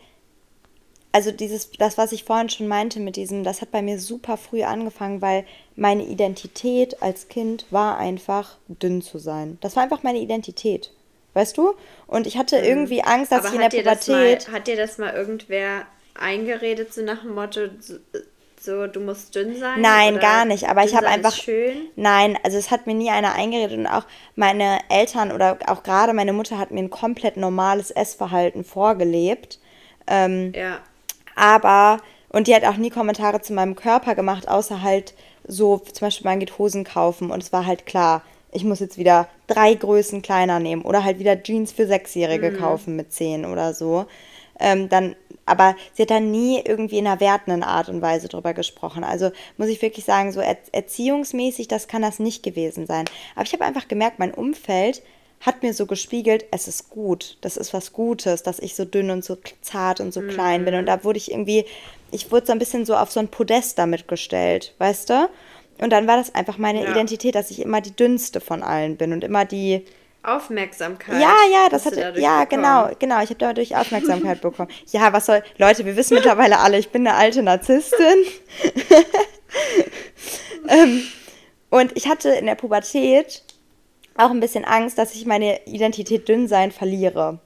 also 1.14 1.32
dieses, 1.32 1.72
das, 1.72 1.98
was 1.98 2.12
ich 2.12 2.24
vorhin 2.24 2.50
schon 2.50 2.68
meinte 2.68 3.00
mit 3.00 3.16
diesem, 3.16 3.44
das 3.44 3.62
hat 3.62 3.72
bei 3.72 3.84
mir 3.84 4.00
super 4.00 4.36
früh 4.36 4.64
angefangen, 4.64 5.22
weil 5.22 5.46
meine 5.76 6.04
Identität 6.04 7.02
als 7.04 7.28
Kind 7.28 7.68
war 7.70 7.98
einfach 7.98 8.58
dünn 8.68 9.02
zu 9.04 9.20
sein. 9.20 9.60
Das 9.62 9.76
war 9.76 9.84
einfach 9.84 10.02
meine 10.02 10.18
Identität. 10.18 10.92
Weißt 11.36 11.58
du? 11.58 11.76
Und 12.08 12.26
ich 12.26 12.38
hatte 12.38 12.58
mhm. 12.58 12.66
irgendwie 12.66 13.04
Angst, 13.04 13.32
dass 13.32 13.46
Aber 13.46 13.50
ich 13.50 13.54
in 13.54 13.62
der 13.62 13.70
Pubertät. 13.70 14.48
Mal, 14.48 14.56
hat 14.56 14.68
dir 14.68 14.76
das 14.76 14.98
mal 14.98 15.14
irgendwer 15.14 15.86
eingeredet, 16.16 16.94
so 16.94 17.04
nach 17.04 17.22
dem 17.22 17.36
Motto, 17.36 17.62
so, 17.80 17.96
so 18.60 18.88
du 18.88 19.00
musst 19.00 19.36
dünn 19.36 19.58
sein? 19.60 19.82
Nein, 19.82 20.20
gar 20.20 20.46
nicht. 20.46 20.68
Aber 20.68 20.84
ich 20.84 20.96
habe 20.96 21.08
einfach. 21.08 21.34
Schön? 21.34 21.90
Nein, 21.96 22.40
also 22.44 22.58
es 22.58 22.72
hat 22.72 22.88
mir 22.88 22.96
nie 22.96 23.12
einer 23.12 23.34
eingeredet 23.34 23.78
und 23.78 23.88
auch 23.88 24.06
meine 24.36 24.80
Eltern 24.90 25.32
oder 25.32 25.60
auch 25.68 25.84
gerade 25.84 26.14
meine 26.14 26.34
Mutter 26.34 26.58
hat 26.58 26.72
mir 26.72 26.80
ein 26.80 26.90
komplett 26.90 27.38
normales 27.38 27.92
Essverhalten 27.92 28.64
vorgelebt. 28.64 29.60
Ähm, 30.08 30.54
ja 30.56 30.82
aber, 31.36 32.00
und 32.30 32.48
die 32.48 32.56
hat 32.56 32.66
auch 32.66 32.78
nie 32.78 32.90
Kommentare 32.90 33.42
zu 33.42 33.54
meinem 33.54 33.76
Körper 33.76 34.16
gemacht, 34.16 34.48
außer 34.48 34.82
halt 34.82 35.14
so, 35.48 35.78
zum 35.78 36.08
Beispiel, 36.08 36.26
man 36.26 36.40
geht 36.40 36.58
Hosen 36.58 36.84
kaufen 36.84 37.32
und 37.32 37.44
es 37.44 37.52
war 37.52 37.66
halt 37.66 37.86
klar, 37.86 38.24
ich 38.52 38.64
muss 38.64 38.80
jetzt 38.80 38.98
wieder 38.98 39.28
drei 39.48 39.74
Größen 39.74 40.22
kleiner 40.22 40.60
nehmen 40.60 40.84
oder 40.84 41.04
halt 41.04 41.20
wieder 41.20 41.42
Jeans 41.42 41.72
für 41.72 41.88
Sechsjährige 41.88 42.52
mhm. 42.52 42.58
kaufen 42.58 42.96
mit 42.96 43.12
zehn 43.12 43.46
oder 43.46 43.74
so. 43.74 44.06
Ähm, 44.60 44.88
dann, 44.90 45.16
aber 45.46 45.76
sie 45.94 46.04
hat 46.04 46.12
dann 46.12 46.32
nie 46.32 46.62
irgendwie 46.64 47.00
in 47.00 47.08
einer 47.08 47.20
wertenden 47.20 47.64
Art 47.64 47.90
und 47.90 48.02
Weise 48.02 48.28
drüber 48.30 48.54
gesprochen. 48.54 49.04
Also 49.04 49.32
muss 49.58 49.68
ich 49.68 49.82
wirklich 49.82 50.06
sagen, 50.06 50.32
so 50.32 50.40
er 50.40 50.58
erziehungsmäßig, 50.72 51.68
das 51.68 51.88
kann 51.88 52.04
das 52.04 52.20
nicht 52.20 52.44
gewesen 52.44 52.86
sein. 52.86 53.06
Aber 53.36 53.46
ich 53.46 53.54
habe 53.54 53.66
einfach 53.66 53.88
gemerkt, 53.88 54.20
mein 54.20 54.34
Umfeld 54.34 55.02
hat 55.46 55.62
mir 55.62 55.74
so 55.74 55.86
gespiegelt, 55.86 56.46
es 56.52 56.68
ist 56.68 56.90
gut, 56.90 57.38
das 57.42 57.58
ist 57.58 57.74
was 57.74 57.92
Gutes, 57.92 58.44
dass 58.44 58.60
ich 58.60 58.76
so 58.76 58.86
dünn 58.86 59.12
und 59.12 59.26
so 59.26 59.38
zart 59.62 60.00
und 60.00 60.14
so 60.14 60.22
mhm. 60.22 60.30
klein 60.30 60.66
bin. 60.66 60.76
Und 60.76 60.86
da 60.86 61.04
wurde 61.04 61.18
ich 61.18 61.32
irgendwie, 61.32 61.66
ich 62.12 62.32
wurde 62.32 62.48
so 62.48 62.54
ein 62.54 62.60
bisschen 62.60 62.86
so 62.86 62.96
auf 62.96 63.12
so 63.12 63.20
ein 63.20 63.28
Podest 63.28 63.78
damit 63.78 64.08
gestellt, 64.08 64.74
weißt 64.78 65.10
du? 65.10 65.30
Und 65.80 65.92
dann 65.92 66.08
war 66.08 66.16
das 66.16 66.34
einfach 66.34 66.58
meine 66.58 66.84
ja. 66.84 66.92
Identität, 66.92 67.36
dass 67.36 67.52
ich 67.52 67.62
immer 67.62 67.82
die 67.82 67.96
dünnste 67.96 68.40
von 68.40 68.64
allen 68.64 68.96
bin 68.96 69.12
und 69.12 69.24
immer 69.24 69.44
die 69.44 69.86
Aufmerksamkeit. 70.24 71.22
Ja, 71.22 71.36
ja, 71.52 71.68
das 71.70 71.86
hat 71.86 71.98
ja 71.98 72.12
bekommen. 72.12 72.48
genau, 72.50 72.90
genau. 72.98 73.22
Ich 73.22 73.30
habe 73.30 73.40
dadurch 73.40 73.76
Aufmerksamkeit 73.76 74.40
bekommen. 74.42 74.70
Ja, 74.92 75.12
was 75.12 75.26
soll, 75.26 75.44
Leute, 75.58 75.86
wir 75.86 75.98
wissen 75.98 76.14
mittlerweile 76.14 76.60
alle, 76.60 76.78
ich 76.80 76.90
bin 76.90 77.06
eine 77.06 77.18
alte 77.18 77.44
Narzisstin. 77.44 78.24
ähm, 80.70 81.04
und 81.70 81.92
ich 81.96 82.08
hatte 82.08 82.30
in 82.30 82.46
der 82.46 82.56
Pubertät 82.56 83.43
auch 84.18 84.30
ein 84.30 84.40
bisschen 84.40 84.66
Angst, 84.66 84.98
dass 84.98 85.16
ich 85.16 85.26
meine 85.26 85.66
Identität 85.66 86.28
dünn 86.28 86.48
sein 86.48 86.72
verliere. 86.72 87.40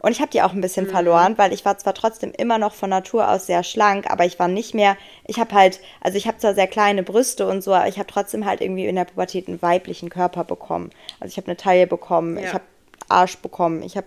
Und 0.00 0.12
ich 0.12 0.20
habe 0.20 0.30
die 0.30 0.42
auch 0.42 0.52
ein 0.52 0.60
bisschen 0.60 0.86
mhm. 0.86 0.90
verloren, 0.90 1.38
weil 1.38 1.52
ich 1.52 1.64
war 1.64 1.76
zwar 1.76 1.94
trotzdem 1.94 2.32
immer 2.36 2.58
noch 2.58 2.72
von 2.72 2.90
Natur 2.90 3.28
aus 3.28 3.46
sehr 3.46 3.64
schlank, 3.64 4.08
aber 4.08 4.24
ich 4.24 4.38
war 4.38 4.46
nicht 4.46 4.74
mehr, 4.74 4.96
ich 5.26 5.40
habe 5.40 5.52
halt, 5.54 5.80
also 6.00 6.16
ich 6.16 6.28
habe 6.28 6.38
zwar 6.38 6.54
sehr 6.54 6.68
kleine 6.68 7.02
Brüste 7.02 7.48
und 7.48 7.62
so, 7.62 7.74
aber 7.74 7.88
ich 7.88 7.98
habe 7.98 8.06
trotzdem 8.06 8.44
halt 8.44 8.60
irgendwie 8.60 8.86
in 8.86 8.94
der 8.94 9.06
Pubertät 9.06 9.48
einen 9.48 9.60
weiblichen 9.60 10.08
Körper 10.08 10.44
bekommen. 10.44 10.90
Also 11.18 11.32
ich 11.32 11.36
habe 11.36 11.48
eine 11.48 11.56
Taille 11.56 11.86
bekommen, 11.88 12.36
ja. 12.36 12.44
ich 12.44 12.54
habe 12.54 12.64
Arsch 13.08 13.38
bekommen, 13.38 13.82
ich 13.82 13.96
habe 13.96 14.06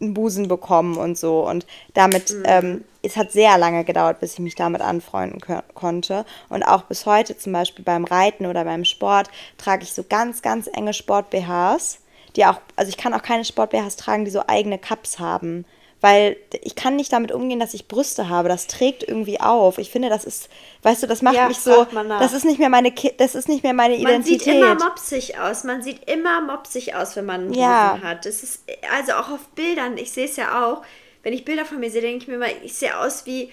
einen 0.00 0.14
Busen 0.14 0.48
bekommen 0.48 0.96
und 0.96 1.18
so. 1.18 1.46
Und 1.48 1.66
damit, 1.94 2.30
mhm. 2.30 2.42
ähm, 2.44 2.84
es 3.02 3.16
hat 3.16 3.32
sehr 3.32 3.56
lange 3.58 3.84
gedauert, 3.84 4.20
bis 4.20 4.34
ich 4.34 4.38
mich 4.40 4.54
damit 4.54 4.80
anfreunden 4.80 5.40
konnte. 5.74 6.24
Und 6.48 6.62
auch 6.62 6.82
bis 6.82 7.06
heute, 7.06 7.36
zum 7.36 7.52
Beispiel 7.52 7.84
beim 7.84 8.04
Reiten 8.04 8.46
oder 8.46 8.64
beim 8.64 8.84
Sport, 8.84 9.28
trage 9.58 9.84
ich 9.84 9.92
so 9.92 10.04
ganz, 10.08 10.42
ganz 10.42 10.68
enge 10.72 10.92
Sport-BHs, 10.92 11.98
die 12.34 12.44
auch, 12.44 12.60
also 12.76 12.88
ich 12.88 12.96
kann 12.96 13.14
auch 13.14 13.22
keine 13.22 13.44
Sport-BHs 13.44 13.96
tragen, 13.96 14.24
die 14.24 14.30
so 14.30 14.42
eigene 14.46 14.78
Cups 14.78 15.18
haben 15.18 15.64
weil 16.00 16.36
ich 16.62 16.74
kann 16.74 16.96
nicht 16.96 17.12
damit 17.12 17.32
umgehen, 17.32 17.58
dass 17.58 17.74
ich 17.74 17.88
Brüste 17.88 18.28
habe. 18.28 18.48
Das 18.48 18.66
trägt 18.66 19.02
irgendwie 19.02 19.40
auf. 19.40 19.78
Ich 19.78 19.90
finde, 19.90 20.08
das 20.08 20.24
ist, 20.24 20.48
weißt 20.82 21.02
du, 21.02 21.06
das 21.06 21.22
macht 21.22 21.36
ja, 21.36 21.48
mich 21.48 21.58
so, 21.58 21.86
das 21.94 22.32
ist 22.32 22.44
nicht 22.44 22.58
mehr 22.58 22.68
meine, 22.68 22.92
das 23.16 23.34
ist 23.34 23.48
nicht 23.48 23.62
mehr 23.62 23.72
meine 23.72 23.96
Identität. 23.96 24.46
Man 24.46 24.54
sieht 24.54 24.54
immer 24.54 24.74
mopsig 24.74 25.38
aus. 25.38 25.64
Man 25.64 25.82
sieht 25.82 26.10
immer 26.10 26.40
mopsig 26.42 26.94
aus, 26.94 27.16
wenn 27.16 27.24
man 27.24 27.44
einen 27.44 27.54
ja. 27.54 27.98
hat. 28.02 28.26
Das 28.26 28.42
ist 28.42 28.64
also 28.94 29.12
auch 29.12 29.30
auf 29.30 29.48
Bildern. 29.54 29.96
Ich 29.96 30.12
sehe 30.12 30.26
es 30.26 30.36
ja 30.36 30.66
auch. 30.66 30.82
Wenn 31.22 31.32
ich 31.32 31.44
Bilder 31.44 31.64
von 31.64 31.80
mir 31.80 31.90
sehe, 31.90 32.02
denke 32.02 32.18
ich 32.18 32.28
mir 32.28 32.38
mal, 32.38 32.50
ich 32.62 32.74
sehe 32.74 32.98
aus 32.98 33.26
wie 33.26 33.50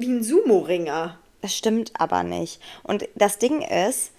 wie 0.00 0.06
ein 0.06 0.22
Sumo-Ringer. 0.22 1.18
Das 1.42 1.54
stimmt 1.56 1.92
aber 1.94 2.22
nicht. 2.22 2.60
Und 2.82 3.08
das 3.14 3.38
Ding 3.38 3.62
ist, 3.62 4.12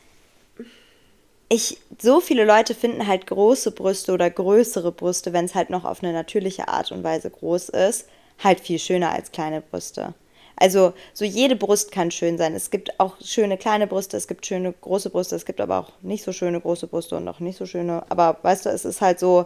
ich, 1.52 1.78
so 2.00 2.22
viele 2.22 2.46
Leute 2.46 2.74
finden 2.74 3.08
halt 3.08 3.28
große 3.28 3.72
Brüste 3.72 4.14
oder 4.14 4.30
größere 4.30 4.94
Brüste, 4.94 5.34
wenn 5.34 5.46
es 5.46 5.54
halt 5.54 5.70
noch 5.70 5.84
auf 5.84 6.02
eine 6.02 6.14
natürliche 6.14 6.70
Art 6.70 6.94
und 6.94 7.04
Weise 7.04 7.30
groß 7.30 7.70
ist, 7.70 8.08
halt 8.42 8.62
viel 8.62 8.80
schöner 8.80 9.12
als 9.12 9.34
kleine 9.34 9.60
Brüste. 9.60 10.14
Also 10.56 10.94
so 11.14 11.26
jede 11.26 11.58
Brust 11.58 11.92
kann 11.92 12.10
schön 12.10 12.38
sein. 12.38 12.56
Es 12.56 12.72
gibt 12.72 12.98
auch 13.02 13.18
schöne 13.22 13.58
kleine 13.58 13.86
Brüste, 13.86 14.16
es 14.16 14.30
gibt 14.30 14.46
schöne 14.46 14.72
große 14.72 15.10
Brüste, 15.10 15.36
es 15.36 15.46
gibt 15.46 15.60
aber 15.60 15.80
auch 15.80 15.92
nicht 16.02 16.24
so 16.24 16.32
schöne 16.32 16.62
große 16.62 16.88
Brüste 16.88 17.18
und 17.18 17.28
auch 17.28 17.42
nicht 17.42 17.58
so 17.58 17.66
schöne. 17.66 18.06
Aber 18.08 18.38
weißt 18.42 18.66
du, 18.68 18.70
es 18.70 18.86
ist 18.86 19.02
halt 19.02 19.20
so, 19.20 19.46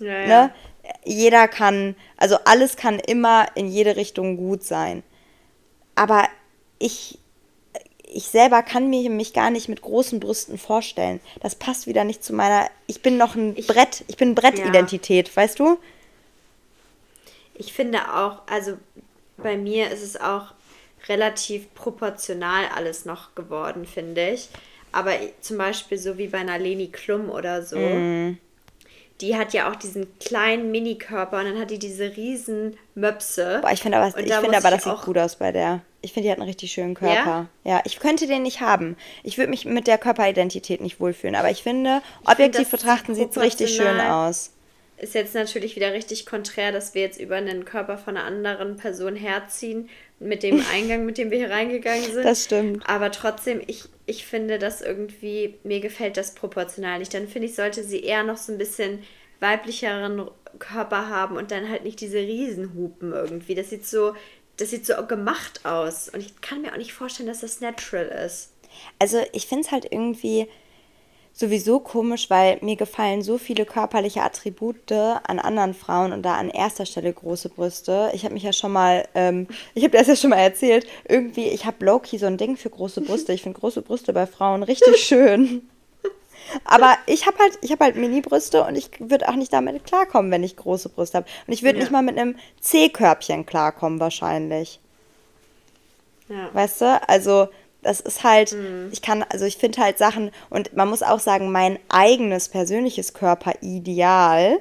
ja, 0.00 0.26
ne? 0.26 0.54
Jeder 1.04 1.48
kann, 1.48 1.96
also 2.16 2.38
alles 2.46 2.76
kann 2.76 2.98
immer 2.98 3.46
in 3.54 3.68
jede 3.68 3.96
Richtung 3.96 4.38
gut 4.38 4.64
sein. 4.64 5.02
Aber 5.96 6.26
ich 6.78 7.18
ich 8.12 8.24
selber 8.24 8.62
kann 8.62 8.90
mir 8.90 9.10
mich 9.10 9.32
gar 9.32 9.50
nicht 9.50 9.68
mit 9.68 9.82
großen 9.82 10.20
Brüsten 10.20 10.58
vorstellen. 10.58 11.20
Das 11.40 11.54
passt 11.54 11.86
wieder 11.86 12.04
nicht 12.04 12.22
zu 12.24 12.32
meiner. 12.32 12.68
Ich 12.86 13.02
bin 13.02 13.16
noch 13.16 13.34
ein 13.34 13.56
ich, 13.56 13.66
Brett. 13.66 14.04
Ich 14.08 14.16
bin 14.16 14.34
Brettidentität, 14.34 15.28
ja. 15.28 15.36
weißt 15.36 15.58
du? 15.58 15.78
Ich 17.54 17.72
finde 17.72 18.14
auch, 18.14 18.42
also 18.46 18.76
bei 19.36 19.56
mir 19.56 19.90
ist 19.90 20.02
es 20.02 20.20
auch 20.20 20.54
relativ 21.08 21.72
proportional 21.74 22.64
alles 22.74 23.04
noch 23.04 23.34
geworden, 23.34 23.86
finde 23.86 24.30
ich. 24.30 24.48
Aber 24.92 25.12
zum 25.40 25.58
Beispiel 25.58 25.98
so 25.98 26.18
wie 26.18 26.28
bei 26.28 26.38
einer 26.38 26.58
Leni 26.58 26.88
Klum 26.88 27.30
oder 27.30 27.62
so. 27.62 27.78
Mm 27.78 28.38
die 29.22 29.36
hat 29.36 29.52
ja 29.52 29.70
auch 29.70 29.76
diesen 29.76 30.18
kleinen 30.18 30.70
Minikörper 30.72 31.38
und 31.38 31.44
dann 31.44 31.58
hat 31.58 31.70
die 31.70 31.78
diese 31.78 32.16
riesen 32.16 32.76
Möpse. 32.94 33.60
Boah, 33.62 33.70
ich 33.70 33.80
finde 33.80 33.98
aber, 33.98 34.08
ich 34.08 34.34
find 34.34 34.54
aber 34.54 34.70
das 34.70 34.84
sieht 34.84 35.02
gut 35.02 35.16
aus 35.16 35.36
bei 35.36 35.52
der. 35.52 35.80
Ich 36.02 36.12
finde, 36.12 36.26
die 36.26 36.32
hat 36.32 36.38
einen 36.38 36.48
richtig 36.48 36.72
schönen 36.72 36.94
Körper. 36.94 37.48
Ja? 37.64 37.72
ja, 37.76 37.80
ich 37.84 37.98
könnte 37.98 38.26
den 38.26 38.42
nicht 38.42 38.60
haben. 38.60 38.96
Ich 39.22 39.38
würde 39.38 39.50
mich 39.50 39.64
mit 39.64 39.86
der 39.86 39.98
Körperidentität 39.98 40.80
nicht 40.80 41.00
wohlfühlen. 41.00 41.36
Aber 41.36 41.50
ich 41.50 41.62
finde, 41.62 42.02
objektiv 42.24 42.68
find, 42.68 42.70
betrachten 42.70 43.14
sieht 43.14 43.30
es 43.30 43.40
richtig 43.40 43.74
schön 43.74 44.00
aus. 44.00 44.52
Ist 44.98 45.14
jetzt 45.14 45.34
natürlich 45.34 45.74
wieder 45.74 45.92
richtig 45.92 46.26
konträr, 46.26 46.70
dass 46.70 46.94
wir 46.94 47.02
jetzt 47.02 47.20
über 47.20 47.36
einen 47.36 47.64
Körper 47.64 47.98
von 47.98 48.16
einer 48.16 48.26
anderen 48.26 48.76
Person 48.76 49.16
herziehen, 49.16 49.88
mit 50.18 50.42
dem 50.42 50.62
Eingang, 50.72 51.04
mit 51.04 51.18
dem 51.18 51.30
wir 51.30 51.38
hier 51.38 51.50
reingegangen 51.50 52.04
sind. 52.04 52.24
Das 52.24 52.44
stimmt. 52.44 52.88
Aber 52.88 53.10
trotzdem, 53.10 53.60
ich, 53.66 53.84
ich 54.06 54.24
finde 54.24 54.58
das 54.58 54.80
irgendwie, 54.80 55.58
mir 55.64 55.80
gefällt 55.80 56.16
das 56.16 56.34
proportional 56.34 56.98
nicht. 56.98 57.14
Dann 57.14 57.28
finde 57.28 57.48
ich, 57.48 57.54
sollte 57.54 57.84
sie 57.84 58.02
eher 58.02 58.22
noch 58.22 58.36
so 58.36 58.52
ein 58.52 58.58
bisschen 58.58 59.00
weiblicheren 59.40 60.30
Körper 60.58 61.08
haben 61.08 61.36
und 61.36 61.50
dann 61.50 61.68
halt 61.68 61.84
nicht 61.84 62.00
diese 62.00 62.18
Riesenhupen 62.18 63.12
irgendwie. 63.12 63.54
Das 63.54 63.70
sieht 63.70 63.86
so, 63.86 64.14
das 64.56 64.70
sieht 64.70 64.86
so 64.86 64.94
gemacht 65.06 65.64
aus. 65.64 66.08
Und 66.08 66.20
ich 66.20 66.40
kann 66.40 66.62
mir 66.62 66.72
auch 66.72 66.76
nicht 66.76 66.92
vorstellen, 66.92 67.28
dass 67.28 67.40
das 67.40 67.60
natural 67.60 68.06
ist. 68.06 68.50
Also 68.98 69.18
ich 69.32 69.46
finde 69.46 69.64
es 69.64 69.72
halt 69.72 69.86
irgendwie 69.90 70.48
sowieso 71.32 71.80
komisch, 71.80 72.28
weil 72.30 72.58
mir 72.60 72.76
gefallen 72.76 73.22
so 73.22 73.38
viele 73.38 73.64
körperliche 73.64 74.22
Attribute 74.22 74.92
an 74.92 75.38
anderen 75.38 75.74
Frauen 75.74 76.12
und 76.12 76.22
da 76.22 76.34
an 76.34 76.50
erster 76.50 76.84
Stelle 76.86 77.12
große 77.12 77.48
Brüste. 77.48 78.10
Ich 78.14 78.24
habe 78.24 78.34
mich 78.34 78.42
ja 78.42 78.52
schon 78.52 78.72
mal, 78.72 79.08
ähm, 79.14 79.48
ich 79.74 79.84
habe 79.84 79.96
das 79.96 80.06
ja 80.06 80.16
schon 80.16 80.30
mal 80.30 80.36
erzählt, 80.36 80.86
irgendwie, 81.08 81.48
ich 81.48 81.64
habe 81.64 81.84
Loki 81.84 82.18
so 82.18 82.26
ein 82.26 82.36
Ding 82.36 82.56
für 82.56 82.70
große 82.70 83.00
Brüste. 83.00 83.32
Ich 83.32 83.42
finde 83.42 83.58
große 83.58 83.82
Brüste 83.82 84.12
bei 84.12 84.26
Frauen 84.26 84.62
richtig 84.62 84.96
schön. 85.04 85.68
Aber 86.64 86.96
ich 87.06 87.26
habe 87.26 87.38
halt, 87.38 87.58
ich 87.62 87.72
habe 87.72 87.84
halt 87.84 87.96
Mini-Brüste 87.96 88.64
und 88.64 88.76
ich 88.76 88.90
würde 88.98 89.28
auch 89.28 89.36
nicht 89.36 89.52
damit 89.52 89.84
klarkommen, 89.84 90.30
wenn 90.30 90.44
ich 90.44 90.56
große 90.56 90.88
Brüste 90.88 91.18
habe. 91.18 91.26
Und 91.46 91.52
ich 91.52 91.62
würde 91.62 91.78
ja. 91.78 91.84
nicht 91.84 91.92
mal 91.92 92.02
mit 92.02 92.18
einem 92.18 92.36
C-Körbchen 92.60 93.46
klarkommen, 93.46 94.00
wahrscheinlich. 94.00 94.80
Ja. 96.28 96.48
Weißt 96.52 96.80
du? 96.80 97.00
Also, 97.08 97.48
das 97.82 98.00
ist 98.00 98.22
halt, 98.24 98.52
mhm. 98.52 98.90
ich 98.92 99.02
kann, 99.02 99.24
also 99.28 99.44
ich 99.44 99.56
finde 99.56 99.80
halt 99.80 99.98
Sachen, 99.98 100.30
und 100.50 100.74
man 100.76 100.88
muss 100.88 101.02
auch 101.02 101.20
sagen, 101.20 101.50
mein 101.50 101.78
eigenes 101.88 102.48
persönliches 102.48 103.12
Körperideal 103.12 104.60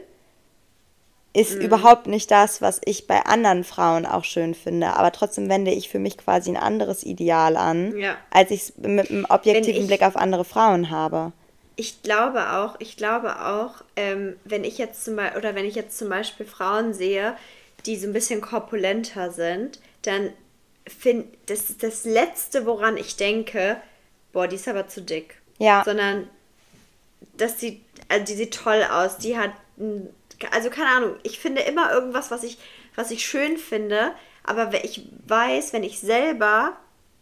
ist 1.34 1.56
mhm. 1.56 1.62
überhaupt 1.62 2.08
nicht 2.08 2.30
das, 2.30 2.62
was 2.62 2.82
ich 2.84 3.08
bei 3.08 3.26
anderen 3.26 3.64
Frauen 3.64 4.06
auch 4.06 4.26
schön 4.26 4.54
finde. 4.54 4.96
Aber 4.98 5.12
trotzdem 5.12 5.50
wende 5.50 5.72
ich 5.72 5.90
für 5.90 6.00
mich 6.00 6.18
quasi 6.18 6.50
ein 6.50 6.58
anderes 6.58 7.04
Ideal 7.04 7.56
an, 7.56 7.98
ja. 7.98 8.18
als 8.32 8.52
ich 8.52 8.64
es 8.64 8.78
mit 8.78 9.10
einem 9.10 9.26
objektiven 9.30 9.88
Blick 9.88 10.02
auf 10.02 10.18
andere 10.18 10.44
Frauen 10.44 10.90
habe. 10.90 11.32
Ich 11.82 12.04
glaube 12.04 12.52
auch, 12.52 12.76
ich 12.78 12.96
glaube 12.96 13.42
auch, 13.42 13.84
ähm, 13.96 14.36
wenn 14.46 14.64
ich 14.64 14.78
jetzt 14.78 15.04
zum 15.04 15.16
Beispiel, 15.16 15.40
oder 15.40 15.56
wenn 15.56 15.66
ich 15.66 15.74
jetzt 15.74 15.98
zum 15.98 16.10
Beispiel 16.10 16.46
Frauen 16.46 16.94
sehe, 16.94 17.36
die 17.88 17.98
so 17.98 18.06
ein 18.06 18.14
bisschen 18.14 18.40
korpulenter 18.40 19.32
sind, 19.32 19.80
dann 20.04 20.32
finde 20.86 21.30
das 21.48 21.76
das 21.80 22.06
Letzte, 22.06 22.68
woran 22.68 22.98
ich 22.98 23.16
denke, 23.16 23.78
boah, 24.32 24.48
die 24.48 24.58
ist 24.58 24.68
aber 24.68 24.90
zu 24.90 25.02
dick. 25.02 25.42
Ja. 25.58 25.82
Sondern, 25.84 26.30
dass 27.38 27.58
die, 27.58 27.82
also 28.10 28.26
die 28.26 28.36
sieht 28.36 28.54
toll 28.54 28.84
aus, 28.84 29.18
die 29.18 29.36
hat, 29.36 29.50
also 30.52 30.70
keine 30.70 30.90
Ahnung, 30.92 31.16
ich 31.24 31.40
finde 31.40 31.64
immer 31.64 31.92
irgendwas, 31.92 32.30
was 32.30 32.44
ich, 32.44 32.60
was 32.94 33.10
ich 33.10 33.26
schön 33.26 33.58
finde, 33.58 34.12
aber 34.44 34.72
ich 34.84 35.08
weiß, 35.26 35.74
wenn 35.74 35.82
ich 35.82 36.00
selber 36.00 36.78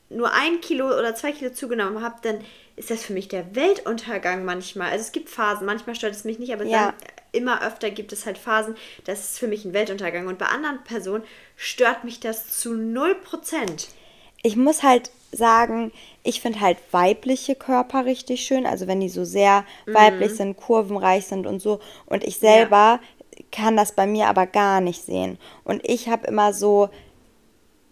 nur 0.09 0.33
ein 0.33 0.59
Kilo 0.59 0.87
oder 0.87 1.15
zwei 1.15 1.31
Kilo 1.31 1.53
zugenommen 1.53 2.03
habe, 2.03 2.17
dann 2.23 2.43
ist 2.79 2.89
das 2.89 3.03
für 3.03 3.11
mich 3.11 3.27
der 3.27 3.55
Weltuntergang 3.55 4.45
manchmal. 4.45 4.91
Also 4.91 5.01
es 5.01 5.11
gibt 5.11 5.29
Phasen, 5.29 5.65
manchmal 5.65 5.95
stört 5.95 6.15
es 6.15 6.23
mich 6.23 6.39
nicht, 6.39 6.53
aber 6.53 6.63
ja. 6.63 6.85
dann 6.85 6.93
immer 7.33 7.61
öfter 7.61 7.91
gibt 7.91 8.13
es 8.13 8.25
halt 8.25 8.37
Phasen, 8.37 8.75
das 9.03 9.31
ist 9.31 9.39
für 9.39 9.47
mich 9.47 9.65
ein 9.65 9.73
Weltuntergang. 9.73 10.27
Und 10.27 10.37
bei 10.37 10.45
anderen 10.45 10.81
Personen 10.85 11.25
stört 11.57 12.05
mich 12.05 12.21
das 12.21 12.57
zu 12.57 12.71
0%. 12.71 13.15
Ich 14.43 14.55
muss 14.55 14.81
halt 14.81 15.11
sagen, 15.33 15.91
ich 16.23 16.39
finde 16.39 16.61
halt 16.61 16.77
weibliche 16.91 17.53
Körper 17.55 18.05
richtig 18.05 18.45
schön. 18.45 18.65
Also 18.65 18.87
wenn 18.87 19.01
die 19.01 19.09
so 19.09 19.25
sehr 19.25 19.65
mhm. 19.85 19.93
weiblich 19.93 20.31
sind, 20.31 20.55
kurvenreich 20.55 21.25
sind 21.25 21.47
und 21.47 21.61
so. 21.61 21.81
Und 22.05 22.23
ich 22.23 22.37
selber 22.37 23.01
ja. 23.35 23.43
kann 23.51 23.75
das 23.75 23.91
bei 23.91 24.07
mir 24.07 24.27
aber 24.27 24.47
gar 24.47 24.79
nicht 24.79 25.03
sehen. 25.03 25.37
Und 25.65 25.85
ich 25.85 26.07
habe 26.07 26.27
immer 26.27 26.53
so 26.53 26.89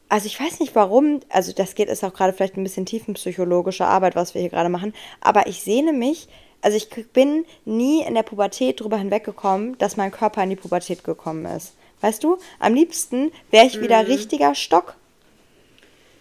also 0.09 0.27
ich 0.27 0.39
weiß 0.39 0.59
nicht 0.59 0.75
warum, 0.75 1.19
also 1.29 1.51
das 1.51 1.75
geht, 1.75 1.89
ist 1.89 2.03
auch 2.03 2.13
gerade 2.13 2.33
vielleicht 2.33 2.57
ein 2.57 2.63
bisschen 2.63 2.85
tiefenpsychologische 2.85 3.85
Arbeit, 3.85 4.15
was 4.15 4.33
wir 4.33 4.41
hier 4.41 4.49
gerade 4.49 4.69
machen, 4.69 4.93
aber 5.21 5.47
ich 5.47 5.61
sehne 5.61 5.93
mich, 5.93 6.27
also 6.61 6.77
ich 6.77 6.89
bin 7.13 7.45
nie 7.65 8.03
in 8.03 8.15
der 8.15 8.23
Pubertät 8.23 8.79
drüber 8.79 8.97
hinweggekommen, 8.97 9.77
dass 9.77 9.97
mein 9.97 10.11
Körper 10.11 10.43
in 10.43 10.49
die 10.49 10.55
Pubertät 10.55 11.03
gekommen 11.03 11.45
ist. 11.45 11.73
Weißt 12.01 12.23
du, 12.23 12.37
am 12.59 12.73
liebsten 12.73 13.31
wäre 13.51 13.65
ich 13.65 13.81
wieder 13.81 14.03
mhm. 14.03 14.07
richtiger 14.07 14.55
Stock. 14.55 14.95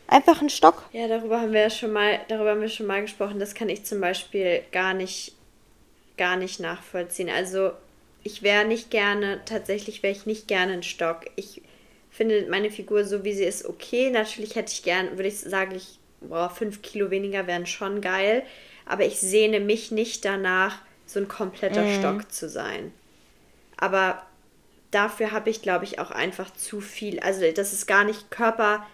Einfach 0.09 0.41
ein 0.41 0.51
Stock. 0.51 0.85
Ja, 0.93 1.09
darüber 1.09 1.41
haben 1.41 1.53
wir 1.53 1.63
ja 1.63 1.71
schon 1.71 1.93
mal, 1.93 2.21
darüber 2.29 2.51
haben 2.51 2.61
wir 2.61 2.69
schon 2.69 2.87
mal 2.87 3.03
gesprochen. 3.03 3.41
Das 3.41 3.55
kann 3.55 3.69
ich 3.69 3.85
zum 3.85 4.01
Beispiel 4.01 4.63
gar 4.73 4.95
nicht, 4.95 5.35
gar 6.17 6.37
nicht 6.37 6.61
nachvollziehen. 6.61 7.29
Also 7.29 7.73
ich 8.23 8.43
wäre 8.43 8.65
nicht 8.65 8.91
gerne, 8.91 9.41
tatsächlich 9.45 10.03
wäre 10.03 10.13
ich 10.13 10.27
nicht 10.27 10.49
gerne 10.49 10.75
ein 10.75 10.83
Stock. 10.83 11.27
Ich 11.35 11.63
finde 12.17 12.47
meine 12.49 12.71
Figur 12.71 13.05
so, 13.05 13.25
wie 13.25 13.35
sie 13.35 13.45
ist, 13.45 13.67
okay. 13.67 14.11
Natürlich 14.11 14.57
hätte 14.57 14.73
ich 14.73 14.83
gern, 14.83 15.11
würde 15.13 15.29
ich 15.29 15.39
sagen, 15.39 15.75
ich, 15.75 15.99
boah, 16.21 16.49
fünf 16.49 16.81
Kilo 16.81 17.11
weniger 17.11 17.47
wären 17.47 17.67
schon 17.67 18.01
geil. 18.01 18.43
Aber 18.87 19.05
ich 19.05 19.21
sehne 19.21 19.61
mich 19.61 19.91
nicht 19.91 20.25
danach, 20.25 20.79
so 21.05 21.21
ein 21.21 21.29
kompletter 21.29 21.83
mm. 21.83 21.99
Stock 21.99 22.33
zu 22.33 22.49
sein. 22.49 22.93
Aber 23.77 24.25
dafür 24.91 25.31
habe 25.31 25.51
ich, 25.51 25.61
glaube 25.61 25.85
ich, 25.85 25.99
auch 25.99 26.11
einfach 26.11 26.51
zu 26.53 26.81
viel. 26.81 27.21
Also, 27.21 27.43
das 27.53 27.73
ist 27.73 27.87
gar 27.87 28.05
nicht 28.05 28.31
Körper, 28.31 28.87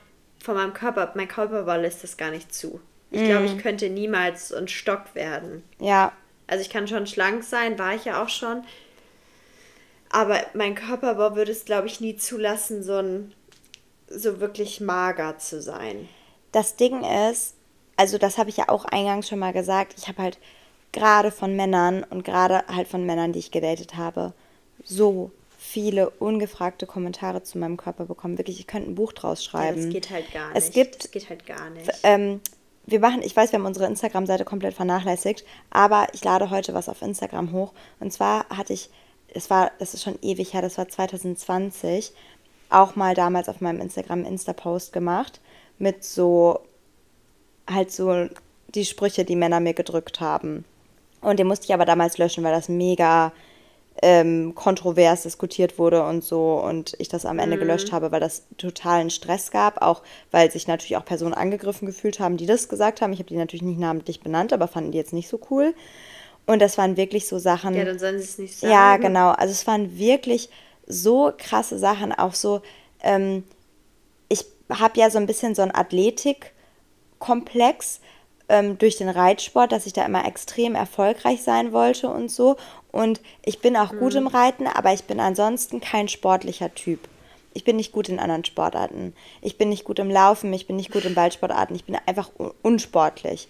von 0.42 0.56
meinem 0.56 0.74
Körper, 0.74 1.12
mein 1.14 1.28
Körperball 1.28 1.82
lässt 1.82 2.02
das 2.02 2.16
gar 2.16 2.30
nicht 2.30 2.52
zu. 2.52 2.80
Ich 3.10 3.20
mm. 3.20 3.26
glaube, 3.26 3.46
ich 3.46 3.58
könnte 3.58 3.88
niemals 3.88 4.52
ein 4.52 4.68
Stock 4.68 5.14
werden. 5.14 5.62
Ja. 5.78 6.12
Also, 6.48 6.62
ich 6.62 6.70
kann 6.70 6.88
schon 6.88 7.06
schlank 7.06 7.44
sein, 7.44 7.78
war 7.78 7.94
ich 7.94 8.04
ja 8.04 8.22
auch 8.22 8.28
schon. 8.28 8.64
Aber 10.12 10.40
mein 10.54 10.74
Körperbau 10.74 11.34
würde 11.34 11.50
es, 11.50 11.64
glaube 11.64 11.88
ich, 11.88 12.00
nie 12.00 12.16
zulassen, 12.16 12.82
so 12.82 12.98
ein 12.98 13.34
so 14.08 14.40
wirklich 14.40 14.80
mager 14.80 15.38
zu 15.38 15.60
sein. 15.62 16.08
Das 16.52 16.76
Ding 16.76 17.02
ist, 17.30 17.54
also 17.96 18.18
das 18.18 18.36
habe 18.36 18.50
ich 18.50 18.58
ja 18.58 18.68
auch 18.68 18.84
eingangs 18.84 19.28
schon 19.28 19.38
mal 19.38 19.54
gesagt, 19.54 19.94
ich 19.96 20.08
habe 20.08 20.22
halt 20.22 20.38
gerade 20.92 21.30
von 21.30 21.56
Männern 21.56 22.04
und 22.04 22.24
gerade 22.24 22.62
halt 22.68 22.88
von 22.88 23.06
Männern, 23.06 23.32
die 23.32 23.38
ich 23.38 23.50
gedatet 23.50 23.96
habe, 23.96 24.34
so 24.84 25.30
viele 25.58 26.10
ungefragte 26.10 26.86
Kommentare 26.86 27.42
zu 27.42 27.56
meinem 27.56 27.78
Körper 27.78 28.04
bekommen. 28.04 28.36
Wirklich, 28.36 28.60
ich 28.60 28.66
könnte 28.66 28.90
ein 28.90 28.94
Buch 28.94 29.12
draus 29.12 29.42
schreiben. 29.42 29.78
Ja, 29.78 29.84
das 29.84 29.92
geht 29.92 30.10
halt 30.10 30.32
gar 30.32 30.48
nicht. 30.48 30.58
Es 30.58 30.72
gibt, 30.72 31.04
das 31.04 31.10
geht 31.10 31.30
halt 31.30 31.46
gar 31.46 31.70
nicht. 31.70 31.90
Ähm, 32.02 32.40
wir 32.84 33.00
machen, 33.00 33.22
ich 33.22 33.34
weiß, 33.34 33.52
wir 33.52 33.58
haben 33.58 33.66
unsere 33.66 33.86
Instagram-Seite 33.86 34.44
komplett 34.44 34.74
vernachlässigt, 34.74 35.44
aber 35.70 36.08
ich 36.12 36.22
lade 36.22 36.50
heute 36.50 36.74
was 36.74 36.88
auf 36.88 37.00
Instagram 37.00 37.52
hoch. 37.52 37.72
Und 38.00 38.12
zwar 38.12 38.46
hatte 38.50 38.72
ich 38.72 38.90
es 39.35 39.51
war, 39.51 39.72
das 39.78 39.95
ist 39.95 40.03
schon 40.03 40.18
ewig 40.22 40.53
her, 40.53 40.62
das 40.62 40.78
war 40.78 40.89
2020, 40.89 42.12
auch 42.70 42.97
mal 42.97 43.14
damals 43.14 43.49
auf 43.49 43.61
meinem 43.61 43.80
Instagram 43.80 44.24
Insta-Post 44.24 44.93
gemacht 44.93 45.41
mit 45.78 46.05
so, 46.05 46.61
halt 47.68 47.91
so 47.91 48.28
die 48.74 48.85
Sprüche, 48.85 49.24
die 49.24 49.37
Männer 49.37 49.61
mir 49.61 49.74
gedrückt 49.74 50.20
haben. 50.20 50.64
Und 51.20 51.39
den 51.39 51.47
musste 51.47 51.66
ich 51.66 51.74
aber 51.74 51.85
damals 51.85 52.18
löschen, 52.18 52.45
weil 52.45 52.53
das 52.53 52.68
mega 52.68 53.33
ähm, 54.01 54.55
kontrovers 54.55 55.22
diskutiert 55.22 55.78
wurde 55.78 56.05
und 56.05 56.24
so 56.24 56.55
und 56.55 56.95
ich 56.99 57.09
das 57.09 57.26
am 57.26 57.39
Ende 57.39 57.57
mhm. 57.57 57.61
gelöscht 57.61 57.93
habe, 57.93 58.11
weil 58.11 58.20
das 58.20 58.45
totalen 58.57 59.11
Stress 59.11 59.51
gab, 59.51 59.83
auch 59.83 60.03
weil 60.30 60.51
sich 60.51 60.66
natürlich 60.66 60.97
auch 60.97 61.05
Personen 61.05 61.35
angegriffen 61.35 61.87
gefühlt 61.87 62.18
haben, 62.18 62.39
die 62.39 62.47
das 62.47 62.68
gesagt 62.68 63.03
haben. 63.03 63.12
Ich 63.12 63.18
habe 63.18 63.28
die 63.28 63.37
natürlich 63.37 63.62
nicht 63.62 63.78
namentlich 63.78 64.20
benannt, 64.20 64.53
aber 64.53 64.66
fanden 64.66 64.93
die 64.93 64.99
jetzt 64.99 65.12
nicht 65.12 65.28
so 65.28 65.39
cool. 65.51 65.74
Und 66.47 66.61
das 66.61 66.78
waren 66.78 66.97
wirklich 66.97 67.28
so 67.28 67.38
Sachen. 67.38 67.74
Ja, 67.74 67.84
dann 67.84 67.99
sollen 67.99 68.18
sie 68.18 68.24
es 68.24 68.38
nicht 68.38 68.59
sagen. 68.59 68.72
Ja, 68.72 68.97
genau. 68.97 69.30
Also 69.30 69.53
es 69.53 69.66
waren 69.66 69.99
wirklich 69.99 70.49
so 70.86 71.32
krasse 71.36 71.78
Sachen, 71.78 72.12
auch 72.12 72.34
so, 72.34 72.62
ähm, 73.03 73.45
ich 74.28 74.47
habe 74.68 74.99
ja 74.99 75.11
so 75.11 75.18
ein 75.18 75.26
bisschen 75.26 75.55
so 75.55 75.62
einen 75.62 75.74
Athletikkomplex 75.74 78.01
ähm, 78.49 78.78
durch 78.78 78.97
den 78.97 79.09
Reitsport, 79.09 79.72
dass 79.72 79.86
ich 79.86 79.93
da 79.93 80.05
immer 80.05 80.26
extrem 80.26 80.74
erfolgreich 80.74 81.43
sein 81.43 81.72
wollte 81.72 82.09
und 82.09 82.30
so. 82.30 82.57
Und 82.90 83.20
ich 83.45 83.61
bin 83.61 83.76
auch 83.76 83.93
mhm. 83.93 83.99
gut 83.99 84.14
im 84.14 84.26
Reiten, 84.26 84.66
aber 84.66 84.93
ich 84.93 85.05
bin 85.05 85.20
ansonsten 85.20 85.80
kein 85.80 86.09
sportlicher 86.09 86.74
Typ. 86.74 87.01
Ich 87.55 87.64
bin 87.64 87.76
nicht 87.76 87.93
gut 87.93 88.09
in 88.09 88.18
anderen 88.18 88.45
Sportarten. 88.45 89.14
Ich 89.40 89.59
bin 89.59 89.68
nicht 89.68 89.84
gut 89.84 89.99
im 89.99 90.11
Laufen, 90.11 90.53
ich 90.53 90.66
bin 90.66 90.76
nicht 90.76 90.90
gut 90.90 91.05
in 91.05 91.14
Ballsportarten, 91.14 91.76
ich 91.76 91.84
bin 91.84 91.97
einfach 92.07 92.30
unsportlich. 92.62 93.49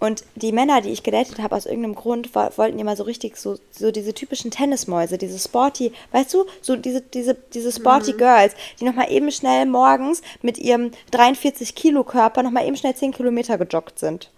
Und 0.00 0.24
die 0.34 0.50
Männer, 0.50 0.80
die 0.80 0.88
ich 0.88 1.02
gedatet 1.02 1.38
habe, 1.40 1.54
aus 1.54 1.66
irgendeinem 1.66 1.94
Grund, 1.94 2.34
wollten 2.34 2.78
immer 2.78 2.96
so 2.96 3.04
richtig 3.04 3.36
so, 3.36 3.58
so 3.70 3.90
diese 3.90 4.14
typischen 4.14 4.50
Tennismäuse, 4.50 5.18
diese 5.18 5.38
sporty, 5.38 5.92
weißt 6.12 6.32
du, 6.32 6.46
so 6.62 6.74
diese, 6.74 7.02
diese, 7.02 7.34
diese 7.34 7.70
sporty 7.70 8.14
mhm. 8.14 8.16
Girls, 8.16 8.54
die 8.80 8.84
nochmal 8.84 9.12
eben 9.12 9.30
schnell 9.30 9.66
morgens 9.66 10.22
mit 10.40 10.56
ihrem 10.56 10.90
43 11.10 11.74
Kilo 11.74 12.02
Körper 12.02 12.42
nochmal 12.42 12.66
eben 12.66 12.76
schnell 12.76 12.94
10 12.94 13.12
Kilometer 13.12 13.58
gejoggt 13.58 13.98
sind. 13.98 14.30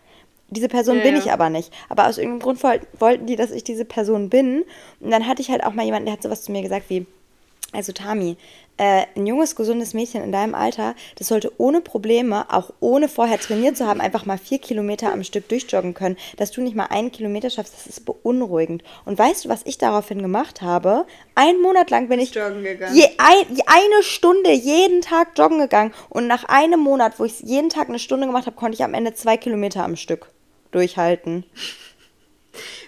Diese 0.50 0.68
Person 0.68 0.98
ja, 0.98 1.04
bin 1.04 1.16
ich 1.16 1.32
aber 1.32 1.48
nicht. 1.48 1.72
Aber 1.88 2.08
aus 2.08 2.18
irgendeinem 2.18 2.40
Grund 2.40 2.82
wollten 2.98 3.26
die, 3.26 3.36
dass 3.36 3.52
ich 3.52 3.64
diese 3.64 3.84
Person 3.86 4.28
bin. 4.28 4.64
Und 5.00 5.10
dann 5.10 5.26
hatte 5.26 5.40
ich 5.40 5.50
halt 5.50 5.64
auch 5.64 5.72
mal 5.72 5.84
jemanden, 5.84 6.06
der 6.06 6.14
hat 6.14 6.22
sowas 6.22 6.42
zu 6.42 6.52
mir 6.52 6.60
gesagt 6.60 6.90
wie, 6.90 7.06
also 7.72 7.92
Tami, 7.92 8.36
äh, 8.76 9.06
ein 9.16 9.26
junges, 9.26 9.56
gesundes 9.56 9.94
Mädchen 9.94 10.22
in 10.22 10.32
deinem 10.32 10.54
Alter, 10.54 10.94
das 11.16 11.28
sollte 11.28 11.52
ohne 11.58 11.80
Probleme, 11.80 12.52
auch 12.52 12.72
ohne 12.80 13.08
vorher 13.08 13.38
trainiert 13.38 13.76
zu 13.76 13.86
haben, 13.86 14.00
einfach 14.00 14.26
mal 14.26 14.38
vier 14.38 14.58
Kilometer 14.58 15.12
am 15.12 15.24
Stück 15.24 15.48
durchjoggen 15.48 15.94
können. 15.94 16.16
Dass 16.36 16.50
du 16.50 16.62
nicht 16.62 16.76
mal 16.76 16.86
einen 16.86 17.12
Kilometer 17.12 17.50
schaffst, 17.50 17.74
das 17.74 17.86
ist 17.86 18.04
beunruhigend. 18.04 18.82
Und 19.04 19.18
weißt 19.18 19.44
du, 19.44 19.48
was 19.48 19.62
ich 19.64 19.78
daraufhin 19.78 20.22
gemacht 20.22 20.62
habe? 20.62 21.06
Einen 21.34 21.60
Monat 21.60 21.90
lang 21.90 22.08
bin 22.08 22.20
ich 22.20 22.34
joggen 22.34 22.62
gegangen. 22.62 22.96
Je, 22.96 23.04
ein, 23.18 23.60
eine 23.66 24.02
Stunde 24.02 24.52
jeden 24.52 25.00
Tag 25.00 25.38
joggen 25.38 25.58
gegangen. 25.58 25.92
Und 26.08 26.26
nach 26.26 26.44
einem 26.44 26.80
Monat, 26.80 27.18
wo 27.18 27.24
ich 27.24 27.40
jeden 27.40 27.68
Tag 27.68 27.88
eine 27.88 27.98
Stunde 27.98 28.26
gemacht 28.26 28.46
habe, 28.46 28.56
konnte 28.56 28.74
ich 28.74 28.84
am 28.84 28.94
Ende 28.94 29.14
zwei 29.14 29.36
Kilometer 29.36 29.84
am 29.84 29.96
Stück 29.96 30.28
durchhalten. 30.70 31.44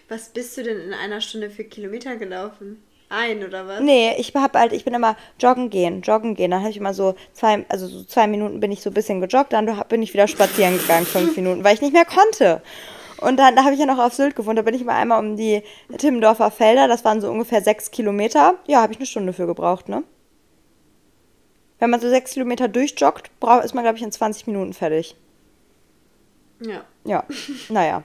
Was 0.08 0.30
bist 0.30 0.56
du 0.56 0.62
denn 0.62 0.80
in 0.80 0.92
einer 0.92 1.20
Stunde 1.20 1.50
für 1.50 1.64
Kilometer 1.64 2.16
gelaufen? 2.16 2.82
Ein 3.14 3.44
oder 3.44 3.66
was? 3.66 3.80
Nee, 3.80 4.14
ich 4.18 4.34
hab 4.34 4.54
halt, 4.54 4.72
ich 4.72 4.84
bin 4.84 4.94
immer 4.94 5.16
joggen 5.38 5.70
gehen, 5.70 6.02
joggen 6.02 6.34
gehen. 6.34 6.50
Dann 6.50 6.60
habe 6.60 6.70
ich 6.70 6.76
immer 6.76 6.94
so 6.94 7.14
zwei, 7.32 7.64
also 7.68 7.86
so 7.86 8.04
zwei 8.04 8.26
Minuten 8.26 8.60
bin 8.60 8.72
ich 8.72 8.82
so 8.82 8.90
ein 8.90 8.94
bisschen 8.94 9.20
gejoggt, 9.20 9.52
dann 9.52 9.82
bin 9.88 10.02
ich 10.02 10.12
wieder 10.12 10.28
spazieren 10.28 10.78
gegangen, 10.78 11.06
fünf 11.06 11.36
Minuten, 11.36 11.64
weil 11.64 11.74
ich 11.74 11.80
nicht 11.80 11.92
mehr 11.92 12.04
konnte. 12.04 12.62
Und 13.18 13.38
dann, 13.38 13.56
da 13.56 13.64
habe 13.64 13.74
ich 13.74 13.80
ja 13.80 13.86
noch 13.86 13.98
auf 13.98 14.12
Sylt 14.12 14.36
gewohnt. 14.36 14.58
Da 14.58 14.62
bin 14.62 14.74
ich 14.74 14.84
mal 14.84 14.96
einmal 14.96 15.18
um 15.18 15.36
die 15.36 15.62
Timmendorfer 15.96 16.50
Felder. 16.50 16.88
Das 16.88 17.04
waren 17.04 17.20
so 17.20 17.30
ungefähr 17.30 17.62
sechs 17.62 17.90
Kilometer. 17.90 18.56
Ja, 18.66 18.82
habe 18.82 18.92
ich 18.92 18.98
eine 18.98 19.06
Stunde 19.06 19.32
für 19.32 19.46
gebraucht, 19.46 19.88
ne? 19.88 20.02
Wenn 21.78 21.90
man 21.90 22.00
so 22.00 22.08
sechs 22.08 22.32
Kilometer 22.32 22.68
durchjoggt, 22.68 23.30
ist 23.64 23.74
man, 23.74 23.84
glaube 23.84 23.96
ich, 23.96 24.02
in 24.02 24.12
20 24.12 24.46
Minuten 24.46 24.72
fertig. 24.72 25.16
Ja. 26.60 26.84
Ja, 27.04 27.24
naja. 27.68 28.02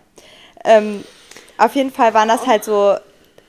Ähm, 0.65 1.03
auf 1.57 1.75
jeden 1.75 1.91
Fall 1.91 2.13
waren 2.13 2.27
das 2.27 2.45
halt 2.47 2.63
so, 2.63 2.95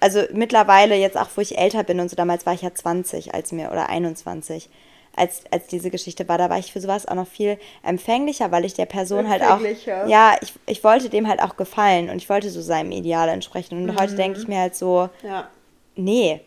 also 0.01 0.23
mittlerweile 0.33 0.97
jetzt 0.97 1.17
auch, 1.17 1.29
wo 1.35 1.41
ich 1.41 1.59
älter 1.59 1.85
bin 1.85 2.01
und 2.01 2.09
so, 2.09 2.17
damals 2.17 2.47
war 2.47 2.55
ich 2.55 2.63
ja 2.63 2.75
20 2.75 3.35
als 3.35 3.53
mir 3.53 3.71
oder 3.71 3.89
21 3.89 4.69
als, 5.17 5.43
als 5.51 5.67
diese 5.67 5.91
Geschichte 5.91 6.29
war, 6.29 6.39
da 6.39 6.51
war 6.51 6.59
ich 6.59 6.73
für 6.73 6.81
sowas 6.81 7.07
auch 7.07 7.15
noch 7.15 7.27
viel 7.27 7.59
empfänglicher, 7.83 8.51
weil 8.53 8.65
ich 8.65 8.75
der 8.75 8.87
Person 8.87 9.29
halt 9.29 9.43
auch, 9.43 9.61
ja, 10.07 10.37
ich, 10.41 10.55
ich 10.67 10.85
wollte 10.85 11.11
dem 11.11 11.29
halt 11.29 11.43
auch 11.43 11.57
gefallen 11.57 12.11
und 12.11 12.17
ich 12.17 12.29
wollte 12.29 12.51
so 12.51 12.63
seinem 12.63 12.93
Ideal 12.93 13.29
entsprechen. 13.29 13.79
Und 13.79 13.87
mhm. 13.87 14.01
heute 14.01 14.15
denke 14.15 14.39
ich 14.39 14.49
mir 14.49 14.59
halt 14.59 14.77
so, 14.77 15.09
ja. 15.23 15.49
nee, 15.97 16.41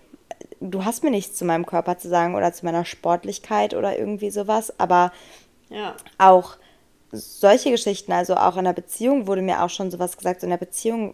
du 0.60 0.86
hast 0.86 1.04
mir 1.04 1.12
nichts 1.12 1.36
zu 1.38 1.46
meinem 1.46 1.66
Körper 1.66 1.98
zu 1.98 2.08
sagen 2.08 2.36
oder 2.36 2.54
zu 2.54 2.66
meiner 2.66 2.86
Sportlichkeit 2.86 3.74
oder 3.74 3.98
irgendwie 3.98 4.32
sowas, 4.32 4.74
aber 4.80 5.12
ja. 5.70 5.96
auch 6.18 6.58
solche 7.12 7.70
Geschichten, 7.70 8.12
also 8.12 8.36
auch 8.36 8.58
in 8.58 8.66
der 8.66 8.74
Beziehung 8.74 9.28
wurde 9.28 9.42
mir 9.42 9.62
auch 9.62 9.70
schon 9.70 9.92
sowas 9.92 10.18
gesagt, 10.18 10.42
so 10.42 10.48
in 10.48 10.52
der 10.52 10.58
Beziehung 10.58 11.14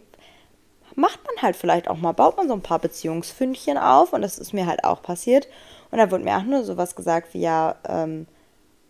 macht 0.96 1.20
man 1.26 1.42
halt 1.42 1.56
vielleicht 1.56 1.88
auch 1.88 1.96
mal, 1.96 2.12
baut 2.12 2.36
man 2.36 2.48
so 2.48 2.54
ein 2.54 2.62
paar 2.62 2.78
Beziehungsfündchen 2.78 3.78
auf 3.78 4.12
und 4.12 4.22
das 4.22 4.38
ist 4.38 4.52
mir 4.52 4.66
halt 4.66 4.84
auch 4.84 5.02
passiert. 5.02 5.48
Und 5.90 5.98
da 5.98 6.10
wurde 6.10 6.24
mir 6.24 6.36
auch 6.36 6.44
nur 6.44 6.64
sowas 6.64 6.94
gesagt 6.94 7.34
wie, 7.34 7.40
ja, 7.40 7.76
ähm, 7.88 8.26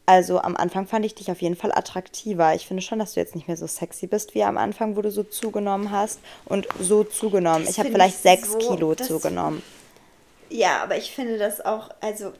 also 0.07 0.41
am 0.41 0.57
Anfang 0.57 0.87
fand 0.87 1.07
ich 1.07 1.15
dich 1.15 1.31
auf 1.31 1.41
jeden 1.41 1.55
Fall 1.55 1.73
attraktiver. 1.73 2.55
Ich 2.55 2.67
finde 2.67 2.83
schon, 2.83 2.99
dass 2.99 3.15
du 3.15 3.21
jetzt 3.21 3.37
nicht 3.37 3.47
mehr 3.47 3.57
so 3.57 3.69
sexy 3.69 4.09
bist 4.09 4.35
wie 4.35 4.43
am 4.43 4.59
Anfang, 4.59 4.97
wo 4.97 5.03
du 5.03 5.11
so 5.11 5.23
zugenommen 5.23 5.93
hast. 5.93 6.19
Und 6.47 6.67
so 6.81 7.05
zugenommen. 7.05 7.65
Das 7.65 7.75
ich 7.75 7.79
habe 7.79 7.91
vielleicht 7.91 8.21
sechs 8.21 8.51
so, 8.51 8.59
Kilo 8.59 8.95
zugenommen. 8.97 9.63
Ja, 10.49 10.83
aber 10.83 10.97
ich 10.97 11.13
finde 11.13 11.39
das 11.39 11.65
auch, 11.65 11.91
also 12.01 12.33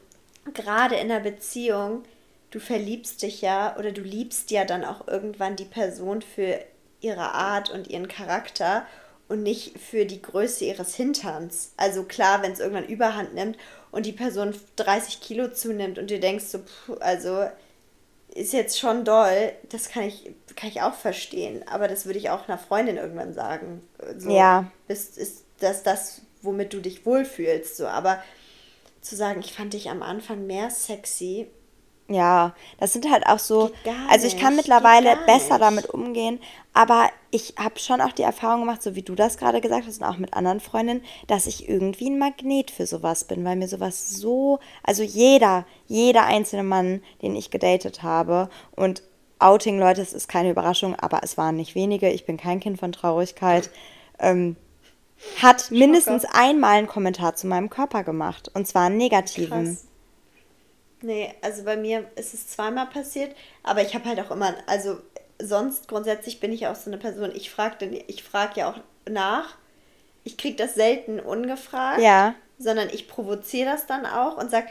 gerade 0.53 0.95
in 0.95 1.07
der 1.07 1.21
Beziehung, 1.21 2.03
du 2.49 2.59
verliebst 2.59 3.21
dich 3.21 3.41
ja 3.41 3.77
oder 3.77 3.93
du 3.93 4.01
liebst 4.01 4.51
ja 4.51 4.65
dann 4.65 4.83
auch 4.83 5.07
irgendwann 5.07 5.55
die 5.55 5.65
Person 5.65 6.21
für 6.21 6.59
ihre 6.99 7.31
Art 7.31 7.69
und 7.69 7.87
ihren 7.87 8.09
Charakter 8.09 8.85
und 9.31 9.43
nicht 9.43 9.79
für 9.79 10.05
die 10.05 10.21
Größe 10.21 10.65
ihres 10.65 10.93
Hinterns. 10.93 11.71
Also 11.77 12.03
klar, 12.03 12.43
wenn 12.43 12.51
es 12.51 12.59
irgendwann 12.59 12.87
Überhand 12.87 13.33
nimmt 13.33 13.57
und 13.89 14.05
die 14.05 14.11
Person 14.11 14.53
30 14.75 15.21
Kilo 15.21 15.47
zunimmt 15.47 15.97
und 15.97 16.11
du 16.11 16.19
denkst 16.19 16.45
so, 16.45 16.59
puh, 16.59 16.95
also 16.95 17.45
ist 18.35 18.51
jetzt 18.51 18.77
schon 18.77 19.05
doll, 19.05 19.53
das 19.69 19.89
kann 19.89 20.03
ich, 20.03 20.31
kann 20.57 20.69
ich 20.69 20.81
auch 20.81 20.93
verstehen. 20.93 21.65
Aber 21.67 21.87
das 21.87 22.05
würde 22.05 22.19
ich 22.19 22.29
auch 22.29 22.49
einer 22.49 22.57
Freundin 22.57 22.97
irgendwann 22.97 23.33
sagen. 23.33 23.81
So, 24.17 24.29
ja. 24.31 24.69
Ist, 24.89 25.17
ist 25.17 25.45
das 25.59 25.81
das, 25.83 26.21
womit 26.41 26.73
du 26.73 26.81
dich 26.81 27.05
wohlfühlst? 27.05 27.77
So, 27.77 27.87
aber 27.87 28.21
zu 28.99 29.15
sagen, 29.15 29.39
ich 29.39 29.53
fand 29.53 29.71
dich 29.71 29.89
am 29.89 30.03
Anfang 30.03 30.45
mehr 30.45 30.69
sexy, 30.69 31.47
ja, 32.13 32.53
das 32.79 32.93
sind 32.93 33.11
halt 33.11 33.25
auch 33.27 33.39
so. 33.39 33.71
Also 34.09 34.27
ich 34.27 34.37
kann 34.37 34.55
mittlerweile 34.55 35.17
besser 35.25 35.55
nicht. 35.55 35.61
damit 35.61 35.85
umgehen, 35.89 36.39
aber 36.73 37.09
ich 37.31 37.55
habe 37.57 37.79
schon 37.79 38.01
auch 38.01 38.11
die 38.11 38.23
Erfahrung 38.23 38.61
gemacht, 38.61 38.83
so 38.83 38.95
wie 38.95 39.01
du 39.01 39.15
das 39.15 39.37
gerade 39.37 39.61
gesagt 39.61 39.85
hast 39.87 40.01
und 40.01 40.07
auch 40.07 40.17
mit 40.17 40.33
anderen 40.33 40.59
Freundinnen, 40.59 41.03
dass 41.27 41.47
ich 41.47 41.67
irgendwie 41.67 42.09
ein 42.09 42.19
Magnet 42.19 42.71
für 42.71 42.85
sowas 42.85 43.23
bin, 43.25 43.43
weil 43.43 43.55
mir 43.55 43.67
sowas 43.67 44.11
so, 44.11 44.59
also 44.83 45.03
jeder, 45.03 45.65
jeder 45.87 46.25
einzelne 46.25 46.63
Mann, 46.63 47.01
den 47.21 47.35
ich 47.35 47.51
gedatet 47.51 48.03
habe 48.03 48.49
und 48.75 49.03
Outing, 49.39 49.79
Leute, 49.79 50.01
es 50.01 50.13
ist 50.13 50.27
keine 50.27 50.51
Überraschung, 50.51 50.95
aber 50.95 51.21
es 51.23 51.35
waren 51.35 51.55
nicht 51.55 51.73
wenige, 51.73 52.09
ich 52.09 52.25
bin 52.25 52.37
kein 52.37 52.59
Kind 52.59 52.79
von 52.79 52.91
Traurigkeit, 52.91 53.71
ähm, 54.19 54.55
hat 55.41 55.71
mindestens 55.71 56.25
einmal 56.25 56.77
einen 56.77 56.87
Kommentar 56.87 57.35
zu 57.35 57.47
meinem 57.47 57.69
Körper 57.69 58.03
gemacht 58.03 58.51
und 58.53 58.67
zwar 58.67 58.83
einen 58.83 58.97
negativen. 58.97 59.75
Krass. 59.75 59.87
Nee, 61.01 61.33
also 61.41 61.63
bei 61.63 61.77
mir 61.77 62.05
ist 62.15 62.33
es 62.33 62.47
zweimal 62.47 62.87
passiert, 62.87 63.35
aber 63.63 63.81
ich 63.81 63.95
habe 63.95 64.05
halt 64.05 64.19
auch 64.19 64.31
immer, 64.31 64.55
also 64.67 64.97
sonst 65.39 65.87
grundsätzlich 65.87 66.39
bin 66.39 66.53
ich 66.53 66.67
auch 66.67 66.75
so 66.75 66.89
eine 66.89 66.99
Person, 66.99 67.31
ich 67.33 67.49
frage 67.49 67.85
ich 68.07 68.23
frage 68.23 68.59
ja 68.59 68.71
auch 68.71 68.77
nach. 69.09 69.55
Ich 70.23 70.37
kriege 70.37 70.55
das 70.55 70.75
selten 70.75 71.19
ungefragt, 71.19 72.01
ja. 72.01 72.35
sondern 72.59 72.89
ich 72.89 73.07
provoziere 73.07 73.71
das 73.71 73.87
dann 73.87 74.05
auch 74.05 74.37
und 74.37 74.51
sage, 74.51 74.67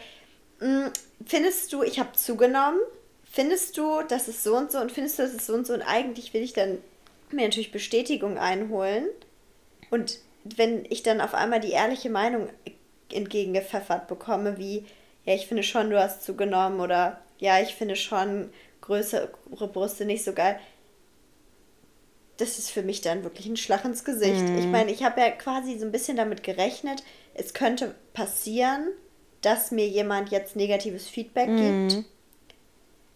hm, 0.60 0.90
findest 1.26 1.72
du, 1.72 1.82
ich 1.82 1.98
habe 1.98 2.12
zugenommen, 2.12 2.78
findest 3.24 3.76
du, 3.76 4.02
das 4.02 4.28
ist 4.28 4.44
so 4.44 4.56
und 4.56 4.70
so 4.70 4.78
und 4.78 4.92
findest 4.92 5.18
du, 5.18 5.22
das 5.22 5.34
ist 5.34 5.46
so 5.46 5.54
und 5.54 5.66
so 5.66 5.74
und 5.74 5.82
eigentlich 5.82 6.32
will 6.32 6.42
ich 6.42 6.52
dann 6.52 6.78
mir 7.32 7.46
natürlich 7.46 7.72
Bestätigung 7.72 8.38
einholen 8.38 9.08
und 9.90 10.18
wenn 10.44 10.84
ich 10.88 11.02
dann 11.02 11.20
auf 11.20 11.34
einmal 11.34 11.60
die 11.60 11.72
ehrliche 11.72 12.10
Meinung 12.10 12.48
entgegengepfeffert 13.12 14.06
bekomme, 14.06 14.56
wie, 14.56 14.86
ja, 15.24 15.34
ich 15.34 15.46
finde 15.46 15.62
schon, 15.62 15.90
du 15.90 16.00
hast 16.00 16.24
zugenommen 16.24 16.80
oder 16.80 17.20
ja, 17.38 17.60
ich 17.60 17.74
finde 17.74 17.96
schon 17.96 18.50
größere 18.80 19.30
Brüste 19.72 20.04
nicht 20.04 20.24
so 20.24 20.32
geil. 20.32 20.58
Das 22.36 22.58
ist 22.58 22.70
für 22.70 22.82
mich 22.82 23.02
dann 23.02 23.22
wirklich 23.22 23.46
ein 23.46 23.56
Schlag 23.56 23.84
ins 23.84 24.04
Gesicht. 24.04 24.42
Mhm. 24.42 24.58
Ich 24.58 24.66
meine, 24.66 24.90
ich 24.90 25.02
habe 25.02 25.20
ja 25.20 25.30
quasi 25.30 25.78
so 25.78 25.84
ein 25.84 25.92
bisschen 25.92 26.16
damit 26.16 26.42
gerechnet, 26.42 27.02
es 27.34 27.54
könnte 27.54 27.94
passieren, 28.14 28.88
dass 29.42 29.70
mir 29.70 29.86
jemand 29.86 30.30
jetzt 30.30 30.56
negatives 30.56 31.08
Feedback 31.08 31.48
mhm. 31.48 31.88
gibt. 31.88 32.04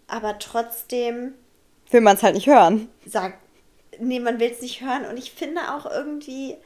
Aber 0.07 0.39
trotzdem. 0.39 1.35
Will 1.91 2.01
man 2.01 2.17
es 2.17 2.23
halt 2.23 2.35
nicht 2.35 2.47
hören. 2.47 2.89
Sagt, 3.07 3.39
nee, 3.99 4.21
man 4.21 4.41
will 4.41 4.51
es 4.51 4.61
nicht 4.61 4.83
hören. 4.83 5.07
Und 5.07 5.17
ich 5.17 5.33
finde 5.33 5.75
auch 5.75 5.87
irgendwie, 5.87 6.57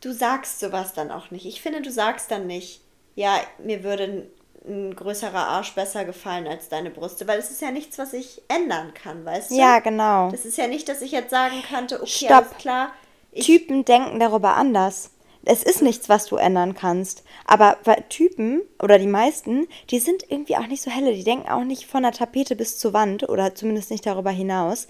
du 0.00 0.12
sagst 0.12 0.60
sowas 0.60 0.94
dann 0.94 1.10
auch 1.10 1.30
nicht. 1.30 1.46
Ich 1.46 1.60
finde, 1.60 1.82
du 1.82 1.90
sagst 1.90 2.30
dann 2.30 2.46
nicht, 2.46 2.80
ja, 3.18 3.40
mir 3.58 3.82
würde 3.82 4.28
ein 4.64 4.94
größerer 4.94 5.48
Arsch 5.48 5.74
besser 5.74 6.04
gefallen 6.04 6.46
als 6.46 6.68
deine 6.68 6.90
Brüste, 6.90 7.26
weil 7.26 7.40
es 7.40 7.50
ist 7.50 7.60
ja 7.60 7.72
nichts, 7.72 7.98
was 7.98 8.12
ich 8.12 8.42
ändern 8.46 8.94
kann, 8.94 9.24
weißt 9.24 9.50
du? 9.50 9.56
Ja, 9.56 9.80
genau. 9.80 10.30
Das 10.30 10.44
ist 10.44 10.56
ja 10.56 10.68
nicht, 10.68 10.88
dass 10.88 11.02
ich 11.02 11.10
jetzt 11.10 11.30
sagen 11.30 11.60
könnte, 11.68 11.96
okay, 11.96 12.26
Stopp. 12.26 12.30
alles 12.30 12.56
klar. 12.58 12.92
Typen 13.34 13.84
denken 13.84 14.20
darüber 14.20 14.54
anders. 14.54 15.10
Es 15.44 15.64
ist 15.64 15.82
nichts, 15.82 16.08
was 16.08 16.26
du 16.26 16.36
ändern 16.36 16.74
kannst. 16.74 17.24
Aber 17.44 17.78
Typen 18.08 18.62
oder 18.80 19.00
die 19.00 19.06
meisten, 19.08 19.66
die 19.90 19.98
sind 19.98 20.30
irgendwie 20.30 20.56
auch 20.56 20.66
nicht 20.68 20.82
so 20.82 20.90
helle. 20.90 21.12
Die 21.12 21.24
denken 21.24 21.48
auch 21.48 21.64
nicht 21.64 21.86
von 21.86 22.04
der 22.04 22.12
Tapete 22.12 22.54
bis 22.54 22.78
zur 22.78 22.92
Wand 22.92 23.28
oder 23.28 23.54
zumindest 23.56 23.90
nicht 23.90 24.06
darüber 24.06 24.30
hinaus. 24.30 24.86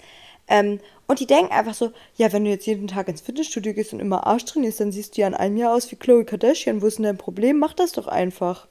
Ähm, 0.49 0.79
und 1.07 1.19
die 1.19 1.25
denken 1.27 1.51
einfach 1.51 1.73
so, 1.73 1.91
ja, 2.17 2.31
wenn 2.33 2.43
du 2.43 2.49
jetzt 2.49 2.65
jeden 2.67 2.87
Tag 2.87 3.07
ins 3.07 3.21
Fitnessstudio 3.21 3.73
gehst 3.73 3.93
und 3.93 3.99
immer 3.99 4.27
Arsch 4.27 4.45
trainierst, 4.45 4.79
dann 4.79 4.91
siehst 4.91 5.15
du 5.15 5.21
ja 5.21 5.27
in 5.27 5.33
einem 5.33 5.57
Jahr 5.57 5.73
aus 5.73 5.91
wie 5.91 5.95
Chloe 5.95 6.25
Kardashian. 6.25 6.81
Wo 6.81 6.87
ist 6.87 6.97
denn 6.97 7.05
dein 7.05 7.17
Problem? 7.17 7.57
Mach 7.57 7.73
das 7.73 7.93
doch 7.93 8.07
einfach. 8.07 8.67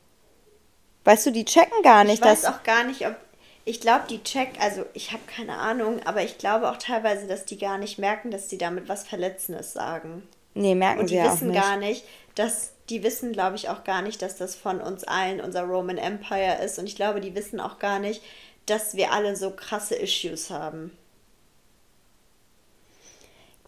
Weißt 1.04 1.26
du, 1.26 1.30
die 1.30 1.44
checken 1.44 1.82
gar 1.82 2.04
nicht. 2.04 2.16
Ich 2.16 2.24
weiß 2.24 2.44
auch 2.44 2.62
gar 2.62 2.84
nicht, 2.84 3.06
ob. 3.06 3.16
Ich 3.64 3.80
glaube, 3.80 4.04
die 4.08 4.22
check, 4.22 4.48
also 4.60 4.84
ich 4.94 5.12
habe 5.12 5.22
keine 5.26 5.58
Ahnung, 5.58 6.00
aber 6.06 6.22
ich 6.22 6.38
glaube 6.38 6.70
auch 6.70 6.78
teilweise, 6.78 7.26
dass 7.26 7.44
die 7.44 7.58
gar 7.58 7.76
nicht 7.76 7.98
merken, 7.98 8.30
dass 8.30 8.48
die 8.48 8.56
damit 8.56 8.88
was 8.88 9.06
Verletzendes 9.06 9.74
sagen. 9.74 10.22
Nee, 10.54 10.74
merken 10.74 11.00
Und 11.00 11.10
die 11.10 11.16
sie 11.16 11.22
wissen 11.22 11.50
auch 11.50 11.52
nicht. 11.52 11.62
gar 11.62 11.76
nicht, 11.76 12.04
dass 12.34 12.72
die 12.88 13.02
wissen, 13.02 13.32
glaube 13.32 13.56
ich, 13.56 13.68
auch 13.68 13.84
gar 13.84 14.00
nicht, 14.00 14.22
dass 14.22 14.36
das 14.36 14.54
von 14.54 14.80
uns 14.80 15.04
allen 15.04 15.40
unser 15.40 15.64
Roman 15.64 15.98
Empire 15.98 16.64
ist. 16.64 16.78
Und 16.78 16.86
ich 16.86 16.96
glaube, 16.96 17.20
die 17.20 17.34
wissen 17.34 17.60
auch 17.60 17.78
gar 17.78 17.98
nicht, 17.98 18.22
dass 18.64 18.94
wir 18.94 19.12
alle 19.12 19.36
so 19.36 19.50
krasse 19.50 19.96
Issues 19.96 20.48
haben. 20.50 20.96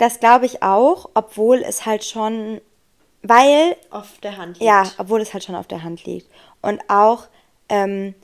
Das 0.01 0.19
glaube 0.19 0.47
ich 0.47 0.63
auch, 0.63 1.11
obwohl 1.13 1.59
es 1.59 1.85
halt 1.85 2.07
schon, 2.07 2.63
weil. 3.23 3.77
Auf 3.91 4.17
der 4.23 4.39
Hand 4.39 4.59
liegt. 4.59 4.63
Ja, 4.63 4.91
obwohl 4.97 5.21
es 5.21 5.35
halt 5.35 5.45
schon 5.45 5.55
auf 5.55 5.67
der 5.67 5.83
Hand 5.83 6.07
liegt. 6.07 6.27
Und 6.63 6.81
auch, 6.89 7.25
ähm, 7.69 8.15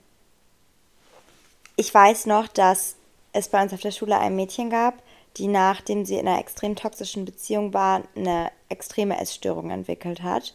ich 1.76 1.92
weiß 1.92 2.24
noch, 2.24 2.48
dass 2.48 2.96
es 3.34 3.50
bei 3.50 3.62
uns 3.62 3.74
auf 3.74 3.80
der 3.80 3.90
Schule 3.90 4.18
ein 4.18 4.34
Mädchen 4.36 4.70
gab, 4.70 4.94
die 5.36 5.48
nachdem 5.48 6.06
sie 6.06 6.14
in 6.14 6.26
einer 6.26 6.40
extrem 6.40 6.76
toxischen 6.76 7.26
Beziehung 7.26 7.74
war, 7.74 8.04
eine 8.16 8.50
extreme 8.70 9.20
Essstörung 9.20 9.68
entwickelt 9.68 10.22
hat. 10.22 10.54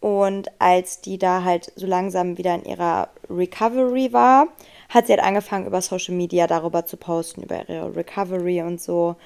Und 0.00 0.50
als 0.58 1.02
die 1.02 1.18
da 1.18 1.44
halt 1.44 1.70
so 1.76 1.86
langsam 1.86 2.38
wieder 2.38 2.54
in 2.54 2.64
ihrer 2.64 3.10
Recovery 3.28 4.14
war, 4.14 4.46
hat 4.88 5.06
sie 5.06 5.12
halt 5.12 5.22
angefangen, 5.22 5.66
über 5.66 5.82
Social 5.82 6.14
Media 6.14 6.46
darüber 6.46 6.86
zu 6.86 6.96
posten, 6.96 7.42
über 7.42 7.68
ihre 7.68 7.94
Recovery 7.94 8.62
und 8.62 8.80
so. 8.80 9.16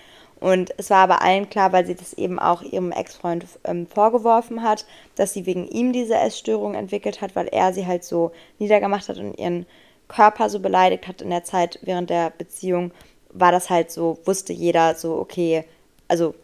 Und 0.41 0.72
es 0.78 0.88
war 0.88 0.99
aber 0.99 1.20
allen 1.20 1.51
klar, 1.51 1.72
weil 1.72 1.84
sie 1.84 1.95
das 1.95 2.14
eben 2.14 2.38
auch 2.38 2.62
ihrem 2.62 2.93
Ex-Freund 2.93 3.45
ähm, 3.64 3.86
vorgeworfen 3.86 4.62
hat, 4.62 4.86
dass 5.14 5.34
sie 5.34 5.45
wegen 5.45 5.68
ihm 5.68 5.93
diese 5.93 6.14
Essstörung 6.14 6.74
entwickelt 6.74 7.20
hat, 7.20 7.36
weil 7.36 7.47
er 7.49 7.74
sie 7.74 7.86
halt 7.86 8.05
so 8.05 8.32
niedergemacht 8.59 9.09
hat 9.09 9.18
und 9.18 9.38
ihren 9.38 9.66
Körper 10.09 10.49
so 10.49 10.59
beleidigt 10.59 11.07
hat 11.07 11.20
in 11.20 11.30
der 11.30 11.45
Zeit 11.45 11.78
während 11.82 12.09
der 12.09 12.30
Beziehung, 12.30 12.91
war 13.32 13.53
das 13.53 13.70
halt 13.70 13.91
so, 13.91 14.18
wusste 14.24 14.53
jeder 14.53 14.95
so, 14.95 15.16
okay, 15.18 15.64
also 16.09 16.34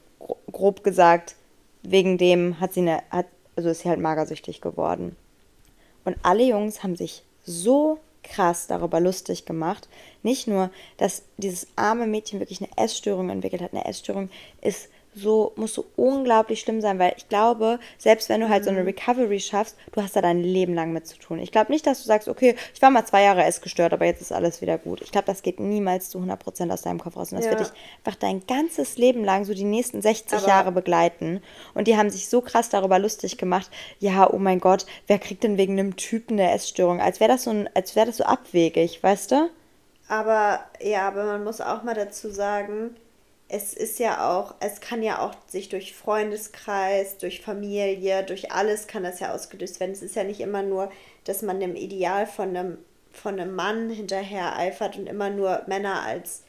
grob 0.52 0.84
gesagt, 0.84 1.34
wegen 1.82 2.18
dem 2.18 2.60
hat 2.60 2.74
sie 2.74 2.80
eine, 2.80 3.02
hat, 3.10 3.26
also 3.56 3.70
ist 3.70 3.80
sie 3.80 3.88
halt 3.88 3.98
magersüchtig 3.98 4.60
geworden. 4.60 5.16
Und 6.04 6.16
alle 6.22 6.44
Jungs 6.44 6.82
haben 6.82 6.96
sich 6.96 7.22
so 7.44 7.98
krass 8.26 8.66
darüber 8.66 9.00
lustig 9.00 9.46
gemacht. 9.46 9.88
Nicht 10.22 10.46
nur, 10.46 10.70
dass 10.96 11.22
dieses 11.36 11.68
arme 11.76 12.06
Mädchen 12.06 12.40
wirklich 12.40 12.60
eine 12.60 12.76
Essstörung 12.76 13.30
entwickelt 13.30 13.62
hat. 13.62 13.72
Eine 13.72 13.84
Essstörung 13.86 14.30
ist 14.60 14.88
so, 15.16 15.52
muss 15.56 15.74
so 15.74 15.86
unglaublich 15.96 16.60
schlimm 16.60 16.80
sein, 16.80 16.98
weil 16.98 17.14
ich 17.16 17.28
glaube, 17.28 17.80
selbst 17.98 18.28
wenn 18.28 18.40
du 18.40 18.48
halt 18.48 18.64
so 18.64 18.70
eine 18.70 18.80
mhm. 18.80 18.86
Recovery 18.86 19.40
schaffst, 19.40 19.76
du 19.92 20.02
hast 20.02 20.14
da 20.14 20.20
dein 20.20 20.42
Leben 20.42 20.74
lang 20.74 20.92
mit 20.92 21.06
zu 21.06 21.18
tun. 21.18 21.38
Ich 21.38 21.50
glaube 21.50 21.72
nicht, 21.72 21.86
dass 21.86 22.02
du 22.02 22.06
sagst, 22.06 22.28
okay, 22.28 22.54
ich 22.74 22.82
war 22.82 22.90
mal 22.90 23.06
zwei 23.06 23.22
Jahre 23.22 23.44
essgestört, 23.44 23.92
aber 23.92 24.04
jetzt 24.04 24.20
ist 24.20 24.32
alles 24.32 24.60
wieder 24.60 24.78
gut. 24.78 25.00
Ich 25.00 25.10
glaube, 25.10 25.26
das 25.26 25.42
geht 25.42 25.58
niemals 25.58 26.10
zu 26.10 26.18
100% 26.18 26.72
aus 26.72 26.82
deinem 26.82 27.00
Kopf 27.00 27.16
raus. 27.16 27.32
Und 27.32 27.38
das 27.38 27.46
ja. 27.46 27.52
wird 27.52 27.60
dich 27.60 27.72
einfach 28.04 28.18
dein 28.18 28.46
ganzes 28.46 28.98
Leben 28.98 29.24
lang, 29.24 29.44
so 29.44 29.54
die 29.54 29.64
nächsten 29.64 30.02
60 30.02 30.38
aber 30.38 30.48
Jahre 30.48 30.72
begleiten. 30.72 31.42
Und 31.74 31.88
die 31.88 31.96
haben 31.96 32.10
sich 32.10 32.28
so 32.28 32.42
krass 32.42 32.68
darüber 32.68 32.98
lustig 32.98 33.38
gemacht, 33.38 33.70
ja, 33.98 34.30
oh 34.30 34.38
mein 34.38 34.60
Gott, 34.60 34.84
wer 35.06 35.18
kriegt 35.18 35.44
denn 35.44 35.56
wegen 35.56 35.78
einem 35.78 35.96
Typen 35.96 36.38
eine 36.38 36.52
Essstörung? 36.52 37.00
Als 37.00 37.20
wäre 37.20 37.32
das 37.32 37.44
so 37.44 37.56
als 37.74 37.96
wäre 37.96 38.06
das 38.06 38.18
so 38.18 38.24
abwegig, 38.24 39.02
weißt 39.02 39.32
du? 39.32 39.50
Aber, 40.08 40.60
ja, 40.80 41.08
aber 41.08 41.24
man 41.24 41.44
muss 41.44 41.60
auch 41.60 41.82
mal 41.82 41.94
dazu 41.94 42.30
sagen, 42.30 42.94
es 43.48 43.74
ist 43.74 43.98
ja 43.98 44.28
auch, 44.28 44.54
es 44.60 44.80
kann 44.80 45.02
ja 45.02 45.20
auch 45.20 45.34
sich 45.46 45.68
durch 45.68 45.94
Freundeskreis, 45.94 47.18
durch 47.18 47.40
Familie, 47.40 48.24
durch 48.24 48.50
alles 48.50 48.88
kann 48.88 49.04
das 49.04 49.20
ja 49.20 49.32
ausgelöst 49.32 49.78
werden. 49.78 49.92
Es 49.92 50.02
ist 50.02 50.16
ja 50.16 50.24
nicht 50.24 50.40
immer 50.40 50.62
nur, 50.62 50.90
dass 51.24 51.42
man 51.42 51.60
dem 51.60 51.76
Ideal 51.76 52.26
von 52.26 52.56
einem, 52.56 52.78
von 53.12 53.38
einem 53.38 53.54
Mann 53.54 53.88
hinterher 53.90 54.56
eifert 54.56 54.96
und 54.96 55.06
immer 55.06 55.30
nur 55.30 55.62
Männer 55.66 56.02
als 56.02 56.42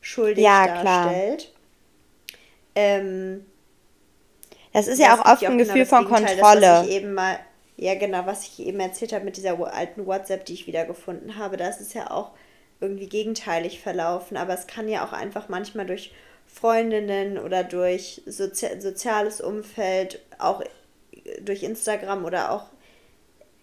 schuldig 0.00 0.42
ja, 0.42 0.82
darstellt. 0.82 1.52
Ähm, 2.74 3.46
das 4.72 4.88
ist 4.88 4.98
ja 4.98 5.14
auch 5.14 5.24
oft 5.24 5.44
ein 5.44 5.58
Gefühl 5.58 5.84
genau 5.84 6.02
von 6.02 6.04
Kontrolle. 6.08 6.60
Das, 6.60 6.86
ich 6.86 6.94
eben 6.94 7.14
mal, 7.14 7.38
ja, 7.76 7.94
genau, 7.94 8.26
was 8.26 8.42
ich 8.44 8.66
eben 8.66 8.80
erzählt 8.80 9.12
habe 9.12 9.24
mit 9.24 9.36
dieser 9.36 9.58
alten 9.72 10.06
WhatsApp, 10.06 10.44
die 10.46 10.54
ich 10.54 10.66
wiedergefunden 10.66 11.36
habe, 11.36 11.56
das 11.56 11.80
ist 11.80 11.94
ja 11.94 12.10
auch 12.10 12.32
irgendwie 12.80 13.08
gegenteilig 13.08 13.80
verlaufen. 13.80 14.36
Aber 14.36 14.54
es 14.54 14.66
kann 14.66 14.88
ja 14.88 15.04
auch 15.04 15.12
einfach 15.12 15.48
manchmal 15.48 15.86
durch 15.86 16.12
Freundinnen 16.52 17.38
oder 17.38 17.64
durch 17.64 18.22
Sozi 18.26 18.80
soziales 18.80 19.40
Umfeld, 19.40 20.20
auch 20.38 20.62
durch 21.42 21.62
Instagram 21.62 22.24
oder 22.24 22.52
auch 22.52 22.66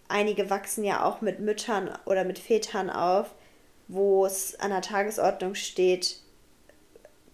einige 0.07 0.49
wachsen 0.49 0.83
ja 0.83 1.03
auch 1.03 1.21
mit 1.21 1.39
Müttern 1.39 1.89
oder 2.05 2.23
mit 2.23 2.39
Vätern 2.39 2.89
auf, 2.89 3.33
wo 3.87 4.25
es 4.25 4.59
an 4.59 4.71
der 4.71 4.81
Tagesordnung 4.81 5.55
steht, 5.55 6.19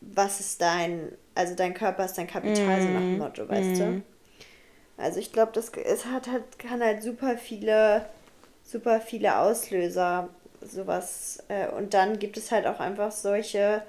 was 0.01 0.39
ist 0.39 0.61
dein, 0.61 1.11
also 1.35 1.55
dein 1.55 1.73
Körper 1.73 2.05
ist 2.05 2.17
dein 2.17 2.27
Kapital, 2.27 2.79
mm. 2.79 2.81
so 2.81 2.89
nach 2.89 2.99
dem 2.99 3.17
Motto, 3.17 3.49
weißt 3.49 3.69
mm. 3.69 3.75
du? 3.75 3.85
Mhm. 3.85 4.03
Also 4.97 5.19
ich 5.19 5.31
glaube, 5.31 5.51
das 5.53 5.69
es 5.69 6.05
hat 6.05 6.27
halt, 6.27 6.59
kann 6.59 6.81
halt 6.81 7.01
super 7.01 7.37
viele, 7.37 8.05
super 8.63 9.01
viele 9.01 9.39
Auslöser, 9.39 10.29
sowas. 10.61 11.43
Äh, 11.47 11.69
und 11.69 11.93
dann 11.93 12.19
gibt 12.19 12.37
es 12.37 12.51
halt 12.51 12.67
auch 12.67 12.79
einfach 12.79 13.11
solche 13.11 13.83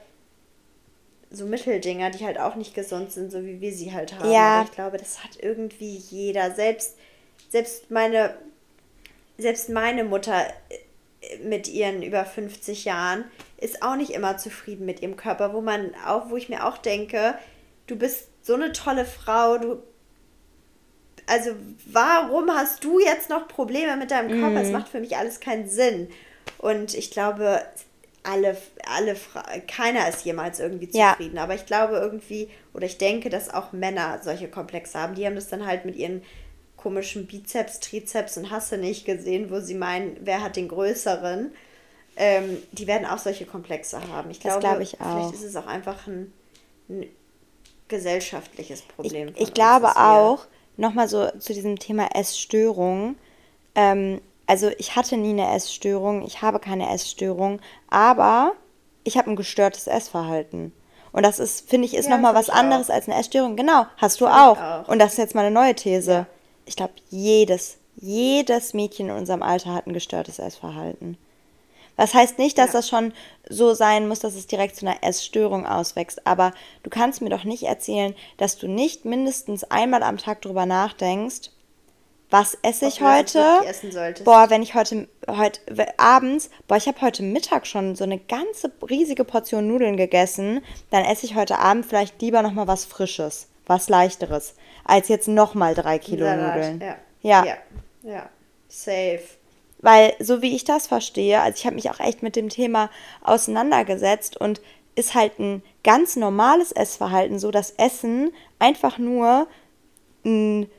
so 1.35 1.47
Mitteldinger, 1.47 2.11
die 2.11 2.25
halt 2.25 2.39
auch 2.39 2.55
nicht 2.55 2.75
gesund 2.75 3.13
sind, 3.13 3.31
so 3.31 3.45
wie 3.45 3.61
wir 3.61 3.73
sie 3.73 3.93
halt 3.93 4.19
haben. 4.19 4.31
Ja. 4.31 4.61
Aber 4.61 4.65
ich 4.65 4.75
glaube, 4.75 4.97
das 4.99 5.23
hat 5.25 5.39
irgendwie 5.41 5.97
jeder. 5.97 6.55
Selbst, 6.55 6.97
selbst 7.49 7.91
meine, 7.91 8.37
selbst 9.39 9.69
meine 9.69 10.05
Mutter 10.05 10.47
äh, 11.21 11.39
mit 11.39 11.69
ihren 11.69 12.03
über 12.03 12.25
50 12.25 12.85
Jahren 12.85 13.25
ist 13.59 13.83
auch 13.83 13.97
nicht 13.97 14.11
immer 14.11 14.37
zufrieden 14.37 14.87
mit 14.87 15.01
ihrem 15.01 15.17
Körper, 15.17 15.53
wo 15.55 15.61
man 15.61 15.95
auch, 16.07 16.31
wo 16.31 16.37
ich 16.37 16.49
mir 16.49 16.67
auch 16.67 16.79
denke, 16.79 17.39
du 17.87 17.97
bist 17.97 18.29
so 18.43 18.55
eine 18.55 18.73
tolle 18.73 19.05
Frau, 19.05 19.59
du 19.59 19.83
also 21.27 21.53
warum 21.87 22.51
hast 22.51 22.85
du 22.85 23.01
jetzt 23.01 23.31
noch 23.31 23.49
Probleme 23.49 23.97
mit 23.97 24.11
deinem 24.11 24.41
Körper? 24.41 24.61
Es 24.61 24.67
mhm. 24.67 24.75
macht 24.75 24.89
für 24.89 25.01
mich 25.01 25.17
alles 25.17 25.41
keinen 25.41 25.69
Sinn. 25.69 26.09
Und 26.59 26.95
ich 26.95 27.11
glaube, 27.11 27.63
alle, 28.25 28.57
alle 28.87 29.17
keiner 29.67 30.09
ist 30.09 30.25
jemals 30.25 30.59
irgendwie 30.59 30.89
zufrieden. 30.89 31.37
Ja. 31.37 31.43
Aber 31.43 31.55
ich 31.55 31.67
glaube 31.67 31.97
irgendwie, 31.97 32.49
oder 32.73 32.87
ich 32.87 32.99
denke, 32.99 33.31
dass 33.31 33.53
auch 33.53 33.73
Männer 33.73 34.21
solche 34.23 34.49
Komplexe 34.49 34.99
haben. 34.99 35.15
Die 35.15 35.25
haben 35.27 35.35
das 35.35 35.49
dann 35.49 35.67
halt 35.67 35.85
mit 35.85 35.97
ihren 35.97 36.23
komischen 36.77 37.27
Bizeps, 37.27 37.81
Trizeps 37.81 38.37
und 38.37 38.51
Hasse 38.51 38.79
nicht 38.79 39.05
gesehen, 39.05 39.51
wo 39.51 39.61
sie 39.61 39.75
meinen, 39.75 40.17
wer 40.21 40.43
hat 40.43 40.57
den 40.57 40.69
größeren. 40.69 41.53
Ähm, 42.17 42.59
die 42.73 42.87
werden 42.87 43.07
auch 43.07 43.19
solche 43.19 43.47
Komplexe 43.47 44.01
haben. 44.09 44.31
Ich 44.31 44.41
glaube, 44.41 44.61
glaub 44.61 44.81
ich 44.81 45.01
auch. 45.01 45.31
vielleicht 45.31 45.35
ist 45.35 45.45
es 45.45 45.57
auch 45.57 45.67
einfach 45.67 46.07
ein, 46.07 46.33
ein 46.89 47.07
gesellschaftliches 47.89 48.83
Problem. 48.83 49.29
Ich, 49.35 49.49
ich 49.49 49.55
glaube 49.55 49.97
auch, 49.97 50.47
nochmal 50.77 51.09
so 51.09 51.31
zu 51.39 51.53
diesem 51.53 51.79
Thema 51.79 52.09
Essstörung, 52.15 53.17
ähm, 53.75 54.21
also 54.47 54.71
ich 54.79 54.97
hatte 54.97 55.17
nie 55.17 55.31
eine 55.31 55.55
Essstörung, 55.55 56.25
ich 56.25 56.43
habe 56.43 56.59
keine 56.59 56.93
Essstörung, 56.93 57.61
aber 57.89 58.53
ich 59.05 59.17
habe 59.17 59.31
ein 59.31 59.37
gestörtes 59.37 59.87
Essverhalten. 59.87 60.73
Und 61.13 61.23
das 61.23 61.39
ist, 61.39 61.69
finde 61.69 61.87
ich, 61.87 61.95
ist 61.95 62.09
ja, 62.09 62.17
nochmal 62.17 62.35
was 62.35 62.51
anderes 62.51 62.91
auch. 62.91 62.95
als 62.95 63.09
eine 63.09 63.19
Essstörung. 63.19 63.57
Genau, 63.57 63.87
hast 63.99 64.21
du 64.21 64.27
auch. 64.27 64.59
auch. 64.61 64.89
Und 64.89 64.99
das 64.99 65.13
ist 65.13 65.19
jetzt 65.19 65.35
mal 65.35 65.43
eine 65.43 65.55
neue 65.55 65.75
These. 65.75 66.27
Ich 66.67 66.75
glaube, 66.75 66.95
jedes, 67.09 67.79
jedes 67.97 68.75
Mädchen 68.75 69.09
in 69.09 69.15
unserem 69.15 69.43
Alter 69.43 69.75
hat 69.75 69.87
ein 69.87 69.93
gestörtes 69.93 70.39
Essverhalten. 70.39 71.17
Was 71.97 72.15
heißt 72.15 72.39
nicht, 72.39 72.59
dass 72.59 72.73
ja. 72.73 72.73
das 72.81 72.89
schon 72.89 73.13
so 73.49 73.75
sein 73.75 74.09
muss, 74.09 74.19
dass 74.19 74.35
es 74.35 74.49
direkt 74.49 74.77
zu 74.77 74.87
einer 74.87 75.03
Essstörung 75.03 75.67
auswächst. 75.67 76.27
Aber 76.27 76.53
du 76.83 76.91
kannst 76.91 77.23
mir 77.23 77.31
doch 77.31 77.45
nicht 77.45 77.63
erzählen, 77.63 78.15
dass 78.37 78.57
du 78.59 78.67
nicht 78.67 79.05
mindestens 79.05 79.63
einmal 79.65 80.03
am 80.03 80.19
Tag 80.19 80.43
drüber 80.43 80.67
nachdenkst, 80.67 81.51
was 82.31 82.59
esse 82.63 82.87
ich 82.87 83.01
heute? 83.01 83.39
Boah, 84.25 84.51
wenn 84.51 84.63
ich 84.63 84.75
heute, 84.75 85.09
heute 85.29 85.61
abends, 85.99 86.51
boah, 86.67 86.77
ich 86.77 86.87
habe 86.89 87.01
heute 87.01 87.23
Mittag 87.23 87.67
schon 87.67 87.95
so 87.95 88.05
eine 88.05 88.19
ganze 88.19 88.73
riesige 88.89 89.25
Portion 89.25 89.69
Nudeln 89.69 89.97
gegessen, 89.97 90.63
dann 90.91 91.05
esse 91.05 91.27
ich 91.27 91.37
heute 91.37 91.59
Abend 91.59 91.87
vielleicht 91.87 92.21
lieber 92.21 92.43
nochmal 92.43 92.67
was 92.67 92.85
Frisches, 92.85 93.49
was 93.67 93.89
Leichteres, 93.89 94.55
als 94.85 95.09
jetzt 95.09 95.29
nochmal 95.29 95.75
drei 95.75 95.99
Kilo 95.99 96.25
Salat, 96.25 96.57
Nudeln. 96.57 96.81
Ja. 96.81 96.97
ja. 97.23 97.45
Ja. 97.45 97.57
Ja. 98.03 98.29
Safe. 98.69 99.23
Weil, 99.79 100.15
so 100.19 100.41
wie 100.43 100.57
ich 100.57 100.65
das 100.65 100.87
verstehe, 100.87 101.41
also 101.41 101.57
ich 101.57 101.67
habe 101.67 101.77
mich 101.77 101.91
auch 101.91 102.01
echt 102.01 102.23
mit 102.23 102.37
dem 102.37 102.49
Thema 102.49 102.91
auseinandergesetzt 103.23 104.37
und 104.37 104.61
ist 104.95 105.15
halt 105.15 105.39
ein 105.39 105.63
ganz 105.83 106.17
normales 106.17 106.73
Essverhalten, 106.73 107.39
so 107.39 107.51
dass 107.51 107.73
Essen 107.73 108.33
einfach 108.59 108.99
nur 108.99 109.47
ein 110.25 110.71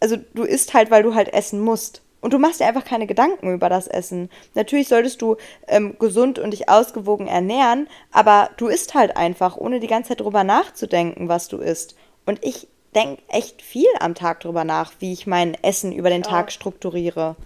also 0.00 0.16
du 0.34 0.44
isst 0.44 0.74
halt, 0.74 0.90
weil 0.90 1.02
du 1.02 1.14
halt 1.14 1.32
essen 1.32 1.60
musst. 1.60 2.02
Und 2.20 2.32
du 2.32 2.38
machst 2.38 2.58
dir 2.58 2.66
einfach 2.66 2.84
keine 2.84 3.06
Gedanken 3.06 3.54
über 3.54 3.68
das 3.68 3.86
Essen. 3.86 4.28
Natürlich 4.54 4.88
solltest 4.88 5.22
du 5.22 5.36
ähm, 5.68 5.96
gesund 6.00 6.40
und 6.40 6.50
dich 6.50 6.68
ausgewogen 6.68 7.28
ernähren, 7.28 7.88
aber 8.10 8.50
du 8.56 8.66
isst 8.66 8.94
halt 8.94 9.16
einfach, 9.16 9.56
ohne 9.56 9.78
die 9.78 9.86
ganze 9.86 10.08
Zeit 10.08 10.20
drüber 10.20 10.42
nachzudenken, 10.42 11.28
was 11.28 11.46
du 11.46 11.58
isst. 11.58 11.94
Und 12.26 12.44
ich 12.44 12.66
denke 12.94 13.22
echt 13.28 13.62
viel 13.62 13.86
am 14.00 14.16
Tag 14.16 14.40
drüber 14.40 14.64
nach, 14.64 14.92
wie 14.98 15.12
ich 15.12 15.28
mein 15.28 15.54
Essen 15.62 15.92
über 15.92 16.10
den 16.10 16.22
ja. 16.22 16.28
Tag 16.28 16.50
strukturiere. 16.50 17.36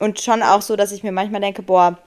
Und 0.00 0.20
schon 0.20 0.42
auch 0.42 0.62
so, 0.62 0.74
dass 0.74 0.90
ich 0.90 1.04
mir 1.04 1.12
manchmal 1.12 1.40
denke, 1.40 1.62
boah, 1.62 1.98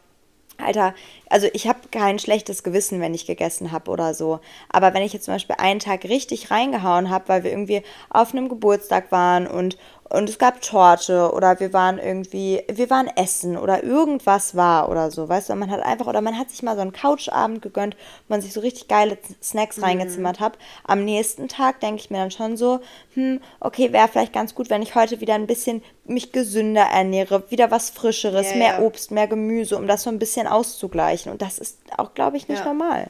Alter, 0.60 0.96
also 1.30 1.48
ich 1.54 1.68
habe 1.68 1.80
kein 1.92 2.18
schlechtes 2.18 2.64
Gewissen, 2.64 3.00
wenn 3.00 3.14
ich 3.14 3.28
gegessen 3.28 3.72
habe 3.72 3.92
oder 3.92 4.14
so. 4.16 4.40
Aber 4.70 4.94
wenn 4.94 5.04
ich 5.04 5.14
jetzt 5.14 5.26
zum 5.26 5.36
Beispiel 5.36 5.56
einen 5.60 5.80
Tag 5.80 6.04
richtig 6.06 6.50
reingehauen 6.50 7.10
habe, 7.12 7.28
weil 7.28 7.44
wir 7.44 7.52
irgendwie 7.52 7.84
auf 8.10 8.34
einem 8.34 8.50
Geburtstag 8.50 9.12
waren 9.12 9.46
und, 9.46 9.78
und 10.10 10.30
es 10.30 10.38
gab 10.38 10.62
Torte 10.62 11.32
oder 11.34 11.60
wir 11.60 11.74
waren 11.74 11.98
irgendwie, 11.98 12.64
wir 12.72 12.90
waren 12.90 13.08
essen 13.08 13.58
oder 13.58 13.84
irgendwas 13.84 14.56
war 14.56 14.90
oder 14.90 15.12
so, 15.12 15.28
weißt 15.28 15.50
du, 15.50 15.54
und 15.54 15.60
man 15.60 15.70
hat 15.70 15.82
einfach, 15.84 16.08
oder 16.08 16.22
man 16.22 16.38
hat 16.38 16.50
sich 16.50 16.64
mal 16.64 16.76
so 16.76 16.82
einen 16.82 16.94
Couchabend 16.94 17.62
gegönnt, 17.62 17.96
wo 18.28 18.34
man 18.34 18.42
sich 18.42 18.54
so 18.54 18.62
richtig 18.62 18.88
geile 18.88 19.18
Snacks 19.44 19.78
mhm. 19.78 19.84
reingezimmert 19.84 20.40
hat. 20.40 20.58
Am 20.86 21.04
nächsten 21.04 21.50
Tag 21.50 21.82
denke 21.82 22.02
ich 22.02 22.10
mir 22.10 22.20
dann 22.20 22.32
schon 22.32 22.56
so, 22.56 22.80
hm, 23.16 23.42
okay, 23.60 23.92
wäre 23.92 24.08
vielleicht 24.08 24.34
ganz 24.34 24.56
gut, 24.56 24.70
wenn 24.70 24.82
ich 24.82 24.96
heute 24.96 25.20
wieder 25.20 25.36
ein 25.36 25.48
bisschen 25.48 25.84
mich 26.06 26.32
gesünder 26.32 26.84
ernähre, 26.84 27.44
wieder 27.52 27.70
was 27.70 27.90
Frischeres, 27.90 28.52
ja, 28.52 28.58
mehr 28.58 28.74
ja. 28.74 28.80
Obst, 28.80 29.12
mehr 29.12 29.28
Gemüse, 29.28 29.76
um 29.76 29.88
das 29.88 30.04
so 30.04 30.10
ein 30.10 30.20
bisschen 30.20 30.48
auszugleichen. 30.48 31.32
Und 31.32 31.42
das 31.42 31.60
ist 31.60 31.80
auch, 31.98 32.14
glaube 32.14 32.38
ich, 32.38 32.48
nicht 32.48 32.60
ja. 32.60 32.66
normal. 32.66 33.08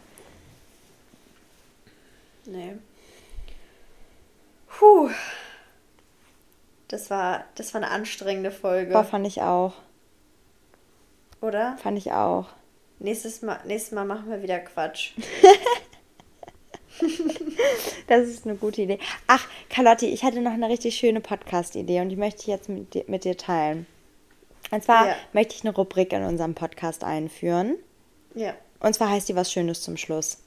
Nee. 2.45 2.75
Puh. 4.79 5.09
Das 6.87 7.09
war, 7.09 7.45
das 7.55 7.73
war 7.73 7.81
eine 7.81 7.91
anstrengende 7.91 8.51
Folge. 8.51 8.93
Boah, 8.93 9.03
fand 9.03 9.27
ich 9.27 9.41
auch. 9.41 9.73
Oder? 11.41 11.77
Fand 11.77 11.97
ich 11.97 12.11
auch. 12.11 12.47
Nächstes 12.99 13.41
Mal, 13.41 13.59
nächstes 13.65 13.93
Mal 13.93 14.05
machen 14.05 14.29
wir 14.29 14.41
wieder 14.41 14.59
Quatsch. 14.59 15.11
das 18.07 18.27
ist 18.27 18.45
eine 18.45 18.55
gute 18.55 18.81
Idee. 18.81 18.99
Ach, 19.27 19.45
Carlotti, 19.69 20.07
ich 20.07 20.23
hatte 20.23 20.41
noch 20.41 20.53
eine 20.53 20.69
richtig 20.69 20.95
schöne 20.95 21.21
Podcast-Idee 21.21 22.01
und 22.01 22.09
die 22.09 22.15
möchte 22.15 22.41
ich 22.41 22.47
jetzt 22.47 22.69
mit 22.69 22.93
dir, 22.93 23.03
mit 23.07 23.23
dir 23.23 23.37
teilen. 23.37 23.85
Und 24.71 24.83
zwar 24.83 25.07
ja. 25.07 25.15
möchte 25.33 25.55
ich 25.55 25.63
eine 25.63 25.75
Rubrik 25.75 26.11
in 26.11 26.23
unserem 26.23 26.55
Podcast 26.55 27.03
einführen. 27.03 27.77
Ja. 28.33 28.53
Und 28.79 28.93
zwar 28.93 29.09
heißt 29.09 29.29
die 29.29 29.35
was 29.35 29.51
Schönes 29.51 29.81
zum 29.81 29.97
Schluss. 29.97 30.39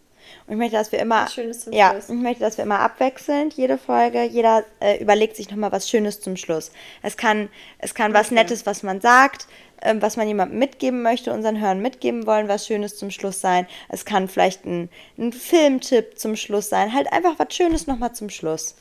Und 0.46 0.54
ich 0.54 0.58
möchte, 0.58 0.76
dass 0.76 0.92
wir 0.92 0.98
immer. 0.98 1.28
Schönes 1.28 1.60
zum 1.60 1.72
ja, 1.72 1.90
Schluss. 1.90 2.08
ich 2.08 2.14
möchte, 2.14 2.40
dass 2.40 2.56
wir 2.56 2.64
immer 2.64 2.80
abwechselnd, 2.80 3.54
jede 3.54 3.78
Folge, 3.78 4.24
jeder 4.24 4.64
äh, 4.80 5.00
überlegt 5.00 5.36
sich 5.36 5.50
nochmal 5.50 5.72
was 5.72 5.88
Schönes 5.88 6.20
zum 6.20 6.36
Schluss. 6.36 6.70
Es 7.02 7.16
kann, 7.16 7.48
es 7.78 7.94
kann 7.94 8.10
okay. 8.10 8.20
was 8.20 8.30
Nettes, 8.30 8.66
was 8.66 8.82
man 8.82 9.00
sagt, 9.00 9.46
ähm, 9.82 10.02
was 10.02 10.16
man 10.16 10.28
jemandem 10.28 10.58
mitgeben 10.58 11.02
möchte, 11.02 11.32
unseren 11.32 11.60
Hörern 11.60 11.80
mitgeben 11.80 12.26
wollen, 12.26 12.48
was 12.48 12.66
Schönes 12.66 12.96
zum 12.96 13.10
Schluss 13.10 13.40
sein. 13.40 13.66
Es 13.88 14.04
kann 14.04 14.28
vielleicht 14.28 14.64
ein, 14.66 14.88
ein 15.18 15.32
Filmtipp 15.32 16.18
zum 16.18 16.36
Schluss 16.36 16.68
sein. 16.68 16.92
Halt 16.92 17.12
einfach 17.12 17.38
was 17.38 17.54
Schönes 17.54 17.86
nochmal 17.86 18.14
zum 18.14 18.30
Schluss. 18.30 18.74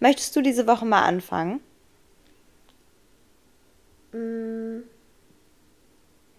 Möchtest 0.00 0.34
du 0.36 0.42
diese 0.42 0.66
Woche 0.66 0.84
mal 0.84 1.02
anfangen? 1.02 1.60
Mm. 4.12 4.82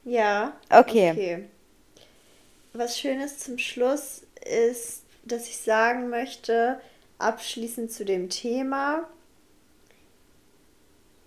Ja. 0.05 0.53
Okay. 0.69 1.11
okay. 1.11 1.43
Was 2.73 2.99
Schönes 2.99 3.39
zum 3.39 3.57
Schluss 3.57 4.24
ist, 4.45 5.03
dass 5.23 5.47
ich 5.47 5.57
sagen 5.57 6.09
möchte, 6.09 6.79
abschließend 7.17 7.91
zu 7.91 8.05
dem 8.05 8.29
Thema, 8.29 9.07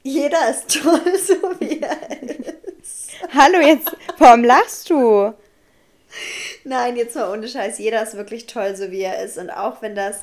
jeder 0.03 0.51
ist 0.51 0.81
toll, 0.83 1.19
so 1.27 1.61
wie 1.61 1.81
er 1.81 2.23
ist. 2.81 3.11
Hallo, 3.35 3.61
jetzt, 3.61 3.91
warum 4.19 4.45
lachst 4.45 4.91
du? 4.91 5.35
Nein, 6.65 6.97
jetzt 6.97 7.15
mal 7.15 7.31
ohne 7.33 7.49
Scheiß, 7.49 7.79
jeder 7.79 8.03
ist 8.03 8.15
wirklich 8.15 8.47
toll, 8.47 8.77
so 8.77 8.91
wie 8.91 9.03
er 9.03 9.23
ist. 9.23 9.39
Und 9.39 9.51
auch 9.51 9.83
wenn 9.83 9.95
das, 9.95 10.21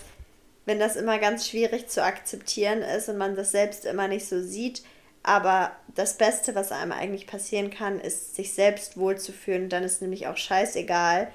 wenn 0.65 0.79
das 0.79 0.95
immer 0.95 1.19
ganz 1.19 1.47
schwierig 1.47 1.87
zu 1.87 2.03
akzeptieren 2.03 2.81
ist 2.81 3.09
und 3.09 3.17
man 3.17 3.35
das 3.35 3.51
selbst 3.51 3.85
immer 3.85 4.07
nicht 4.07 4.27
so 4.27 4.41
sieht, 4.41 4.83
aber 5.21 5.71
das 5.95 6.17
Beste, 6.17 6.53
was 6.55 6.71
einem 6.71 6.91
eigentlich 6.91 7.25
passieren 7.25 7.71
kann, 7.71 7.99
ist, 7.99 8.35
sich 8.35 8.53
selbst 8.53 8.97
wohlzufühlen. 8.97 9.69
Dann 9.69 9.83
ist 9.83 10.01
nämlich 10.01 10.27
auch 10.27 10.37
scheißegal, 10.37 11.31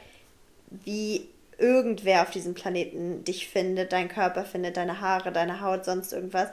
wie 0.70 1.28
irgendwer 1.60 2.22
auf 2.22 2.30
diesem 2.30 2.54
Planeten 2.54 3.22
dich 3.24 3.48
findet, 3.48 3.92
dein 3.92 4.08
Körper 4.08 4.44
findet, 4.44 4.76
deine 4.76 5.00
Haare, 5.00 5.30
deine 5.30 5.60
Haut, 5.60 5.84
sonst 5.84 6.12
irgendwas. 6.12 6.48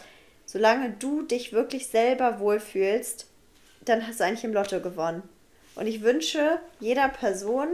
Solange 0.45 0.91
du 0.91 1.23
dich 1.23 1.53
wirklich 1.53 1.87
selber 1.87 2.39
wohlfühlst, 2.39 3.25
dann 3.85 4.05
hast 4.05 4.19
du 4.19 4.25
eigentlich 4.25 4.43
im 4.43 4.53
Lotto 4.53 4.79
gewonnen. 4.79 5.23
Und 5.75 5.87
ich 5.87 6.01
wünsche 6.01 6.59
jeder 6.79 7.07
Person, 7.09 7.67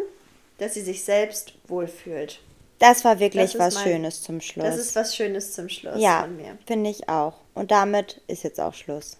dass 0.57 0.73
sie 0.75 0.81
sich 0.81 1.03
selbst 1.03 1.53
wohlfühlt. 1.67 2.39
Das 2.79 3.05
war 3.05 3.19
wirklich 3.19 3.53
das 3.53 3.59
was 3.59 3.75
mein, 3.75 3.83
Schönes 3.83 4.21
zum 4.21 4.41
Schluss. 4.41 4.65
Das 4.65 4.77
ist 4.77 4.95
was 4.95 5.15
Schönes 5.15 5.53
zum 5.53 5.69
Schluss 5.69 5.99
ja, 5.99 6.21
von 6.21 6.35
mir. 6.35 6.57
Finde 6.67 6.89
ich 6.89 7.07
auch. 7.07 7.35
Und 7.53 7.71
damit 7.71 8.21
ist 8.27 8.43
jetzt 8.43 8.59
auch 8.59 8.73
Schluss. 8.73 9.17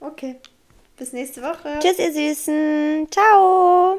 Okay. 0.00 0.36
Bis 0.96 1.12
nächste 1.12 1.42
Woche. 1.42 1.78
Tschüss, 1.80 1.98
ihr 1.98 2.12
Süßen. 2.12 3.08
Ciao. 3.10 3.98